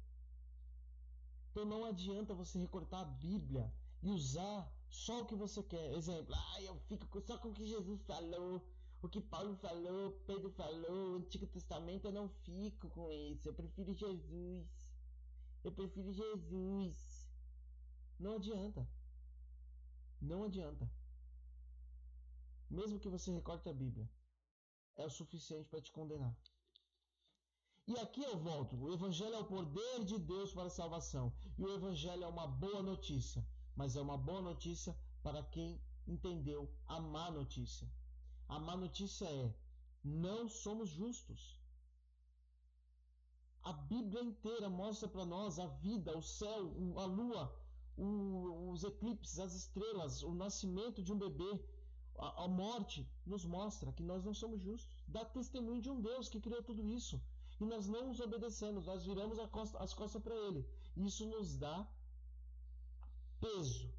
Então 1.51 1.65
não 1.65 1.85
adianta 1.85 2.33
você 2.33 2.59
recortar 2.59 3.01
a 3.01 3.05
Bíblia 3.05 3.73
e 4.03 4.09
usar 4.09 4.71
só 4.89 5.21
o 5.21 5.25
que 5.25 5.35
você 5.35 5.63
quer. 5.63 5.93
Exemplo, 5.93 6.35
ah, 6.35 6.61
eu 6.61 6.75
fico 6.87 7.21
só 7.21 7.37
com 7.37 7.49
o 7.49 7.53
que 7.53 7.65
Jesus 7.65 8.01
falou 8.03 8.63
o 9.01 9.09
que 9.09 9.21
Paulo 9.21 9.55
falou, 9.57 10.11
Pedro 10.25 10.49
falou, 10.51 11.13
o 11.13 11.15
Antigo 11.17 11.45
Testamento, 11.47 12.05
eu 12.05 12.11
não 12.11 12.27
fico 12.29 12.89
com 12.89 13.11
isso. 13.11 13.47
Eu 13.47 13.53
prefiro 13.53 13.93
Jesus. 13.93 14.67
Eu 15.63 15.71
prefiro 15.71 16.11
Jesus. 16.11 17.29
Não 18.19 18.33
adianta. 18.33 18.87
Não 20.19 20.43
adianta. 20.43 20.89
Mesmo 22.69 22.99
que 22.99 23.07
você 23.07 23.31
recorte 23.31 23.69
a 23.69 23.73
Bíblia, 23.73 24.09
é 24.95 25.05
o 25.05 25.09
suficiente 25.09 25.69
para 25.69 25.81
te 25.81 25.91
condenar. 25.91 26.35
E 27.87 27.97
aqui 27.99 28.21
eu 28.21 28.37
volto. 28.37 28.75
O 28.75 28.91
Evangelho 28.91 29.35
é 29.35 29.39
o 29.39 29.45
poder 29.45 30.03
de 30.03 30.17
Deus 30.17 30.51
para 30.53 30.67
a 30.67 30.69
salvação. 30.69 31.31
E 31.57 31.63
o 31.63 31.73
Evangelho 31.73 32.23
é 32.23 32.27
uma 32.27 32.47
boa 32.47 32.81
notícia. 32.81 33.47
Mas 33.75 33.95
é 33.95 34.01
uma 34.01 34.17
boa 34.17 34.41
notícia 34.41 34.97
para 35.23 35.43
quem 35.43 35.79
entendeu 36.05 36.69
a 36.87 36.99
má 36.99 37.31
notícia. 37.31 37.87
A 38.47 38.59
má 38.59 38.75
notícia 38.77 39.25
é: 39.25 39.53
não 40.03 40.47
somos 40.47 40.89
justos. 40.89 41.59
A 43.63 43.73
Bíblia 43.73 44.23
inteira 44.23 44.69
mostra 44.69 45.09
para 45.09 45.25
nós 45.25 45.59
a 45.59 45.67
vida, 45.67 46.17
o 46.17 46.21
céu, 46.21 46.73
a 46.97 47.05
lua, 47.05 47.53
os 47.97 48.83
eclipses, 48.83 49.39
as 49.39 49.53
estrelas, 49.53 50.23
o 50.23 50.33
nascimento 50.33 51.03
de 51.03 51.11
um 51.11 51.17
bebê, 51.17 51.59
a, 52.17 52.47
morte, 52.47 53.05
nos 53.25 53.43
mostra 53.45 53.91
que 53.91 54.01
nós 54.01 54.23
não 54.23 54.33
somos 54.33 54.61
justos. 54.61 54.89
Dá 55.07 55.25
testemunho 55.25 55.81
de 55.81 55.89
um 55.89 55.99
Deus 55.99 56.29
que 56.29 56.39
criou 56.39 56.63
tudo 56.63 56.87
isso. 56.87 57.21
E 57.59 57.65
nós 57.65 57.87
não 57.87 58.09
os 58.09 58.19
obedecemos, 58.19 58.85
nós 58.85 59.05
viramos 59.05 59.37
costa, 59.49 59.77
as 59.79 59.93
costas 59.93 60.21
para 60.21 60.35
Ele. 60.35 60.65
Isso 60.95 61.25
nos 61.25 61.57
dá 61.57 61.87
peso 63.41 63.91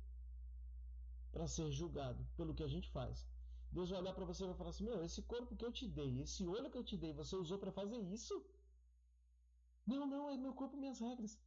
para 1.33 1.47
ser 1.47 1.71
julgado 1.71 2.27
pelo 2.37 2.55
que 2.55 2.63
a 2.63 2.69
gente 2.69 2.89
faz. 2.91 3.27
Deus 3.71 3.91
vai 3.91 4.01
olhar 4.01 4.15
para 4.15 4.25
você 4.25 4.45
e 4.45 4.47
vai 4.47 4.57
falar 4.57 4.71
assim: 4.71 4.85
Meu, 4.85 5.05
esse 5.05 5.23
corpo 5.23 5.57
que 5.57 5.65
eu 5.65 5.73
te 5.73 5.87
dei, 5.87 6.21
esse 6.21 6.47
olho 6.47 6.71
que 6.71 6.79
eu 6.79 6.85
te 6.85 6.97
dei, 6.97 7.13
você 7.13 7.37
usou 7.37 7.59
para 7.59 7.73
fazer 7.73 7.99
isso? 7.99 8.45
Não, 9.87 10.07
não, 10.07 10.31
é 10.31 10.37
meu 10.37 10.55
corpo, 10.55 10.77
minhas 10.77 10.99
regras. 10.99 11.39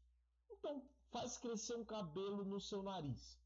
Então, 0.49 0.83
faz 1.09 1.37
crescer 1.37 1.75
um 1.75 1.85
cabelo 1.85 2.43
no 2.45 2.59
seu 2.59 2.83
nariz. 2.83 3.39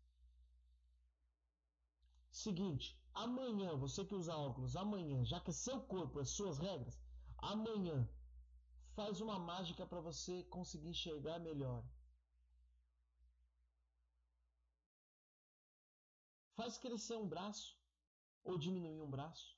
Seguinte, 2.29 2.99
amanhã, 3.13 3.75
você 3.77 4.03
que 4.03 4.13
usa 4.13 4.35
óculos, 4.35 4.75
amanhã, 4.75 5.23
já 5.23 5.39
que 5.39 5.51
é 5.51 5.53
seu 5.53 5.81
corpo, 5.81 6.19
é 6.19 6.25
suas 6.25 6.57
regras, 6.57 6.99
amanhã, 7.37 8.07
faz 8.93 9.21
uma 9.21 9.39
mágica 9.39 9.85
para 9.85 10.01
você 10.01 10.43
conseguir 10.43 10.89
enxergar 10.89 11.39
melhor. 11.39 11.83
Faz 16.55 16.77
crescer 16.77 17.17
um 17.17 17.27
braço 17.27 17.77
ou 18.45 18.57
diminuir 18.57 19.01
um 19.01 19.09
braço. 19.09 19.57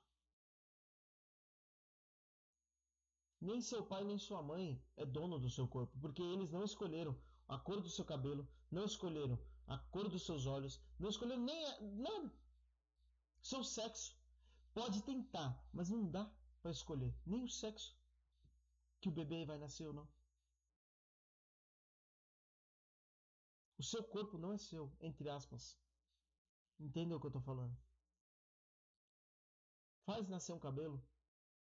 Nem 3.40 3.62
seu 3.62 3.86
pai 3.86 4.04
nem 4.04 4.18
sua 4.18 4.42
mãe 4.42 4.82
é 4.96 5.06
dono 5.06 5.38
do 5.38 5.50
seu 5.50 5.68
corpo, 5.68 5.96
porque 6.00 6.24
eles 6.24 6.50
não 6.50 6.64
escolheram 6.64 7.16
a 7.48 7.60
cor 7.60 7.80
do 7.82 7.90
seu 7.90 8.04
cabelo, 8.04 8.48
não 8.72 8.86
escolheram 8.86 9.40
a 9.68 9.78
cor 9.78 10.10
dos 10.10 10.26
seus 10.26 10.48
olhos, 10.48 10.82
não 10.98 11.10
escolheram 11.10 11.44
nem 11.44 11.66
a, 11.66 11.82
nada. 11.82 12.34
Seu 13.42 13.64
sexo. 13.64 14.18
Pode 14.74 15.02
tentar, 15.04 15.64
mas 15.74 15.90
não 15.90 16.10
dá 16.10 16.30
para 16.62 16.72
escolher 16.72 17.14
nem 17.26 17.44
o 17.44 17.50
sexo 17.50 17.96
que 19.02 19.10
o 19.10 19.12
bebê 19.12 19.46
vai 19.46 19.58
nascer 19.58 19.88
ou 19.88 19.94
não. 19.94 20.08
O 23.78 23.84
seu 23.84 24.04
corpo 24.04 24.38
não 24.38 24.54
é 24.54 24.58
seu, 24.58 24.92
entre 25.00 25.30
aspas. 25.30 25.78
Entendeu 26.80 27.18
o 27.18 27.20
que 27.20 27.28
eu 27.28 27.30
estou 27.30 27.42
falando? 27.42 27.76
Faz 30.08 30.30
nascer 30.30 30.54
um 30.54 30.60
cabelo. 30.60 31.04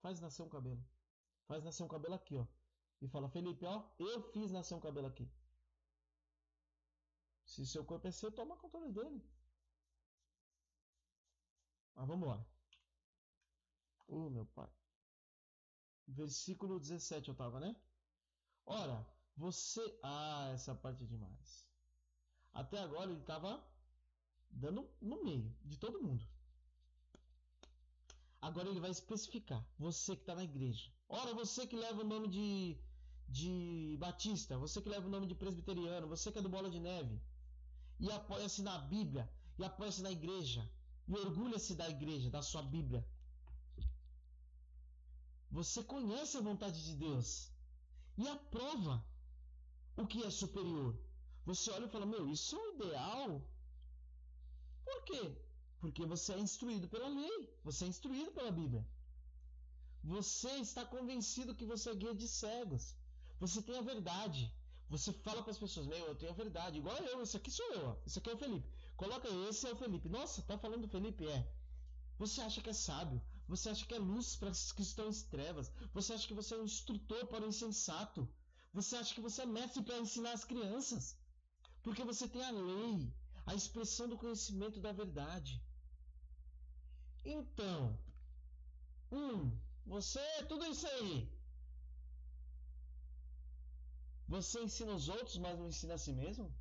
Faz 0.01 0.21
nascer 0.21 0.43
um 0.43 0.49
cabelo. 0.49 0.85
Faz 1.47 1.63
nascer 1.63 1.85
um 1.85 1.89
cabelo 1.89 2.15
aqui, 2.15 2.37
ó. 2.37 2.45
E 3.01 3.07
fala, 3.07 3.29
Felipe, 3.29 3.65
ó, 3.65 3.89
eu 4.01 4.21
fiz 4.33 4.51
nascer 4.51 4.75
um 4.75 4.81
cabelo 4.81 5.07
aqui. 5.07 5.31
Se 7.45 7.65
seu 7.65 7.85
corpo 7.85 8.09
é 8.09 8.11
seu, 8.11 8.33
toma 8.33 8.57
controle 8.57 8.93
dele. 8.93 9.23
Mas 11.95 12.09
vamos 12.09 12.29
lá. 12.29 12.45
Uh, 14.09 14.29
meu 14.29 14.47
pai. 14.47 14.69
Versículo 16.09 16.81
17 16.81 17.29
eu 17.29 17.37
tava, 17.37 17.61
né? 17.61 17.77
Ora, 18.67 19.07
você. 19.37 20.01
Ah, 20.03 20.51
essa 20.53 20.75
parte 20.75 21.05
é 21.05 21.07
demais. 21.07 21.71
Até 22.53 22.81
agora 22.81 23.09
ele 23.09 23.21
estava 23.21 23.65
dando 24.51 24.91
no 25.01 25.23
meio 25.23 25.57
de 25.65 25.79
todo 25.79 26.03
mundo. 26.03 26.27
Agora 28.43 28.69
ele 28.69 28.81
vai 28.81 28.91
especificar. 28.91 29.65
Você 29.79 30.17
que 30.17 30.23
está 30.23 30.35
na 30.35 30.43
igreja. 30.43 30.91
Ora, 31.09 31.33
você 31.33 31.67
que 31.67 31.77
leva 31.77 32.03
o 32.03 32.11
nome 32.13 32.27
de, 32.27 32.77
de 33.29 33.97
Batista, 34.01 34.59
você 34.59 34.83
que 34.83 34.89
leva 34.89 35.07
o 35.07 35.11
nome 35.11 35.29
de 35.29 35.35
Presbiteriano, 35.35 36.09
você 36.09 36.33
que 36.33 36.41
é 36.41 36.43
do 36.43 36.49
Bola 36.49 36.69
de 36.69 36.81
Neve, 36.81 37.23
e 38.01 38.11
apoia-se 38.11 38.61
na 38.63 38.79
Bíblia, 38.79 39.31
e 39.59 39.65
apoia-se 39.65 40.03
na 40.03 40.11
igreja. 40.11 40.69
E 41.07 41.15
orgulha-se 41.15 41.75
da 41.77 41.89
igreja, 41.89 42.31
da 42.31 42.43
sua 42.43 42.63
Bíblia. 42.63 43.07
Você 45.51 45.85
conhece 45.85 46.37
a 46.37 46.41
vontade 46.41 46.83
de 46.85 46.95
Deus 46.97 47.53
e 48.17 48.27
aprova 48.27 49.05
o 49.97 50.07
que 50.07 50.25
é 50.25 50.31
superior. 50.31 50.99
Você 51.45 51.71
olha 51.71 51.87
e 51.87 51.91
fala: 51.91 52.07
Meu, 52.07 52.29
isso 52.29 52.57
é 52.57 52.59
o 52.59 52.75
ideal. 52.75 53.43
Por 54.85 55.05
quê? 55.05 55.37
Porque 55.83 56.07
você 56.07 56.33
é 56.33 56.39
instruído 56.39 56.87
pela 56.89 57.09
lei, 57.09 57.39
você 57.65 57.85
é 57.85 57.89
instruído 57.89 58.31
pela 58.31 58.53
Bíblia. 58.53 58.87
Você 60.05 60.51
está 60.67 60.85
convencido 60.85 61.57
que 61.57 61.65
você 61.73 61.91
é 61.91 61.95
guia 62.03 62.15
de 62.15 62.29
cegos. 62.29 62.95
Você 63.41 63.61
tem 63.61 63.77
a 63.79 63.83
verdade. 63.83 64.43
Você 64.89 65.13
fala 65.13 65.43
para 65.43 65.51
as 65.51 65.59
pessoas: 65.59 65.89
Meu, 65.89 66.05
eu 66.07 66.15
tenho 66.15 66.31
a 66.31 66.37
verdade. 66.37 66.79
Igual 66.79 66.97
eu, 66.99 67.21
esse 67.23 67.37
aqui 67.37 67.51
sou 67.51 67.69
eu. 67.75 68.01
Esse 68.07 68.21
aqui 68.21 68.31
é 68.31 68.35
o 68.35 68.39
Felipe. 68.39 68.69
Coloca 68.97 69.29
esse 69.49 69.67
é 69.67 69.73
o 69.73 69.77
Felipe. 69.77 70.09
Nossa, 70.09 70.43
tá 70.43 70.57
falando 70.57 70.83
do 70.83 70.89
Felipe? 70.89 71.27
É. 71.27 71.41
Você 72.17 72.41
acha 72.41 72.61
que 72.61 72.71
é 72.71 72.73
sábio. 72.73 73.21
Você 73.49 73.69
acha 73.69 73.85
que 73.85 73.95
é 73.95 73.99
luz 73.99 74.37
para 74.37 74.51
os 74.51 74.71
que 74.71 74.83
estão 74.83 75.09
em 75.09 75.23
trevas. 75.35 75.73
Você 75.93 76.13
acha 76.13 76.29
que 76.29 76.35
você 76.41 76.55
é 76.55 76.59
um 76.59 76.65
instrutor 76.65 77.27
para 77.27 77.45
o 77.45 77.49
insensato. 77.49 78.29
Você 78.73 78.95
acha 78.95 79.13
que 79.17 79.21
você 79.21 79.43
é 79.43 79.47
mestre 79.47 79.83
para 79.83 79.99
ensinar 79.99 80.33
as 80.33 80.45
crianças. 80.45 81.17
Porque 81.83 82.05
você 82.05 82.29
tem 82.29 82.45
a 82.45 82.53
lei, 82.53 83.13
a 83.45 83.53
expressão 83.57 84.09
do 84.09 84.17
conhecimento 84.17 84.79
da 84.79 84.93
verdade. 84.93 85.61
Então, 87.25 87.99
um, 89.11 89.57
você 89.87 90.21
tudo 90.49 90.65
isso 90.67 90.87
aí. 90.87 91.29
Você 94.29 94.63
ensina 94.63 94.93
os 94.93 95.09
outros, 95.09 95.37
mas 95.39 95.59
não 95.59 95.69
ensina 95.69 95.95
a 95.95 95.99
si 95.99 96.13
mesmo? 96.13 96.53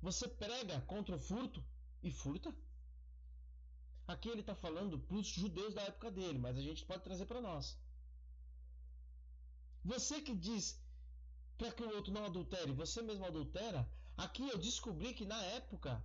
Você 0.00 0.26
prega 0.28 0.80
contra 0.82 1.16
o 1.16 1.18
furto 1.18 1.64
e 2.02 2.10
furta? 2.10 2.54
Aqui 4.06 4.28
ele 4.28 4.40
está 4.40 4.54
falando 4.54 4.98
para 4.98 5.16
os 5.16 5.26
judeus 5.26 5.74
da 5.74 5.82
época 5.82 6.10
dele, 6.10 6.38
mas 6.38 6.56
a 6.56 6.60
gente 6.60 6.84
pode 6.84 7.02
trazer 7.02 7.26
para 7.26 7.40
nós. 7.40 7.78
Você 9.84 10.20
que 10.20 10.34
diz 10.34 10.80
para 11.56 11.72
que 11.72 11.82
o 11.82 11.94
outro 11.94 12.12
não 12.12 12.24
adultere, 12.24 12.72
você 12.72 13.02
mesmo 13.02 13.24
adultera? 13.24 13.88
Aqui 14.16 14.48
eu 14.48 14.58
descobri 14.58 15.14
que 15.14 15.24
na 15.24 15.40
época 15.44 16.04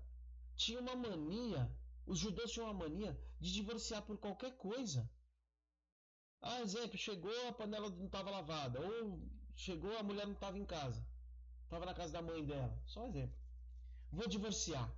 tinha 0.58 0.80
uma 0.82 0.96
mania, 0.96 1.72
os 2.06 2.20
judeus 2.20 2.52
tinham 2.52 2.68
uma 2.68 2.80
mania 2.84 3.18
de 3.40 3.54
divorciar 3.54 4.02
por 4.02 4.18
qualquer 4.18 4.58
coisa. 4.58 5.10
Ah, 6.42 6.62
exemplo, 6.62 6.98
chegou 6.98 7.48
a 7.48 7.54
panela 7.54 7.90
não 7.90 8.08
estava 8.08 8.30
lavada, 8.30 8.80
ou 8.80 9.22
chegou 9.56 9.98
a 9.98 10.04
mulher 10.04 10.26
não 10.26 10.34
estava 10.34 10.58
em 10.58 10.66
casa, 10.66 11.06
estava 11.64 11.86
na 11.86 11.94
casa 11.94 12.14
da 12.14 12.22
mãe 12.22 12.44
dela. 12.46 12.76
Só 12.86 13.06
exemplo. 13.08 13.38
Vou 14.12 14.28
divorciar. 14.28 14.92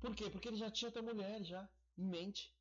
Por 0.00 0.14
quê? 0.14 0.28
Porque 0.30 0.48
ele 0.48 0.56
já 0.56 0.70
tinha 0.70 0.88
outra 0.88 1.02
mulher 1.02 1.42
já 1.44 1.68
em 1.96 2.04
mente. 2.04 2.52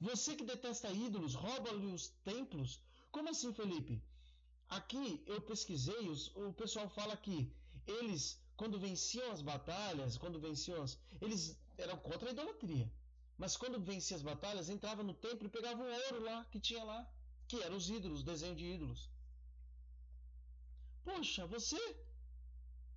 Você 0.00 0.36
que 0.36 0.44
detesta 0.44 0.90
ídolos, 0.90 1.34
rouba-lhe 1.34 1.86
os 1.86 2.08
templos. 2.24 2.82
Como 3.10 3.30
assim, 3.30 3.52
Felipe? 3.52 4.02
Aqui 4.68 5.22
eu 5.26 5.40
pesquisei, 5.40 6.08
os, 6.08 6.34
o 6.36 6.52
pessoal 6.52 6.88
fala 6.90 7.16
que 7.16 7.50
eles, 7.86 8.38
quando 8.56 8.78
venciam 8.78 9.30
as 9.32 9.42
batalhas, 9.42 10.16
quando 10.16 10.40
venciam 10.40 10.82
as, 10.82 10.98
eles 11.20 11.56
eram 11.76 11.96
contra 11.98 12.28
a 12.28 12.32
idolatria. 12.32 12.90
Mas 13.36 13.56
quando 13.56 13.78
venciam 13.78 14.16
as 14.16 14.22
batalhas, 14.22 14.68
entrava 14.68 15.02
no 15.02 15.14
templo 15.14 15.46
e 15.46 15.50
pegava 15.56 15.82
o 15.82 15.92
ouro 16.04 16.24
lá 16.24 16.44
que 16.50 16.58
tinha 16.58 16.82
lá, 16.82 17.00
que 17.48 17.62
eram 17.62 17.76
os 17.76 17.88
ídolos, 17.90 18.22
desenho 18.22 18.56
de 18.56 18.64
ídolos. 18.64 19.10
Poxa, 21.04 21.46
você 21.46 21.80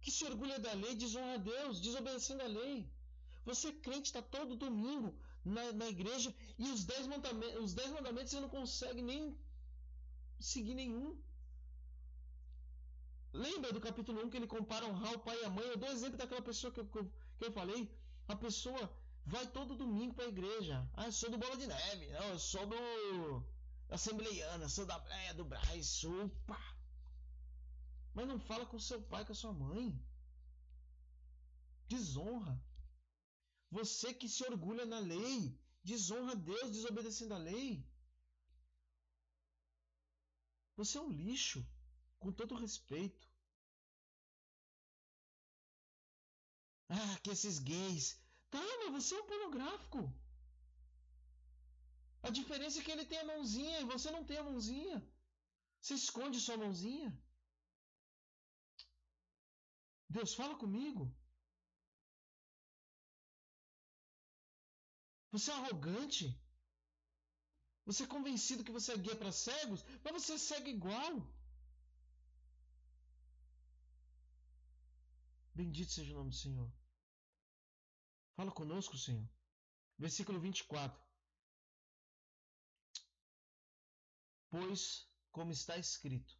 que 0.01 0.11
se 0.11 0.23
orgulha 0.25 0.57
da 0.59 0.73
lei, 0.73 0.95
desonra 0.95 1.33
a 1.35 1.37
Deus, 1.37 1.81
desobedecendo 1.81 2.43
a 2.43 2.47
lei. 2.47 2.89
Você 3.45 3.71
crente 3.71 4.07
está 4.09 4.21
todo 4.21 4.55
domingo 4.55 5.13
na, 5.43 5.71
na 5.73 5.87
igreja 5.87 6.33
e 6.57 6.69
os 6.69 6.83
dez, 6.85 7.05
mandamentos, 7.07 7.63
os 7.63 7.73
dez 7.73 7.89
mandamentos 7.91 8.31
você 8.31 8.39
não 8.39 8.49
consegue 8.49 9.01
nem 9.01 9.37
seguir 10.39 10.75
nenhum. 10.75 11.17
Lembra 13.31 13.71
do 13.71 13.79
capítulo 13.79 14.25
1 14.25 14.29
que 14.29 14.37
ele 14.37 14.47
compara 14.47 14.85
honrar 14.85 15.13
o 15.13 15.19
pai 15.19 15.39
e 15.39 15.45
a 15.45 15.49
mãe? 15.49 15.65
Eu 15.65 15.77
dou 15.77 15.89
exemplo 15.89 16.17
daquela 16.17 16.41
pessoa 16.41 16.73
que 16.73 16.79
eu, 16.79 16.85
que 16.85 17.45
eu 17.45 17.51
falei. 17.51 17.89
A 18.27 18.35
pessoa 18.35 18.91
vai 19.25 19.45
todo 19.47 19.75
domingo 19.75 20.15
para 20.15 20.25
a 20.25 20.29
igreja. 20.29 20.89
Ah, 20.93 21.05
eu 21.05 21.11
sou 21.11 21.29
do 21.29 21.37
Bola 21.37 21.55
de 21.57 21.67
Neve. 21.67 22.07
Não, 22.11 22.29
eu 22.29 22.39
sou 22.39 22.65
do 22.65 22.75
Assembleiana, 23.89 24.67
sou 24.67 24.85
da 24.85 24.97
Breia, 24.99 25.33
do 25.33 25.45
Braz. 25.45 26.03
Opa! 26.03 26.59
Mas 28.13 28.27
não 28.27 28.39
fala 28.39 28.65
com 28.65 28.79
seu 28.79 29.01
pai, 29.01 29.23
com 29.25 29.31
a 29.31 29.35
sua 29.35 29.53
mãe. 29.53 29.99
Desonra. 31.87 32.59
Você 33.71 34.13
que 34.13 34.27
se 34.27 34.43
orgulha 34.43 34.85
na 34.85 34.99
lei, 34.99 35.55
desonra 35.83 36.35
Deus 36.35 36.71
desobedecendo 36.71 37.35
a 37.35 37.37
lei. 37.37 37.85
Você 40.75 40.97
é 40.97 41.01
um 41.01 41.11
lixo, 41.11 41.65
com 42.19 42.31
todo 42.31 42.61
respeito. 42.63 43.27
Ah, 46.89 47.19
que 47.23 47.31
esses 47.35 47.59
gays. 47.59 48.05
Tá, 48.49 48.65
mas 48.79 48.91
você 48.95 49.15
é 49.15 49.21
um 49.21 49.27
pornográfico. 49.27 50.01
A 52.23 52.29
diferença 52.29 52.79
é 52.79 52.83
que 52.83 52.91
ele 52.91 53.05
tem 53.05 53.19
a 53.19 53.29
mãozinha 53.31 53.79
e 53.79 53.89
você 53.93 54.11
não 54.11 54.23
tem 54.23 54.37
a 54.37 54.43
mãozinha. 54.43 54.97
Você 55.79 55.93
esconde 55.93 56.39
sua 56.39 56.57
mãozinha. 56.57 57.09
Deus 60.09 60.33
fala 60.33 60.55
comigo. 60.63 61.03
Você 65.31 65.51
é 65.51 65.53
arrogante. 65.53 66.25
Você 67.85 68.03
é 68.03 68.07
convencido 68.07 68.63
que 68.63 68.71
você 68.77 68.91
é 68.93 68.97
guia 68.97 69.15
para 69.15 69.31
cegos, 69.31 69.83
mas 70.03 70.13
você 70.17 70.37
segue 70.37 70.71
igual. 70.71 71.13
Bendito 75.59 75.91
seja 75.91 76.13
o 76.13 76.17
nome 76.19 76.29
do 76.29 76.37
Senhor. 76.37 76.71
Fala 78.37 78.49
conosco, 78.49 78.97
Senhor. 78.97 79.27
Versículo 79.97 80.39
24. 80.39 80.97
Pois, 84.49 85.05
como 85.33 85.51
está 85.51 85.77
escrito, 85.77 86.33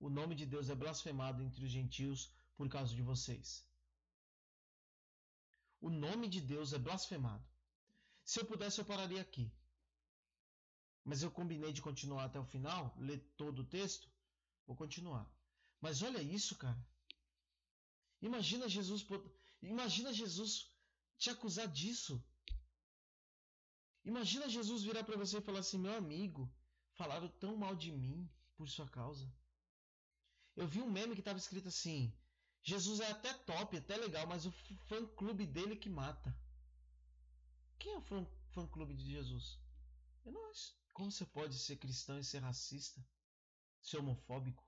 o 0.00 0.10
nome 0.10 0.34
de 0.34 0.44
Deus 0.44 0.68
é 0.68 0.74
blasfemado 0.74 1.44
entre 1.44 1.64
os 1.64 1.70
gentios 1.70 2.34
por 2.56 2.68
causa 2.68 2.92
de 2.92 3.02
vocês. 3.02 3.64
O 5.80 5.88
nome 5.88 6.28
de 6.28 6.40
Deus 6.40 6.72
é 6.72 6.78
blasfemado. 6.80 7.46
Se 8.24 8.40
eu 8.40 8.46
pudesse, 8.46 8.80
eu 8.80 8.84
pararia 8.84 9.20
aqui. 9.20 9.48
Mas 11.04 11.22
eu 11.22 11.30
combinei 11.30 11.72
de 11.72 11.80
continuar 11.80 12.24
até 12.24 12.40
o 12.40 12.44
final, 12.44 12.92
ler 12.98 13.20
todo 13.36 13.60
o 13.60 13.68
texto. 13.78 14.10
Vou 14.66 14.74
continuar. 14.74 15.24
Mas 15.80 16.02
olha 16.02 16.20
isso, 16.20 16.56
cara. 16.56 16.84
Imagina 18.20 18.68
Jesus, 18.68 19.06
imagina 19.62 20.12
Jesus 20.12 20.70
te 21.18 21.30
acusar 21.30 21.68
disso. 21.68 22.22
Imagina 24.04 24.48
Jesus 24.48 24.82
virar 24.82 25.04
para 25.04 25.16
você 25.16 25.38
e 25.38 25.42
falar 25.42 25.60
assim: 25.60 25.78
"Meu 25.78 25.94
amigo, 25.94 26.52
falaram 26.94 27.28
tão 27.28 27.56
mal 27.56 27.74
de 27.74 27.90
mim 27.92 28.30
por 28.56 28.68
sua 28.68 28.88
causa". 28.88 29.30
Eu 30.54 30.66
vi 30.66 30.80
um 30.80 30.90
meme 30.90 31.14
que 31.14 31.20
estava 31.20 31.38
escrito 31.38 31.68
assim: 31.68 32.12
Jesus 32.62 33.00
é 33.00 33.10
até 33.10 33.32
top, 33.32 33.76
até 33.76 33.96
legal, 33.96 34.26
mas 34.26 34.46
o 34.46 34.50
fã 34.88 35.06
clube 35.06 35.46
dele 35.46 35.76
que 35.76 35.88
mata. 35.88 36.36
Quem 37.78 37.92
é 37.92 37.98
o 37.98 38.00
fã, 38.00 38.26
fã 38.50 38.66
clube 38.66 38.94
de 38.94 39.08
Jesus? 39.08 39.60
É 40.24 40.30
nós. 40.30 40.76
Como 40.92 41.12
você 41.12 41.24
pode 41.26 41.56
ser 41.58 41.76
cristão 41.76 42.18
e 42.18 42.24
ser 42.24 42.38
racista? 42.38 43.00
Ser 43.82 43.98
homofóbico? 43.98 44.65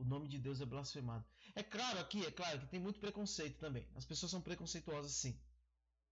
O 0.00 0.04
nome 0.04 0.28
de 0.28 0.38
Deus 0.38 0.62
é 0.62 0.64
blasfemado. 0.64 1.26
É 1.54 1.62
claro 1.62 1.98
aqui, 1.98 2.24
é 2.24 2.30
claro 2.30 2.58
que 2.60 2.68
tem 2.68 2.80
muito 2.80 2.98
preconceito 2.98 3.58
também. 3.58 3.86
As 3.94 4.06
pessoas 4.06 4.30
são 4.32 4.40
preconceituosas 4.40 5.12
sim. 5.12 5.38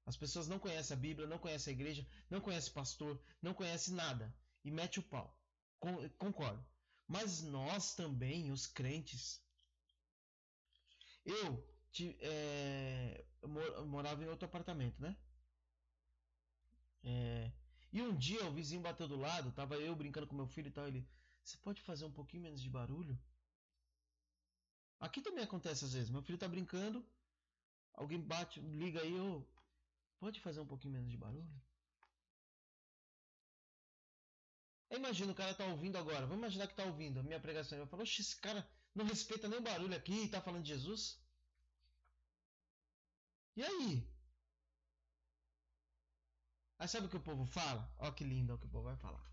As 0.04 0.14
pessoas 0.14 0.46
não 0.46 0.58
conhecem 0.58 0.94
a 0.94 1.00
Bíblia, 1.00 1.26
não 1.26 1.38
conhecem 1.38 1.72
a 1.72 1.74
igreja, 1.74 2.06
não 2.28 2.38
conhecem 2.38 2.70
pastor, 2.74 3.18
não 3.40 3.54
conhecem 3.54 3.94
nada. 3.94 4.34
E 4.62 4.70
mete 4.70 5.00
o 5.00 5.02
pau. 5.02 5.34
Concordo. 6.18 6.62
Mas 7.06 7.40
nós 7.40 7.94
também, 7.94 8.52
os 8.52 8.66
crentes. 8.66 9.42
Eu, 11.24 11.66
é, 12.20 13.24
morava 13.86 14.22
em 14.22 14.28
outro 14.28 14.44
apartamento, 14.44 15.00
né? 15.00 15.16
É, 17.04 17.50
e 17.90 18.02
um 18.02 18.14
dia 18.14 18.44
o 18.44 18.52
vizinho 18.52 18.82
bateu 18.82 19.08
do 19.08 19.16
lado, 19.16 19.50
tava 19.52 19.76
eu 19.76 19.96
brincando 19.96 20.26
com 20.26 20.36
meu 20.36 20.46
filho 20.46 20.68
e 20.68 20.72
tal. 20.72 20.86
Ele, 20.86 21.08
você 21.42 21.56
pode 21.56 21.80
fazer 21.80 22.04
um 22.04 22.12
pouquinho 22.12 22.42
menos 22.42 22.60
de 22.60 22.68
barulho? 22.68 23.18
Aqui 25.00 25.20
também 25.20 25.44
acontece 25.44 25.84
às 25.84 25.92
vezes. 25.92 26.10
Meu 26.10 26.22
filho 26.22 26.38
tá 26.38 26.48
brincando, 26.48 27.04
alguém 27.94 28.20
bate, 28.20 28.60
liga 28.60 29.00
aí, 29.00 29.12
eu, 29.12 29.46
pode 30.18 30.40
fazer 30.40 30.60
um 30.60 30.66
pouquinho 30.66 30.94
menos 30.94 31.10
de 31.10 31.16
barulho? 31.16 31.48
Imagina 34.90 35.32
o 35.32 35.34
cara 35.34 35.54
tá 35.54 35.64
ouvindo 35.66 35.96
agora. 35.98 36.26
Vamos 36.26 36.38
imaginar 36.38 36.66
que 36.66 36.74
tá 36.74 36.84
ouvindo 36.84 37.20
a 37.20 37.22
minha 37.22 37.40
pregação. 37.40 37.78
Ele 37.78 37.88
oxe, 37.90 38.22
esse 38.22 38.36
cara 38.36 38.66
Não 38.94 39.04
respeita 39.04 39.46
nem 39.48 39.58
o 39.58 39.62
barulho 39.62 39.96
aqui 39.96 40.24
e 40.24 40.28
tá 40.28 40.40
falando 40.40 40.62
de 40.62 40.70
Jesus? 40.70 41.18
E 43.56 43.62
aí? 43.62 44.08
Aí 46.78 46.88
sabe 46.88 47.06
o 47.06 47.10
que 47.10 47.16
o 47.16 47.20
povo 47.20 47.44
fala? 47.44 47.88
Ó 47.98 48.10
que 48.12 48.24
lindo 48.24 48.54
o 48.54 48.58
que 48.58 48.66
o 48.66 48.68
povo 48.68 48.84
vai 48.84 48.96
falar. 48.96 49.24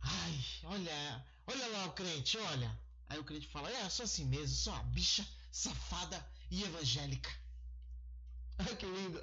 Ai, 0.00 0.34
olha, 0.64 1.26
olha 1.46 1.66
lá 1.68 1.86
o 1.86 1.92
crente, 1.92 2.38
olha. 2.38 2.78
Aí 3.12 3.18
o 3.18 3.24
crente 3.24 3.46
fala, 3.46 3.70
é, 3.70 3.84
eu 3.84 3.90
sou 3.90 4.04
assim 4.04 4.24
mesmo, 4.24 4.56
sou 4.56 4.72
uma 4.72 4.84
bicha 4.84 5.22
safada 5.50 6.18
e 6.50 6.62
evangélica. 6.62 7.30
Ai, 8.56 8.74
que 8.74 8.86
lindo. 8.86 9.20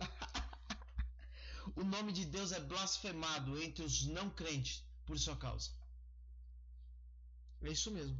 o 1.76 1.84
nome 1.84 2.12
de 2.12 2.24
Deus 2.24 2.52
é 2.52 2.60
blasfemado 2.60 3.60
entre 3.60 3.84
os 3.84 4.06
não 4.06 4.30
crentes 4.30 4.84
por 5.08 5.18
sua 5.18 5.36
causa. 5.36 5.72
É 7.64 7.72
isso 7.72 7.90
mesmo. 7.90 8.16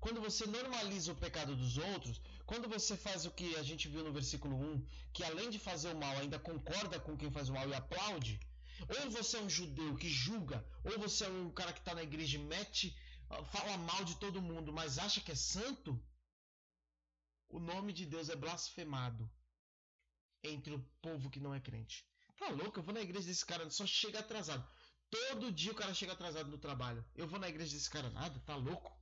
Quando 0.00 0.22
você 0.22 0.46
normaliza 0.46 1.12
o 1.12 1.20
pecado 1.24 1.54
dos 1.54 1.76
outros, 1.76 2.18
quando 2.46 2.66
você 2.66 2.96
faz 2.96 3.26
o 3.26 3.30
que 3.30 3.56
a 3.56 3.62
gente 3.62 3.88
viu 3.88 4.02
no 4.04 4.12
versículo 4.18 4.56
1, 4.56 4.86
que 5.12 5.22
além 5.22 5.50
de 5.50 5.58
fazer 5.58 5.90
o 5.94 5.98
mal, 5.98 6.16
ainda 6.16 6.38
concorda 6.38 6.98
com 6.98 7.14
quem 7.14 7.30
faz 7.30 7.50
o 7.50 7.52
mal 7.52 7.68
e 7.68 7.74
aplaude, 7.74 8.40
ou 8.88 9.10
você 9.10 9.36
é 9.36 9.42
um 9.42 9.50
judeu 9.50 9.96
que 9.96 10.08
julga, 10.08 10.64
ou 10.82 10.98
você 10.98 11.26
é 11.26 11.28
um 11.28 11.50
cara 11.50 11.74
que 11.74 11.80
está 11.80 11.94
na 11.94 12.02
igreja 12.02 12.38
e 12.38 12.40
mete, 12.40 12.96
fala 13.46 13.76
mal 13.76 14.04
de 14.04 14.16
todo 14.16 14.42
mundo, 14.42 14.72
mas 14.72 14.98
acha 14.98 15.20
que 15.20 15.32
é 15.32 15.36
santo, 15.36 16.00
o 17.48 17.58
nome 17.58 17.92
de 17.92 18.06
Deus 18.06 18.28
é 18.28 18.36
blasfemado 18.36 19.30
entre 20.42 20.74
o 20.74 20.80
povo 21.02 21.30
que 21.30 21.40
não 21.40 21.54
é 21.54 21.60
crente. 21.60 22.06
Tá 22.38 22.48
louco? 22.48 22.78
Eu 22.78 22.82
vou 22.82 22.94
na 22.94 23.00
igreja 23.00 23.26
desse 23.26 23.44
cara, 23.44 23.68
só 23.70 23.86
chega 23.86 24.20
atrasado. 24.20 24.66
Todo 25.10 25.50
dia 25.50 25.72
o 25.72 25.74
cara 25.74 25.94
chega 25.94 26.12
atrasado 26.12 26.50
no 26.50 26.58
trabalho. 26.58 27.04
Eu 27.14 27.26
vou 27.26 27.38
na 27.38 27.48
igreja 27.48 27.74
desse 27.74 27.90
cara, 27.90 28.10
nada? 28.10 28.38
Tá 28.40 28.54
louco? 28.54 28.96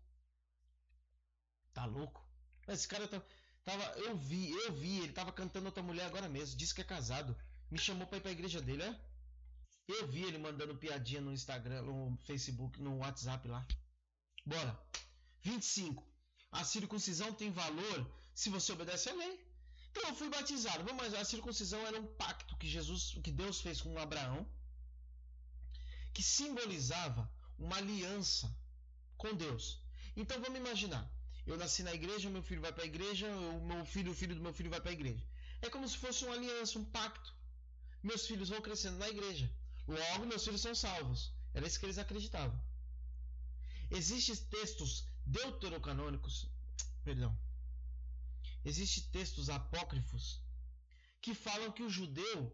Tá 1.75 1.85
louco? 1.85 2.25
Esse 2.69 2.89
cara 2.89 3.07
tá, 3.07 3.23
tava. 3.65 3.85
Eu 3.99 4.17
vi, 4.17 4.51
eu 4.51 4.73
vi, 4.73 5.01
ele 5.01 5.13
tava 5.13 5.33
cantando 5.33 5.67
outra 5.67 5.83
mulher 5.83 6.07
agora 6.07 6.29
mesmo. 6.29 6.57
Disse 6.57 6.75
que 6.75 6.81
é 6.81 6.85
casado. 6.85 7.37
Me 7.71 7.79
chamou 7.79 8.07
pra 8.07 8.19
ir 8.19 8.21
pra 8.21 8.31
igreja 8.31 8.63
dele, 8.63 8.83
é? 8.83 9.01
Eu 9.89 10.07
vi 10.09 10.23
ele 10.23 10.39
mandando 10.39 10.77
piadinha 10.77 11.21
no 11.21 11.33
Instagram, 11.33 11.83
no 11.83 12.17
Facebook, 12.25 12.81
no 12.81 12.99
WhatsApp 12.99 13.47
lá. 13.49 13.67
Bora. 14.47 14.73
25. 15.43 16.03
A 16.53 16.63
circuncisão 16.65 17.33
tem 17.41 17.51
valor 17.51 17.99
se 18.35 18.49
você 18.49 18.73
obedece 18.73 19.09
à 19.11 19.15
lei. 19.15 19.35
Então 19.91 20.05
eu 20.09 20.15
fui 20.15 20.29
batizado. 20.29 20.95
Mas 20.95 21.15
a 21.15 21.25
circuncisão 21.25 21.81
era 21.87 21.99
um 22.01 22.07
pacto 22.23 22.57
que 22.57 22.69
Jesus, 22.69 23.03
que 23.25 23.33
Deus 23.43 23.61
fez 23.61 23.81
com 23.81 23.99
Abraão, 23.99 24.47
que 26.15 26.23
simbolizava 26.23 27.23
uma 27.59 27.77
aliança 27.77 28.47
com 29.17 29.35
Deus. 29.35 29.65
Então 30.17 30.41
vamos 30.41 30.61
imaginar. 30.65 31.05
Eu 31.47 31.57
nasci 31.57 31.83
na 31.83 31.95
igreja, 31.95 32.31
meu 32.31 32.43
filho 32.43 32.61
vai 32.61 32.73
para 32.73 32.85
a 32.85 32.87
igreja, 32.93 33.27
o 33.57 33.61
meu 33.71 33.85
filho, 33.85 34.13
o 34.13 34.19
filho 34.21 34.35
do 34.35 34.43
meu 34.47 34.53
filho 34.53 34.71
vai 34.71 34.81
para 34.81 34.91
a 34.91 34.99
igreja. 35.01 35.25
É 35.63 35.69
como 35.71 35.89
se 35.89 35.97
fosse 35.97 36.25
uma 36.25 36.35
aliança, 36.35 36.79
um 36.79 36.85
pacto. 36.85 37.35
Meus 38.03 38.27
filhos 38.27 38.49
vão 38.49 38.61
crescendo 38.61 38.99
na 38.99 39.09
igreja. 39.09 39.51
Logo, 39.89 40.27
meus 40.27 40.45
filhos 40.45 40.61
são 40.61 40.75
salvos. 40.75 41.33
Era 41.55 41.67
isso 41.67 41.79
que 41.79 41.87
eles 41.87 41.99
acreditavam. 41.99 42.59
Existem 43.91 44.37
textos 44.37 45.07
deuterocanônicos, 45.25 46.49
perdão. 47.05 47.37
Existem 48.65 49.05
textos 49.13 49.49
apócrifos 49.49 50.43
que 51.21 51.35
falam 51.35 51.73
que 51.73 51.83
o 51.83 51.91
judeu 51.91 52.53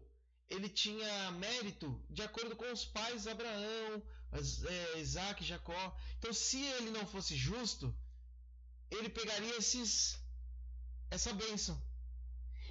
ele 0.49 0.69
tinha 0.69 1.31
mérito 1.31 2.03
de 2.09 2.21
acordo 2.21 2.55
com 2.55 2.71
os 2.71 2.85
pais 2.85 3.27
Abraão, 3.27 4.03
é, 4.33 4.99
Isaac, 4.99 5.43
Jacó. 5.43 5.97
Então, 6.17 6.33
se 6.33 6.61
ele 6.61 6.91
não 6.91 7.05
fosse 7.05 7.35
justo, 7.35 7.95
ele 8.91 9.09
pegaria 9.09 9.57
esses, 9.57 10.19
essa 11.09 11.33
bênção. 11.33 11.81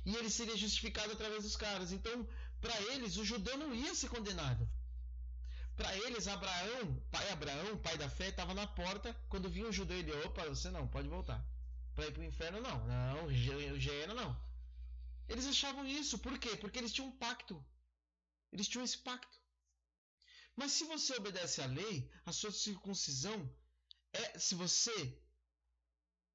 E 0.05 0.15
ele 0.17 0.31
seria 0.31 0.57
justificado 0.57 1.13
através 1.13 1.43
dos 1.45 1.57
caras. 1.57 1.93
Então, 1.93 2.29
para 2.61 2.81
eles, 2.93 3.17
o 3.17 3.25
judeu 3.25 3.57
não 3.57 3.75
ia 3.75 3.95
ser 3.95 4.09
condenado. 4.09 4.69
Para 5.83 5.97
eles, 5.97 6.28
Abraão, 6.28 6.95
pai 7.11 7.28
Abraão, 7.33 7.76
pai 7.78 7.99
da 7.99 8.09
fé, 8.09 8.28
estava 8.28 8.55
na 8.55 8.68
porta. 8.68 9.12
Quando 9.28 9.51
vinha 9.51 9.66
um 9.66 9.72
judeu, 9.72 9.99
ele, 9.99 10.12
opa, 10.24 10.45
você 10.45 10.70
não, 10.70 10.87
pode 10.87 11.09
voltar. 11.09 11.45
Para 11.93 12.07
ir 12.07 12.12
para 12.12 12.22
o 12.22 12.24
inferno, 12.24 12.61
não. 12.61 12.87
Não, 12.87 13.33
Gênero, 13.35 14.14
não. 14.14 14.41
Eles 15.28 15.45
achavam 15.45 15.85
isso. 15.85 16.20
Por 16.20 16.39
quê? 16.39 16.57
Porque 16.57 16.78
eles 16.78 16.93
tinham 16.93 17.09
um 17.09 17.18
pacto. 17.24 17.61
Eles 18.53 18.68
tinham 18.68 18.85
esse 18.85 18.97
pacto. 18.99 19.37
Mas 20.55 20.70
se 20.70 20.85
você 20.85 21.16
obedece 21.16 21.61
à 21.61 21.66
lei, 21.66 22.09
a 22.24 22.30
sua 22.30 22.53
circuncisão 22.53 23.53
é. 24.12 24.39
Se 24.39 24.55
você 24.55 24.97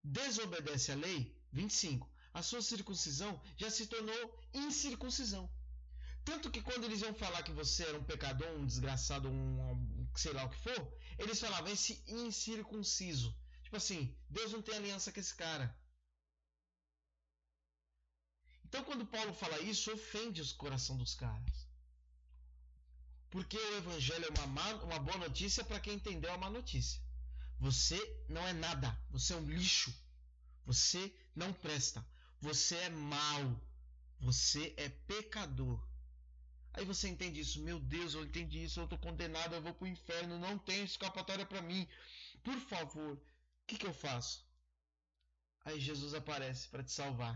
desobedece 0.03 0.91
à 0.91 0.95
lei, 0.95 1.33
25, 1.53 2.11
a 2.33 2.43
sua 2.43 2.61
circuncisão 2.61 3.41
já 3.55 3.69
se 3.69 3.87
tornou 3.87 4.43
incircuncisão. 4.53 5.49
Tanto 6.27 6.51
que 6.51 6.61
quando 6.61 6.83
eles 6.83 7.01
iam 7.01 7.13
falar 7.13 7.41
que 7.41 7.53
você 7.53 7.83
era 7.83 7.97
um 7.97 8.03
pecador, 8.03 8.49
um 8.49 8.65
desgraçado, 8.65 9.29
um, 9.29 9.71
um 9.71 10.07
sei 10.13 10.33
lá 10.33 10.43
o 10.43 10.49
que 10.49 10.59
for, 10.59 10.81
eles 11.17 11.39
falavam 11.39 11.71
esse 11.71 12.03
incircunciso. 12.05 13.33
Tipo 13.63 13.77
assim, 13.77 14.13
Deus 14.29 14.51
não 14.51 14.61
tem 14.61 14.75
aliança 14.75 15.09
com 15.09 15.21
esse 15.21 15.33
cara. 15.33 15.73
Então 18.65 18.83
quando 18.83 19.05
Paulo 19.05 19.33
fala 19.33 19.61
isso, 19.61 19.89
ofende 19.93 20.41
o 20.41 20.55
coração 20.55 20.97
dos 20.97 21.15
caras. 21.15 21.65
Porque 23.29 23.57
o 23.57 23.77
evangelho 23.77 24.25
é 24.25 24.29
uma, 24.37 24.47
má, 24.47 24.73
uma 24.83 24.99
boa 24.99 25.19
notícia 25.19 25.63
para 25.63 25.79
quem 25.79 25.93
entendeu 25.93 26.33
a 26.33 26.37
má 26.37 26.49
notícia. 26.49 27.01
Você 27.57 27.97
não 28.27 28.45
é 28.45 28.51
nada. 28.51 28.89
Você 29.11 29.31
é 29.31 29.37
um 29.37 29.49
lixo. 29.49 29.95
Você 30.65 31.15
não 31.33 31.53
presta. 31.53 32.05
Você 32.41 32.75
é 32.75 32.89
mau. 32.89 33.61
Você 34.19 34.73
é 34.75 34.89
pecador. 34.89 35.87
Aí 36.77 36.85
você 36.85 37.07
entende 37.09 37.39
isso. 37.39 37.59
Meu 37.67 37.79
Deus, 37.79 38.13
eu 38.13 38.23
entendi 38.23 38.63
isso. 38.63 38.79
Eu 38.79 38.83
estou 38.83 38.99
condenado. 38.99 39.55
Eu 39.55 39.61
vou 39.61 39.73
para 39.73 39.85
o 39.85 39.93
inferno. 39.95 40.37
Não 40.37 40.59
tem 40.59 40.83
escapatória 40.83 41.45
para 41.45 41.61
mim. 41.61 41.87
Por 42.43 42.59
favor, 42.71 43.13
o 43.13 43.21
que, 43.65 43.77
que 43.79 43.87
eu 43.87 43.93
faço? 43.93 44.45
Aí 45.65 45.79
Jesus 45.79 46.13
aparece 46.13 46.67
para 46.69 46.83
te 46.83 46.91
salvar. 46.91 47.35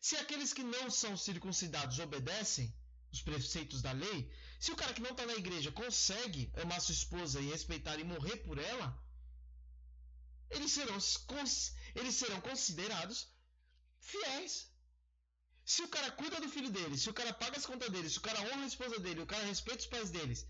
Se 0.00 0.16
aqueles 0.16 0.52
que 0.52 0.64
não 0.64 0.90
são 0.90 1.16
circuncidados 1.16 2.00
obedecem 2.00 2.74
os 3.12 3.22
preceitos 3.22 3.80
da 3.80 3.92
lei, 3.92 4.18
se 4.58 4.72
o 4.72 4.76
cara 4.76 4.92
que 4.92 5.00
não 5.00 5.12
está 5.12 5.24
na 5.24 5.34
igreja 5.34 5.70
consegue 5.70 6.50
amar 6.62 6.80
sua 6.80 6.94
esposa 6.94 7.40
e 7.40 7.50
respeitar 7.50 7.98
e 8.00 8.04
morrer 8.04 8.38
por 8.38 8.58
ela, 8.58 8.88
eles 10.50 10.72
serão, 10.72 10.98
eles 11.94 12.14
serão 12.16 12.40
considerados 12.40 13.28
fiéis. 14.00 14.71
Se 15.64 15.82
o 15.82 15.88
cara 15.88 16.10
cuida 16.10 16.40
do 16.40 16.48
filho 16.48 16.70
dele, 16.70 16.98
se 16.98 17.08
o 17.08 17.14
cara 17.14 17.32
paga 17.32 17.56
as 17.56 17.66
contas 17.66 17.90
dele, 17.90 18.10
se 18.10 18.18
o 18.18 18.22
cara 18.22 18.40
honra 18.40 18.64
a 18.64 18.66
esposa 18.66 18.98
dele, 18.98 19.20
o 19.20 19.26
cara 19.26 19.44
respeita 19.44 19.80
os 19.80 19.86
pais 19.86 20.10
deles, 20.10 20.46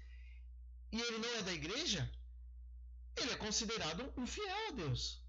e 0.91 1.01
ele 1.01 1.19
não 1.19 1.35
é 1.37 1.43
da 1.43 1.53
igreja, 1.53 2.11
ele 3.17 3.33
é 3.33 3.37
considerado 3.37 4.13
um 4.17 4.27
fiel 4.27 4.69
a 4.69 4.71
Deus. 4.73 5.23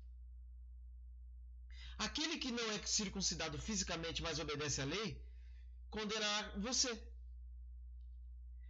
Aquele 1.98 2.38
que 2.38 2.52
não 2.52 2.72
é 2.72 2.86
circuncidado 2.86 3.58
fisicamente, 3.60 4.22
mas 4.22 4.40
obedece 4.40 4.82
à 4.82 4.86
lei, 4.86 5.22
condenará 5.90 6.54
você. 6.58 6.92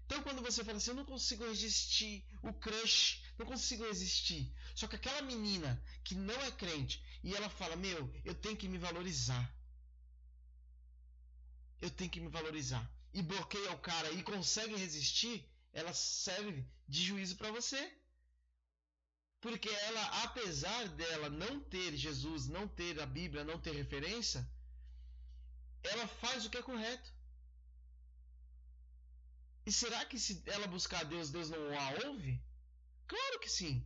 Então, 0.06 0.22
quando 0.22 0.42
você 0.42 0.64
fala 0.64 0.78
assim, 0.78 0.92
eu 0.92 0.96
não 0.96 1.06
consigo 1.06 1.46
resistir, 1.46 2.26
o 2.44 2.54
crush, 2.54 3.24
não 3.38 3.46
consigo 3.46 3.86
resistir. 3.86 4.54
Só 4.76 4.88
que 4.88 4.98
aquela 4.98 5.22
menina 5.22 5.82
que 6.04 6.16
não 6.16 6.40
é 6.42 6.52
crente 6.52 7.04
e 7.24 7.34
ela 7.34 7.50
fala: 7.50 7.76
Meu, 7.76 8.14
eu 8.26 8.36
tenho 8.36 8.58
que 8.58 8.68
me 8.68 8.78
valorizar. 8.78 9.44
Eu 11.86 11.92
tenho 11.98 12.10
que 12.14 12.22
me 12.26 12.30
valorizar. 12.30 12.84
E 13.14 13.22
bloqueia 13.22 13.72
o 13.74 13.84
cara 13.90 14.10
e 14.18 14.24
consegue 14.24 14.76
resistir, 14.84 15.36
ela 15.74 15.94
serve 15.94 16.66
de 16.88 17.02
juízo 17.08 17.36
para 17.36 17.52
você. 17.52 17.82
Porque 19.42 19.70
ela, 19.88 20.04
apesar 20.24 20.88
dela 21.00 21.30
não 21.30 21.60
ter 21.60 21.98
Jesus, 21.98 22.48
não 22.48 22.66
ter 22.80 23.02
a 23.02 23.06
Bíblia, 23.06 23.44
não 23.44 23.60
ter 23.60 23.74
referência, 23.76 24.42
ela 25.92 26.08
faz 26.08 26.46
o 26.46 26.50
que 26.50 26.58
é 26.58 26.64
correto. 26.64 27.10
E 29.66 29.72
será 29.74 30.06
que 30.06 30.18
se 30.18 30.42
ela 30.46 30.68
buscar 30.68 31.04
Deus, 31.04 31.30
Deus 31.30 31.50
não 31.50 31.64
a 31.78 32.08
ouve? 32.08 32.42
Claro 33.06 33.40
que 33.42 33.50
sim. 33.50 33.86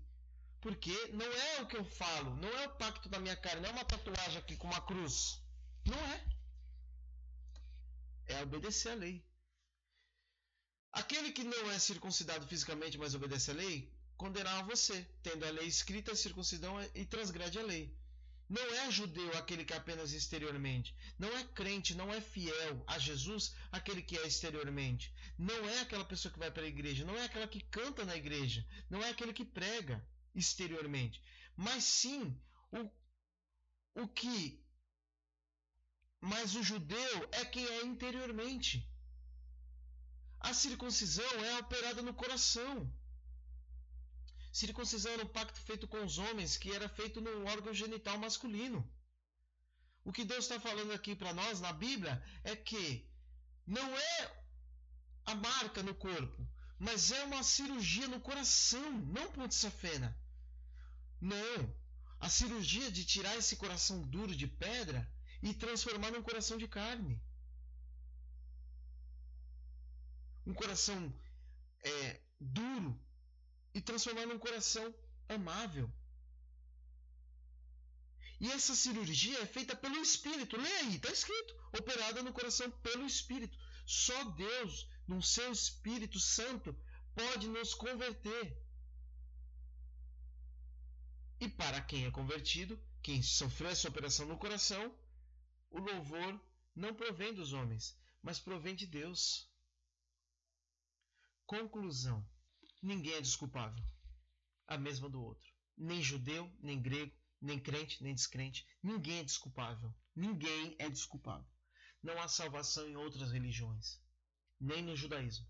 Porque 0.61 0.95
não 1.13 1.25
é 1.25 1.61
o 1.61 1.67
que 1.67 1.77
eu 1.77 1.85
falo, 1.85 2.35
não 2.35 2.49
é 2.59 2.67
o 2.67 2.75
pacto 2.75 3.09
da 3.09 3.19
minha 3.19 3.35
carne, 3.35 3.61
não 3.61 3.69
é 3.71 3.73
uma 3.73 3.85
tatuagem 3.85 4.37
aqui 4.37 4.55
com 4.55 4.67
uma 4.67 4.81
cruz. 4.81 5.41
Não 5.83 5.97
é. 6.13 6.36
É 8.28 8.41
obedecer 8.43 8.89
a 8.91 8.95
lei. 8.95 9.25
Aquele 10.91 11.32
que 11.32 11.43
não 11.43 11.71
é 11.71 11.80
circuncidado 11.80 12.47
fisicamente, 12.47 12.97
mas 12.97 13.13
obedece 13.13 13.51
a 13.51 13.53
lei, 13.53 13.91
condenará 14.15 14.61
você, 14.63 15.05
tendo 15.21 15.45
a 15.45 15.51
lei 15.51 15.67
escrita, 15.67 16.15
circuncidão 16.15 16.75
e 16.95 17.05
transgrede 17.05 17.59
a 17.59 17.63
lei. 17.63 17.95
Não 18.49 18.73
é 18.75 18.89
judeu 18.89 19.38
aquele 19.38 19.65
que 19.65 19.73
é 19.73 19.78
apenas 19.78 20.13
exteriormente. 20.13 20.95
Não 21.19 21.36
é 21.38 21.43
crente, 21.43 21.93
não 21.93 22.11
é 22.13 22.21
fiel 22.21 22.84
a 22.88 22.97
Jesus 22.97 23.53
aquele 23.71 24.01
que 24.01 24.17
é 24.17 24.25
exteriormente. 24.25 25.13
Não 25.38 25.67
é 25.69 25.82
aquela 25.82 26.05
pessoa 26.05 26.32
que 26.32 26.39
vai 26.39 26.49
para 26.49 26.63
a 26.63 26.67
igreja. 26.67 27.05
Não 27.05 27.17
é 27.17 27.25
aquela 27.25 27.47
que 27.47 27.61
canta 27.61 28.05
na 28.05 28.15
igreja. 28.15 28.65
Não 28.89 29.03
é 29.03 29.09
aquele 29.09 29.34
que 29.34 29.43
prega. 29.43 30.01
exteriormente, 30.38 31.21
mas 31.55 31.84
sim 31.84 32.39
o, 32.71 32.89
o 34.03 34.07
que. 34.07 34.63
Mas 36.20 36.55
o 36.55 36.63
judeu 36.63 37.30
é 37.32 37.45
quem 37.45 37.65
é 37.65 37.86
interiormente. 37.86 38.88
A 40.39 40.53
circuncisão 40.53 41.30
é 41.45 41.59
operada 41.59 42.01
no 42.01 42.13
coração. 42.13 42.91
Circuncisão 44.51 45.11
era 45.11 45.24
um 45.24 45.28
pacto 45.28 45.59
feito 45.59 45.88
com 45.88 46.03
os 46.03 46.18
homens 46.18 46.57
que 46.57 46.72
era 46.72 46.89
feito 46.89 47.22
no 47.22 47.45
órgão 47.45 47.74
genital 47.74 48.18
masculino. 48.18 48.89
O 50.03 50.11
que 50.11 50.24
Deus 50.24 50.45
está 50.45 50.59
falando 50.59 50.93
aqui 50.93 51.15
para 51.15 51.34
nós 51.34 51.59
na 51.59 51.74
Bíblia 51.74 52.24
é 52.43 52.55
que 52.55 53.07
não 53.65 53.97
é 53.97 54.43
a 55.26 55.36
marca 55.36 55.84
no 55.84 55.93
corpo, 55.93 56.47
mas 56.80 57.11
é 57.11 57.24
uma 57.26 57.43
cirurgia 57.43 58.07
no 58.07 58.22
coração, 58.22 58.91
não 58.91 59.32
ponte 59.32 59.53
safena. 59.53 60.18
Não, 61.20 61.76
a 62.20 62.30
cirurgia 62.30 62.89
de 62.91 63.03
tirar 63.03 63.36
esse 63.36 63.57
coração 63.57 64.01
duro 64.01 64.36
de 64.36 64.47
pedra 64.47 65.07
e 65.41 65.53
transformar 65.53 66.11
num 66.11 66.23
coração 66.23 66.57
de 66.57 66.67
carne. 66.67 67.21
Um 70.45 70.53
coração 70.53 71.13
é, 71.83 72.21
duro 72.39 72.99
e 73.73 73.81
transformar 73.81 74.25
num 74.25 74.39
coração 74.39 74.93
amável. 75.29 75.91
E 78.39 78.51
essa 78.51 78.75
cirurgia 78.75 79.39
é 79.39 79.45
feita 79.45 79.75
pelo 79.75 79.97
Espírito. 79.97 80.57
Lê 80.57 80.71
aí, 80.77 80.95
está 80.95 81.11
escrito. 81.11 81.55
Operada 81.77 82.21
no 82.21 82.31
coração 82.31 82.69
pelo 82.81 83.05
Espírito. 83.05 83.57
Só 83.85 84.23
Deus, 84.31 84.88
no 85.07 85.21
seu 85.23 85.51
Espírito 85.51 86.19
Santo, 86.19 86.75
pode 87.15 87.47
nos 87.47 87.73
converter. 87.73 88.57
E 91.39 91.47
para 91.49 91.81
quem 91.81 92.05
é 92.05 92.11
convertido, 92.11 92.79
quem 93.01 93.21
sofreu 93.21 93.69
essa 93.69 93.88
operação 93.88 94.25
no 94.27 94.38
coração, 94.38 94.93
o 95.70 95.80
louvor 95.80 96.41
não 96.76 96.93
provém 96.93 97.34
dos 97.34 97.53
homens, 97.53 97.97
mas 98.22 98.39
provém 98.39 98.76
de 98.76 98.86
Deus. 98.86 99.49
Conclusão: 101.45 102.28
ninguém 102.82 103.13
é 103.13 103.22
desculpável. 103.22 103.84
A 104.68 104.78
mesma 104.78 105.09
do 105.09 105.22
outro. 105.22 105.51
Nem 105.78 106.01
judeu, 106.01 106.51
nem 106.59 106.82
grego, 106.82 107.15
nem 107.41 107.59
crente, 107.59 108.03
nem 108.03 108.13
descrente. 108.13 108.68
Ninguém 108.82 109.20
é 109.20 109.24
desculpável. 109.24 109.93
Ninguém 110.15 110.76
é 110.80 110.89
desculpável. 110.89 111.49
Não 112.01 112.20
há 112.22 112.28
salvação 112.28 112.88
em 112.88 112.95
outras 112.95 113.32
religiões, 113.32 114.01
nem 114.59 114.82
no 114.82 114.95
judaísmo. 114.95 115.47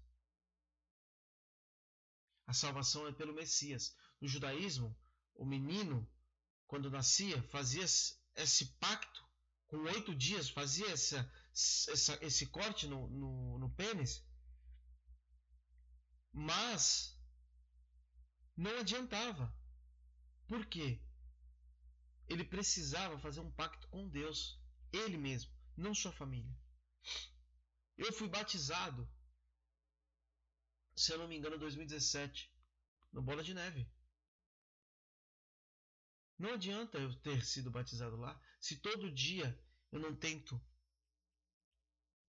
A 2.46 2.54
salvação 2.54 3.08
é 3.08 3.12
pelo 3.12 3.34
Messias. 3.34 3.96
No 4.22 4.28
judaísmo, 4.28 4.98
o 5.36 5.46
menino, 5.46 6.10
quando 6.66 6.90
nascia, 6.90 7.42
fazia 7.44 7.84
esse 7.84 8.66
pacto 8.80 9.27
com 9.68 9.78
oito 9.84 10.16
dias, 10.16 10.50
fazia 10.50 10.88
essa, 10.88 11.30
essa, 11.90 12.18
esse 12.26 12.48
corte 12.48 12.88
no, 12.88 13.08
no, 13.10 13.60
no 13.60 13.70
pênis, 13.76 14.24
mas 16.32 17.18
não 18.56 18.80
adiantava. 18.80 19.54
Por 20.48 20.66
quê? 20.66 21.02
Ele 22.28 22.44
precisava 22.44 23.20
fazer 23.20 23.42
um 23.42 23.52
pacto 23.52 23.88
com 23.90 24.10
Deus, 24.10 24.60
ele 24.92 25.18
mesmo, 25.18 25.52
não 25.76 25.94
sua 25.94 26.12
família. 26.12 26.56
Eu 27.98 28.14
fui 28.14 28.28
batizado, 28.28 29.10
se 30.96 31.12
eu 31.12 31.18
não 31.18 31.28
me 31.28 31.38
engano, 31.38 31.56
em 31.56 31.60
2017, 31.60 32.54
no 33.12 33.22
Bola 33.22 33.44
de 33.44 33.54
Neve. 33.54 33.90
Não 36.38 36.54
adianta 36.54 37.00
eu 37.00 37.14
ter 37.22 37.44
sido 37.44 37.72
batizado 37.72 38.16
lá 38.16 38.40
se 38.60 38.78
todo 38.78 39.12
dia 39.12 39.60
eu 39.92 40.00
não 40.00 40.16
tento 40.16 40.62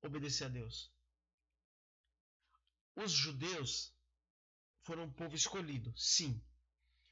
obedecer 0.02 0.44
a 0.44 0.48
Deus. 0.48 0.90
Os 2.96 3.12
judeus 3.12 3.94
foram 4.82 5.04
um 5.04 5.12
povo 5.12 5.36
escolhido, 5.36 5.92
sim, 5.96 6.42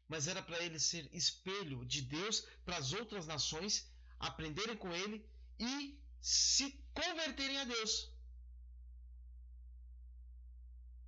mas 0.09 0.27
era 0.27 0.43
para 0.43 0.63
ele 0.65 0.81
ser 0.81 1.13
espelho 1.15 1.85
de 1.85 2.01
Deus 2.03 2.41
para 2.65 2.79
as 2.79 2.93
outras 2.93 3.27
nações 3.27 3.93
aprenderem 4.19 4.77
com 4.77 4.91
ele 4.93 5.29
e 5.59 6.01
se 6.21 6.83
converterem 6.95 7.59
a 7.59 7.65
Deus. 7.65 8.13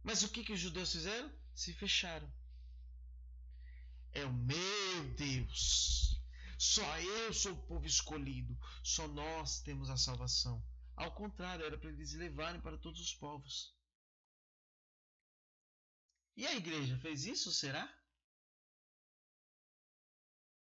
Mas 0.02 0.22
o 0.22 0.28
que, 0.28 0.44
que 0.44 0.52
os 0.52 0.60
judeus 0.60 0.92
fizeram? 0.92 1.32
Se 1.54 1.72
fecharam 1.72 2.30
é 4.12 4.24
o 4.24 4.32
meu 4.32 5.14
Deus. 5.16 6.20
Só 6.58 6.98
eu 6.98 7.32
sou 7.32 7.52
o 7.52 7.66
povo 7.66 7.86
escolhido. 7.86 8.58
Só 8.82 9.06
nós 9.08 9.60
temos 9.60 9.88
a 9.90 9.96
salvação. 9.96 10.62
Ao 10.96 11.14
contrário, 11.14 11.64
era 11.64 11.78
para 11.78 11.90
eles 11.90 12.14
levarem 12.14 12.60
para 12.60 12.78
todos 12.78 13.00
os 13.00 13.14
povos. 13.14 13.76
E 16.36 16.46
a 16.46 16.54
igreja 16.54 16.98
fez 16.98 17.24
isso? 17.24 17.52
Será? 17.52 17.92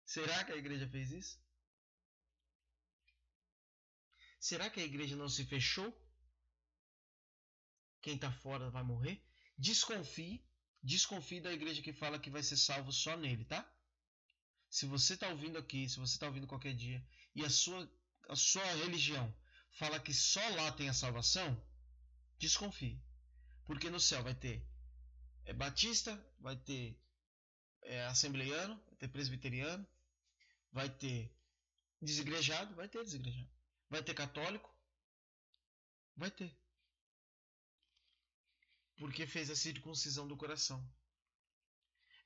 Será 0.05 0.45
que 0.45 0.53
a 0.53 0.57
igreja 0.57 0.89
fez 0.89 1.11
isso? 1.11 1.45
Será 4.39 4.71
que 4.71 4.81
a 4.81 4.85
igreja 4.85 5.17
não 5.17 5.29
se 5.29 5.45
fechou? 5.45 5.93
Quem 8.01 8.15
está 8.15 8.31
fora 8.31 8.71
vai 8.71 8.85
morrer? 8.85 9.21
Desconfie 9.59 10.46
Desconfie 10.87 11.41
da 11.41 11.53
igreja 11.53 11.83
que 11.83 11.93
fala 11.93 12.17
que 12.17 12.31
vai 12.31 12.45
ser 12.45 12.57
salvo 12.57 12.93
só 12.93 13.17
nele, 13.17 13.45
tá? 13.45 13.69
Se 14.71 14.87
você 14.87 15.15
está 15.15 15.29
ouvindo 15.29 15.59
aqui, 15.59 15.89
se 15.89 15.99
você 15.99 16.15
está 16.15 16.27
ouvindo 16.29 16.47
qualquer 16.47 16.75
dia, 16.75 17.05
e 17.35 17.45
a 17.45 17.51
sua, 17.51 17.91
a 18.29 18.37
sua 18.37 18.65
religião 18.85 19.35
fala 19.73 19.99
que 19.99 20.15
só 20.15 20.49
lá 20.51 20.71
tem 20.71 20.89
a 20.89 20.95
salvação, 20.95 21.61
desconfie. 22.39 23.03
Porque 23.65 23.91
no 23.91 23.99
céu 23.99 24.23
vai 24.23 24.35
ter 24.37 24.65
é, 25.45 25.53
batista, 25.53 26.13
vai 26.39 26.57
ter 26.57 26.97
é, 27.83 28.05
assembleiano, 28.07 28.81
vai 28.87 28.95
ter 28.95 29.09
presbiteriano, 29.09 29.85
vai 30.71 30.89
ter 30.89 31.35
desigrejado, 32.01 32.77
vai 32.77 32.89
ter 32.89 33.03
desigrejado. 33.03 33.51
Vai 33.91 34.05
ter 34.05 34.15
católico, 34.15 34.73
vai 36.17 36.31
ter 36.31 36.57
porque 38.97 39.27
fez 39.27 39.51
a 39.51 39.57
circuncisão 39.57 40.27
do 40.27 40.37
coração. 40.37 40.85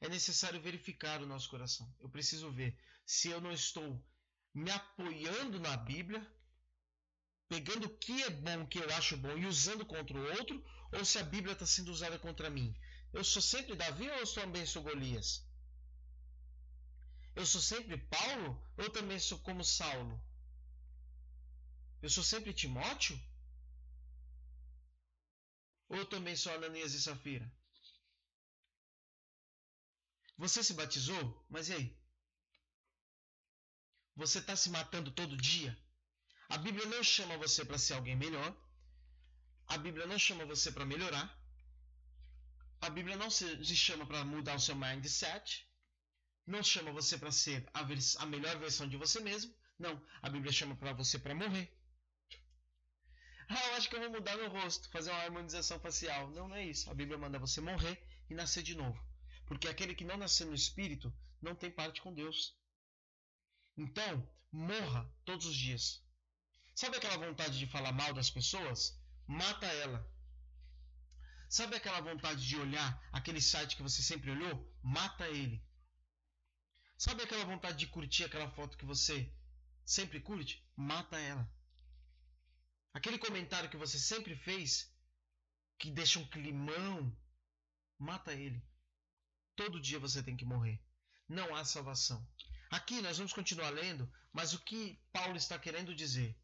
É 0.01 0.09
necessário 0.09 0.61
verificar 0.61 1.21
o 1.23 1.27
nosso 1.27 1.49
coração. 1.51 1.93
Eu 2.01 2.09
preciso 2.09 2.51
ver 2.51 2.79
se 3.05 3.29
eu 3.29 3.41
não 3.41 3.53
estou 3.53 4.03
me 4.55 4.71
apoiando 4.71 5.61
na 5.61 5.77
Bíblia, 5.77 6.27
pegando 7.49 7.87
o 7.87 7.99
que 7.99 8.23
é 8.23 8.31
bom, 8.31 8.63
o 8.63 8.67
que 8.67 8.79
eu 8.79 8.95
acho 8.95 9.17
bom 9.17 9.37
e 9.37 9.47
usando 9.47 9.85
contra 9.85 10.17
o 10.17 10.39
outro, 10.39 10.65
ou 10.93 11.05
se 11.05 11.19
a 11.19 11.23
Bíblia 11.23 11.53
está 11.53 11.67
sendo 11.67 11.91
usada 11.91 12.19
contra 12.19 12.49
mim. 12.49 12.75
Eu 13.13 13.25
sou 13.25 13.43
sempre 13.43 13.77
Davi 13.77 14.09
ou 14.09 14.17
eu 14.17 14.35
também 14.35 14.65
sou 14.65 14.83
Golias? 14.83 15.45
Eu 17.35 17.45
sou 17.45 17.61
sempre 17.61 17.97
Paulo 17.97 18.63
ou 18.77 18.91
também 18.91 19.19
sou 19.19 19.39
como 19.41 19.65
Saulo? 19.65 20.21
Eu 22.03 22.09
sou 22.09 22.25
sempre 22.25 22.53
Timóteo 22.53 23.21
ou 25.91 26.07
também 26.07 26.37
só 26.37 26.55
Ananias 26.55 26.95
e 26.95 27.03
Safira? 27.03 27.53
Você 30.39 30.63
se 30.63 30.73
batizou? 30.73 31.23
Mas 31.51 31.69
e 31.69 31.75
aí? 31.75 32.01
Você 34.17 34.39
está 34.39 34.55
se 34.57 34.71
matando 34.71 35.11
todo 35.11 35.37
dia? 35.37 35.77
A 36.49 36.57
Bíblia 36.57 36.87
não 36.87 37.03
chama 37.03 37.37
você 37.37 37.65
para 37.65 37.77
ser 37.77 37.95
alguém 37.95 38.17
melhor. 38.17 38.51
A 39.67 39.77
Bíblia 39.79 40.07
não 40.07 40.19
chama 40.19 40.45
você 40.45 40.71
para 40.71 40.87
melhorar. 40.87 41.27
A 42.81 42.89
Bíblia 42.89 43.17
não 43.17 43.31
se 43.31 43.77
chama 43.77 44.07
para 44.07 44.25
mudar 44.25 44.55
o 44.55 44.61
seu 44.61 44.77
mindset. 44.77 45.69
Não 46.47 46.63
chama 46.63 46.93
você 46.93 47.19
para 47.19 47.33
ser 47.33 47.69
a, 47.75 47.81
a 48.23 48.27
melhor 48.27 48.59
versão 48.59 48.89
de 48.89 48.97
você 48.97 49.21
mesmo. 49.21 49.55
Não, 49.79 50.01
a 50.23 50.31
Bíblia 50.31 50.53
chama 50.53 50.77
para 50.77 50.93
você 50.93 51.19
para 51.19 51.35
morrer. 51.35 51.69
Ah, 53.53 53.67
eu 53.67 53.75
acho 53.75 53.89
que 53.91 53.97
eu 53.97 54.01
vou 54.01 54.11
mudar 54.11 54.37
meu 54.37 54.49
rosto, 54.49 54.89
fazer 54.91 55.11
uma 55.11 55.23
harmonização 55.25 55.81
facial. 55.81 56.31
Não, 56.31 56.47
não 56.47 56.55
é 56.55 56.65
isso. 56.65 56.89
A 56.89 56.95
Bíblia 56.95 57.19
manda 57.19 57.37
você 57.37 57.61
morrer 57.61 58.01
e 58.31 58.35
nascer 58.35 58.63
de 58.63 58.77
novo. 58.77 59.05
Porque 59.45 59.67
aquele 59.67 59.93
que 59.93 60.05
não 60.05 60.17
nasceu 60.17 60.47
no 60.47 60.55
espírito 60.55 61.13
não 61.43 61.57
tem 61.57 61.69
parte 61.69 62.01
com 62.01 62.15
Deus. 62.15 62.57
Então, 63.77 64.25
morra 64.53 65.13
todos 65.25 65.47
os 65.47 65.57
dias. 65.57 66.01
Sabe 66.77 66.97
aquela 66.97 67.17
vontade 67.17 67.59
de 67.59 67.67
falar 67.67 67.91
mal 67.91 68.15
das 68.15 68.31
pessoas? 68.31 68.97
Mata 69.27 69.67
ela. 69.67 70.09
Sabe 71.49 71.75
aquela 71.75 72.01
vontade 72.01 72.47
de 72.47 72.57
olhar 72.57 73.03
aquele 73.13 73.41
site 73.41 73.75
que 73.75 73.83
você 73.83 74.01
sempre 74.01 74.31
olhou? 74.31 74.73
Mata 74.81 75.27
ele. 75.27 75.61
Sabe 76.97 77.25
aquela 77.25 77.45
vontade 77.45 77.79
de 77.79 77.89
curtir 77.89 78.23
aquela 78.23 78.49
foto 78.49 78.79
que 78.79 78.85
você 78.85 79.29
sempre 79.85 80.21
curte? 80.21 80.65
Mata 80.77 81.19
ela. 81.19 81.51
Aquele 82.93 83.19
comentário 83.19 83.71
que 83.71 83.77
você 83.77 83.99
sempre 83.99 84.35
fez, 84.37 84.93
que 85.79 85.91
deixa 85.91 86.19
um 86.19 86.29
climão, 86.29 87.17
mata 87.99 88.33
ele. 88.33 88.63
Todo 89.55 89.81
dia 89.81 89.99
você 89.99 90.23
tem 90.23 90.37
que 90.37 90.45
morrer. 90.45 90.81
não 91.29 91.55
há 91.55 91.65
salvação. 91.65 92.27
Aqui 92.71 93.01
nós 93.01 93.19
vamos 93.19 93.33
continuar 93.33 93.71
lendo, 93.71 94.13
mas 94.33 94.53
o 94.53 94.59
que 94.61 95.01
Paulo 95.13 95.37
está 95.37 95.59
querendo 95.59 95.95
dizer? 95.95 96.37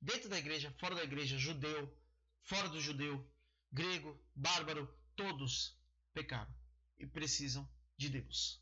Dentro 0.00 0.28
da 0.28 0.38
igreja, 0.38 0.74
fora 0.80 0.94
da 0.94 1.04
igreja, 1.04 1.38
judeu, 1.38 1.96
fora 2.42 2.68
do 2.68 2.80
judeu, 2.80 3.30
grego, 3.72 4.20
bárbaro, 4.34 4.92
todos 5.14 5.78
pecaram 6.12 6.52
e 6.98 7.06
precisam 7.06 7.68
de 7.96 8.08
Deus. 8.08 8.60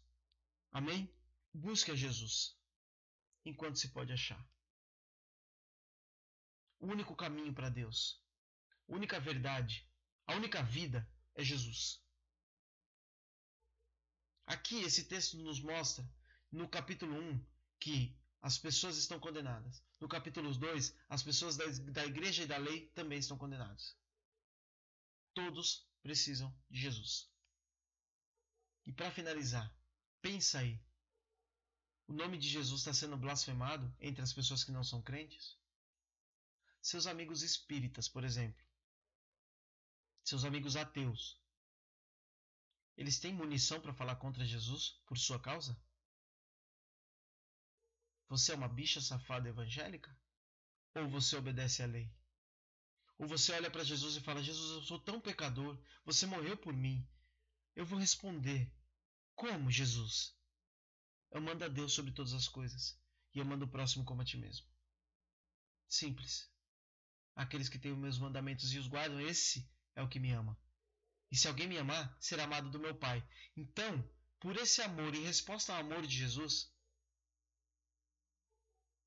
Amém? 0.70 1.11
Busque 1.55 1.91
a 1.91 1.97
Jesus 1.97 2.57
enquanto 3.45 3.78
se 3.78 3.89
pode 3.89 4.12
achar. 4.12 4.52
O 6.83 6.87
único 6.89 7.14
caminho 7.14 7.55
para 7.55 7.68
Deus, 7.68 8.20
a 8.89 8.93
única 8.93 9.20
verdade, 9.20 9.89
a 10.26 10.35
única 10.35 10.64
vida 10.64 11.09
é 11.33 11.45
Jesus. 11.45 12.03
Aqui 14.45 14.80
esse 14.80 15.05
texto 15.05 15.39
nos 15.39 15.61
mostra, 15.61 16.05
no 16.51 16.68
capítulo 16.68 17.14
1, 17.16 17.47
que 17.78 18.18
as 18.41 18.59
pessoas 18.59 18.97
estão 18.97 19.20
condenadas. 19.20 19.80
No 20.01 20.09
capítulo 20.09 20.53
2, 20.53 20.93
as 21.09 21.22
pessoas 21.22 21.57
da, 21.57 21.64
da 21.93 22.05
igreja 22.05 22.43
e 22.43 22.49
da 22.49 22.57
lei 22.57 22.89
também 22.89 23.20
estão 23.20 23.39
condenadas. 23.39 23.97
Todos 25.33 25.89
precisam 26.03 26.53
de 26.68 26.80
Jesus. 26.80 27.30
E 28.85 28.93
para 28.93 29.12
finalizar, 29.12 29.72
pensa 30.20 30.59
aí. 30.59 30.83
O 32.09 32.12
nome 32.12 32.37
de 32.37 32.49
Jesus 32.49 32.80
está 32.80 32.93
sendo 32.93 33.16
blasfemado 33.16 33.95
entre 34.01 34.20
as 34.20 34.33
pessoas 34.33 34.64
que 34.64 34.72
não 34.72 34.83
são 34.83 35.01
crentes? 35.01 35.62
Seus 36.83 37.07
amigos 37.07 37.43
espíritas, 37.43 38.09
por 38.09 38.24
exemplo. 38.24 38.61
Seus 40.24 40.45
amigos 40.45 40.74
ateus. 40.74 41.41
Eles 42.97 43.20
têm 43.20 43.33
munição 43.33 43.80
para 43.80 43.95
falar 43.95 44.16
contra 44.16 44.45
Jesus 44.45 45.01
por 45.07 45.16
sua 45.16 45.41
causa? 45.41 45.80
Você 48.28 48.53
é 48.53 48.57
uma 48.57 48.68
bicha 48.68 49.01
safada 49.01 49.49
evangélica? 49.49 50.14
Ou 50.97 51.09
você 51.09 51.37
obedece 51.37 51.83
à 51.83 51.87
lei? 51.87 52.12
Ou 53.16 53.28
você 53.28 53.53
olha 53.53 53.70
para 53.70 53.85
Jesus 53.85 54.16
e 54.16 54.20
fala: 54.20 54.43
Jesus, 54.43 54.72
eu 54.72 54.83
sou 54.83 54.99
tão 54.99 55.20
pecador, 55.20 55.80
você 56.05 56.26
morreu 56.26 56.57
por 56.57 56.74
mim. 56.74 57.09
Eu 57.76 57.87
vou 57.87 57.99
responder: 57.99 58.70
Como, 59.37 59.70
Jesus? 59.70 60.37
Eu 61.30 61.41
mando 61.41 61.64
a 61.64 61.68
Deus 61.68 61.93
sobre 61.93 62.12
todas 62.12 62.35
as 62.35 62.49
coisas 62.49 63.01
e 63.33 63.39
eu 63.39 63.45
mando 63.45 63.66
o 63.66 63.70
próximo 63.70 64.05
como 64.05 64.20
a 64.20 64.24
ti 64.24 64.37
mesmo. 64.37 64.66
Simples. 65.89 66.52
Aqueles 67.35 67.68
que 67.68 67.78
têm 67.78 67.93
os 67.93 67.99
meus 67.99 68.18
mandamentos 68.18 68.72
e 68.72 68.78
os 68.78 68.87
guardam, 68.87 69.20
esse 69.20 69.68
é 69.95 70.03
o 70.03 70.09
que 70.09 70.20
me 70.20 70.33
ama. 70.33 70.59
E 71.30 71.37
se 71.37 71.49
alguém 71.49 71.66
me 71.66 71.78
amar, 71.78 72.14
será 72.20 72.45
amado 72.45 72.70
do 72.70 72.78
meu 72.78 72.95
Pai. 72.95 73.26
Então, 73.57 74.07
por 74.39 74.57
esse 74.57 74.83
amor, 74.83 75.14
em 75.14 75.24
resposta 75.24 75.72
ao 75.72 75.80
amor 75.80 76.07
de 76.07 76.16
Jesus, 76.16 76.70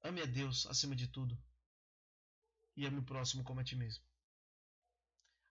ame 0.02 0.22
a 0.22 0.26
Deus 0.26 0.66
acima 0.66 0.96
de 0.96 1.08
tudo 1.08 1.38
e 2.76 2.86
ame 2.86 3.00
o 3.00 3.06
próximo 3.06 3.44
como 3.44 3.60
a 3.60 3.64
ti 3.64 3.76
mesmo. 3.76 4.04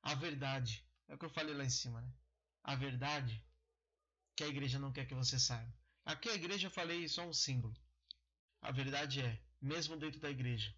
A 0.03 0.15
verdade, 0.15 0.85
é 1.09 1.15
o 1.15 1.19
que 1.19 1.25
eu 1.25 1.31
falei 1.31 1.55
lá 1.55 1.65
em 1.65 1.71
cima, 1.71 2.01
né? 2.01 2.13
A 2.63 2.75
verdade 2.75 3.45
que 4.37 4.45
a 4.45 4.49
igreja 4.49 4.79
não 4.79 4.93
quer 4.93 5.07
que 5.07 5.15
você 5.15 5.39
saiba. 5.39 5.73
Aqui 6.05 6.29
a 6.29 6.35
igreja 6.35 6.67
eu 6.67 6.71
falei 6.71 7.09
só 7.09 7.27
um 7.27 7.33
símbolo. 7.33 7.75
A 8.61 8.71
verdade 8.71 9.21
é, 9.21 9.41
mesmo 9.61 9.97
dentro 9.97 10.21
da 10.21 10.31
igreja, 10.31 10.75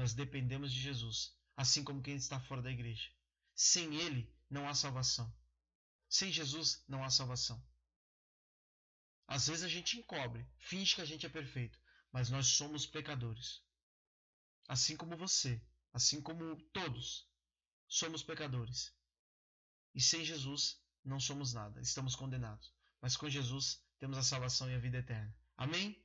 nós 0.00 0.14
dependemos 0.14 0.72
de 0.72 0.80
Jesus, 0.80 1.36
assim 1.54 1.84
como 1.84 2.02
quem 2.02 2.16
está 2.16 2.40
fora 2.40 2.62
da 2.62 2.70
igreja. 2.70 3.10
Sem 3.54 3.96
ele, 3.96 4.34
não 4.48 4.66
há 4.66 4.74
salvação. 4.74 5.30
Sem 6.08 6.32
Jesus 6.32 6.82
não 6.88 7.04
há 7.04 7.10
salvação. 7.10 7.62
Às 9.26 9.48
vezes 9.48 9.62
a 9.62 9.68
gente 9.68 9.98
encobre, 9.98 10.48
finge 10.56 10.94
que 10.94 11.02
a 11.02 11.04
gente 11.04 11.26
é 11.26 11.28
perfeito, 11.28 11.78
mas 12.10 12.30
nós 12.30 12.46
somos 12.46 12.86
pecadores. 12.86 13.62
Assim 14.66 14.96
como 14.96 15.18
você, 15.18 15.62
assim 15.92 16.22
como 16.22 16.56
todos, 16.72 17.28
somos 17.86 18.22
pecadores. 18.22 18.94
E 19.94 20.00
sem 20.00 20.24
Jesus 20.24 20.82
não 21.04 21.20
somos 21.20 21.52
nada, 21.52 21.78
estamos 21.82 22.16
condenados. 22.16 22.72
Mas 23.02 23.18
com 23.18 23.28
Jesus 23.28 23.84
temos 23.98 24.16
a 24.16 24.22
salvação 24.22 24.70
e 24.70 24.74
a 24.74 24.78
vida 24.78 24.96
eterna. 24.96 25.36
Amém? 25.58 26.02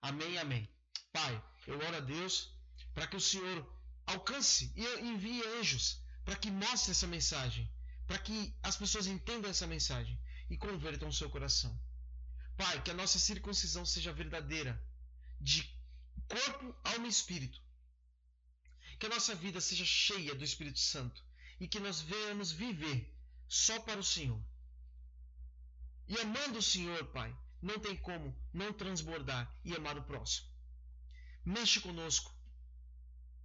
Amém, 0.00 0.38
amém. 0.38 0.72
Pai, 1.12 1.44
eu 1.66 1.76
oro 1.76 1.96
a 1.96 2.00
Deus 2.00 2.51
para 2.94 3.06
que 3.06 3.16
o 3.16 3.20
Senhor 3.20 3.66
alcance 4.06 4.72
e 4.76 4.84
envie 5.00 5.42
anjos 5.58 6.00
para 6.24 6.36
que 6.36 6.50
mostre 6.50 6.92
essa 6.92 7.06
mensagem 7.06 7.70
para 8.06 8.18
que 8.18 8.54
as 8.62 8.76
pessoas 8.76 9.06
entendam 9.06 9.50
essa 9.50 9.66
mensagem 9.66 10.18
e 10.50 10.56
convertam 10.56 11.08
o 11.08 11.12
seu 11.12 11.30
coração. 11.30 11.72
Pai, 12.56 12.82
que 12.82 12.90
a 12.90 12.94
nossa 12.94 13.18
circuncisão 13.18 13.86
seja 13.86 14.12
verdadeira, 14.12 14.78
de 15.40 15.62
corpo, 16.28 16.76
alma 16.84 17.06
e 17.06 17.10
espírito. 17.10 17.60
Que 18.98 19.06
a 19.06 19.08
nossa 19.08 19.34
vida 19.34 19.60
seja 19.60 19.84
cheia 19.84 20.34
do 20.34 20.44
Espírito 20.44 20.78
Santo 20.78 21.24
e 21.58 21.66
que 21.66 21.80
nós 21.80 22.00
venhamos 22.00 22.52
viver 22.52 23.12
só 23.48 23.80
para 23.80 23.98
o 23.98 24.04
Senhor. 24.04 24.40
E 26.06 26.20
amando 26.20 26.58
o 26.58 26.62
Senhor, 26.62 27.06
Pai, 27.06 27.34
não 27.60 27.78
tem 27.78 27.96
como 27.96 28.36
não 28.52 28.72
transbordar 28.72 29.52
e 29.64 29.74
amar 29.74 29.96
o 29.96 30.04
próximo. 30.04 30.48
Mexe 31.44 31.80
conosco. 31.80 32.31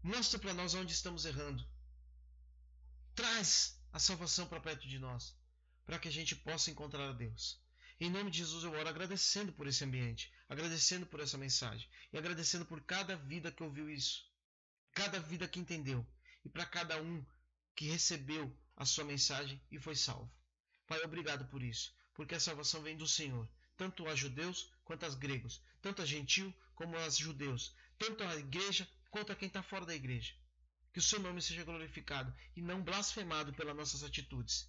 Mostra 0.08 0.39
para 0.39 0.53
nós 0.53 0.74
onde 0.74 0.93
estamos 0.93 1.26
errando. 1.26 1.68
Traz 3.14 3.78
a 3.91 3.99
salvação 3.99 4.47
para 4.47 4.62
perto 4.62 4.88
de 4.88 4.97
nós, 4.97 5.36
para 5.86 5.99
que 5.99 6.08
a 6.08 6.12
gente 6.12 6.34
possa 6.34 6.72
encontrar 6.72 7.10
a 7.10 7.12
Deus. 7.12 7.62
Em 7.99 8.10
nome 8.10 8.32
de 8.32 8.38
Jesus 8.38 8.64
eu 8.64 8.72
oro 8.72 8.88
agradecendo 8.88 9.51
por 9.51 9.68
esse 9.68 9.84
ambiente, 9.84 10.32
agradecendo 10.47 11.05
por 11.05 11.20
essa 11.20 11.38
mensagem 11.38 11.89
e 12.14 12.18
agradecendo 12.18 12.66
por 12.66 12.80
cada 12.84 13.18
vida 13.18 13.51
que 13.51 13.62
ouviu 13.62 13.89
isso, 13.89 14.26
cada 14.93 15.20
vida 15.20 15.45
que 15.45 15.60
entendeu 15.60 16.08
e 16.45 16.47
para 16.47 16.66
cada 16.66 17.01
um 17.01 17.26
que 17.76 17.89
recebeu 17.89 18.58
a 18.78 18.86
sua 18.86 19.03
mensagem 19.03 19.62
e 19.70 19.78
foi 19.78 19.97
salvo. 19.97 20.32
Pai, 20.88 21.03
obrigado 21.03 21.49
por 21.49 21.62
isso, 21.62 21.93
porque 22.14 22.36
a 22.36 22.39
salvação 22.39 22.82
vem 22.82 22.95
do 22.95 23.10
Senhor, 23.10 23.45
tanto 23.76 24.08
a 24.08 24.16
judeus 24.16 24.72
quanto 24.86 25.05
a 25.05 25.10
gregos, 25.10 25.62
tanto 25.82 26.01
a 26.01 26.05
gentil 26.05 26.53
como 26.76 26.95
a 26.95 27.10
judeus, 27.10 27.76
tanto 27.99 28.24
a 28.24 28.38
igreja 28.38 28.88
quanto 29.10 29.32
a 29.32 29.36
quem 29.36 29.47
está 29.47 29.62
fora 29.64 29.86
da 29.86 29.95
igreja 29.95 30.34
que 30.97 30.99
o 30.99 31.03
seu 31.03 31.20
nome 31.20 31.39
seja 31.43 31.64
glorificado 31.64 32.34
e 32.55 32.62
não 32.62 32.82
blasfemado 32.82 33.53
pelas 33.53 33.76
nossas 33.76 34.03
atitudes. 34.03 34.68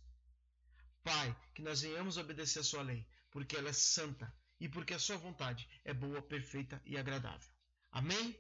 Pai, 1.03 1.35
que 1.55 1.63
nós 1.63 1.81
venhamos 1.81 2.19
obedecer 2.19 2.59
a 2.59 2.63
sua 2.63 2.83
lei, 2.83 3.09
porque 3.31 3.57
ela 3.57 3.71
é 3.71 3.73
santa 3.73 4.31
e 4.61 4.69
porque 4.69 4.93
a 4.93 4.99
sua 4.99 5.17
vontade 5.17 5.67
é 5.87 5.95
boa, 5.95 6.21
perfeita 6.21 6.83
e 6.85 6.99
agradável. 6.99 7.49
Amém? 7.91 8.39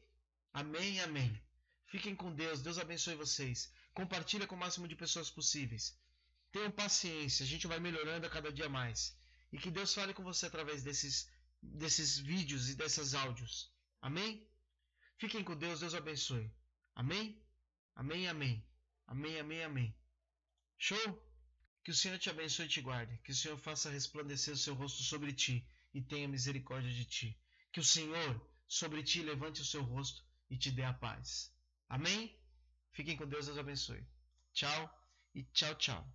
Amém, 0.52 1.00
amém. 1.00 1.42
Fiquem 1.86 2.14
com 2.14 2.34
Deus, 2.34 2.60
Deus 2.60 2.78
abençoe 2.78 3.14
vocês. 3.14 3.72
Compartilha 3.94 4.46
com 4.46 4.54
o 4.54 4.58
máximo 4.58 4.86
de 4.86 4.94
pessoas 4.94 5.30
possíveis. 5.30 5.98
Tenham 6.52 6.70
paciência, 6.70 7.42
a 7.42 7.48
gente 7.48 7.66
vai 7.66 7.80
melhorando 7.80 8.26
a 8.26 8.30
cada 8.30 8.52
dia 8.52 8.68
mais. 8.68 9.16
E 9.50 9.56
que 9.56 9.70
Deus 9.70 9.94
fale 9.94 10.12
com 10.12 10.22
você 10.22 10.44
através 10.44 10.82
desses, 10.82 11.26
desses 11.62 12.18
vídeos 12.18 12.68
e 12.68 12.74
desses 12.74 13.14
áudios. 13.14 13.72
Amém? 14.02 14.46
Fiquem 15.18 15.42
com 15.42 15.56
Deus, 15.56 15.80
Deus 15.80 15.94
abençoe. 15.94 16.48
Amém? 16.94 17.36
Amém, 17.94 18.28
amém. 18.28 18.64
Amém, 19.06 19.40
amém, 19.40 19.64
amém. 19.64 19.94
Show? 20.76 21.28
Que 21.82 21.90
o 21.90 21.94
Senhor 21.94 22.18
te 22.18 22.30
abençoe 22.30 22.66
e 22.66 22.68
te 22.68 22.80
guarde. 22.80 23.18
Que 23.24 23.32
o 23.32 23.34
Senhor 23.34 23.58
faça 23.58 23.90
resplandecer 23.90 24.54
o 24.54 24.56
seu 24.56 24.74
rosto 24.74 25.02
sobre 25.02 25.32
ti 25.32 25.66
e 25.92 26.00
tenha 26.00 26.28
misericórdia 26.28 26.92
de 26.92 27.04
ti. 27.04 27.36
Que 27.72 27.80
o 27.80 27.84
Senhor 27.84 28.40
sobre 28.68 29.02
ti 29.02 29.22
levante 29.22 29.60
o 29.60 29.64
seu 29.64 29.82
rosto 29.82 30.22
e 30.48 30.56
te 30.56 30.70
dê 30.70 30.84
a 30.84 30.92
paz. 30.92 31.52
Amém? 31.88 32.38
Fiquem 32.92 33.16
com 33.16 33.26
Deus, 33.26 33.46
Deus 33.46 33.58
abençoe. 33.58 34.06
Tchau 34.52 35.04
e 35.34 35.42
tchau, 35.44 35.74
tchau. 35.74 36.06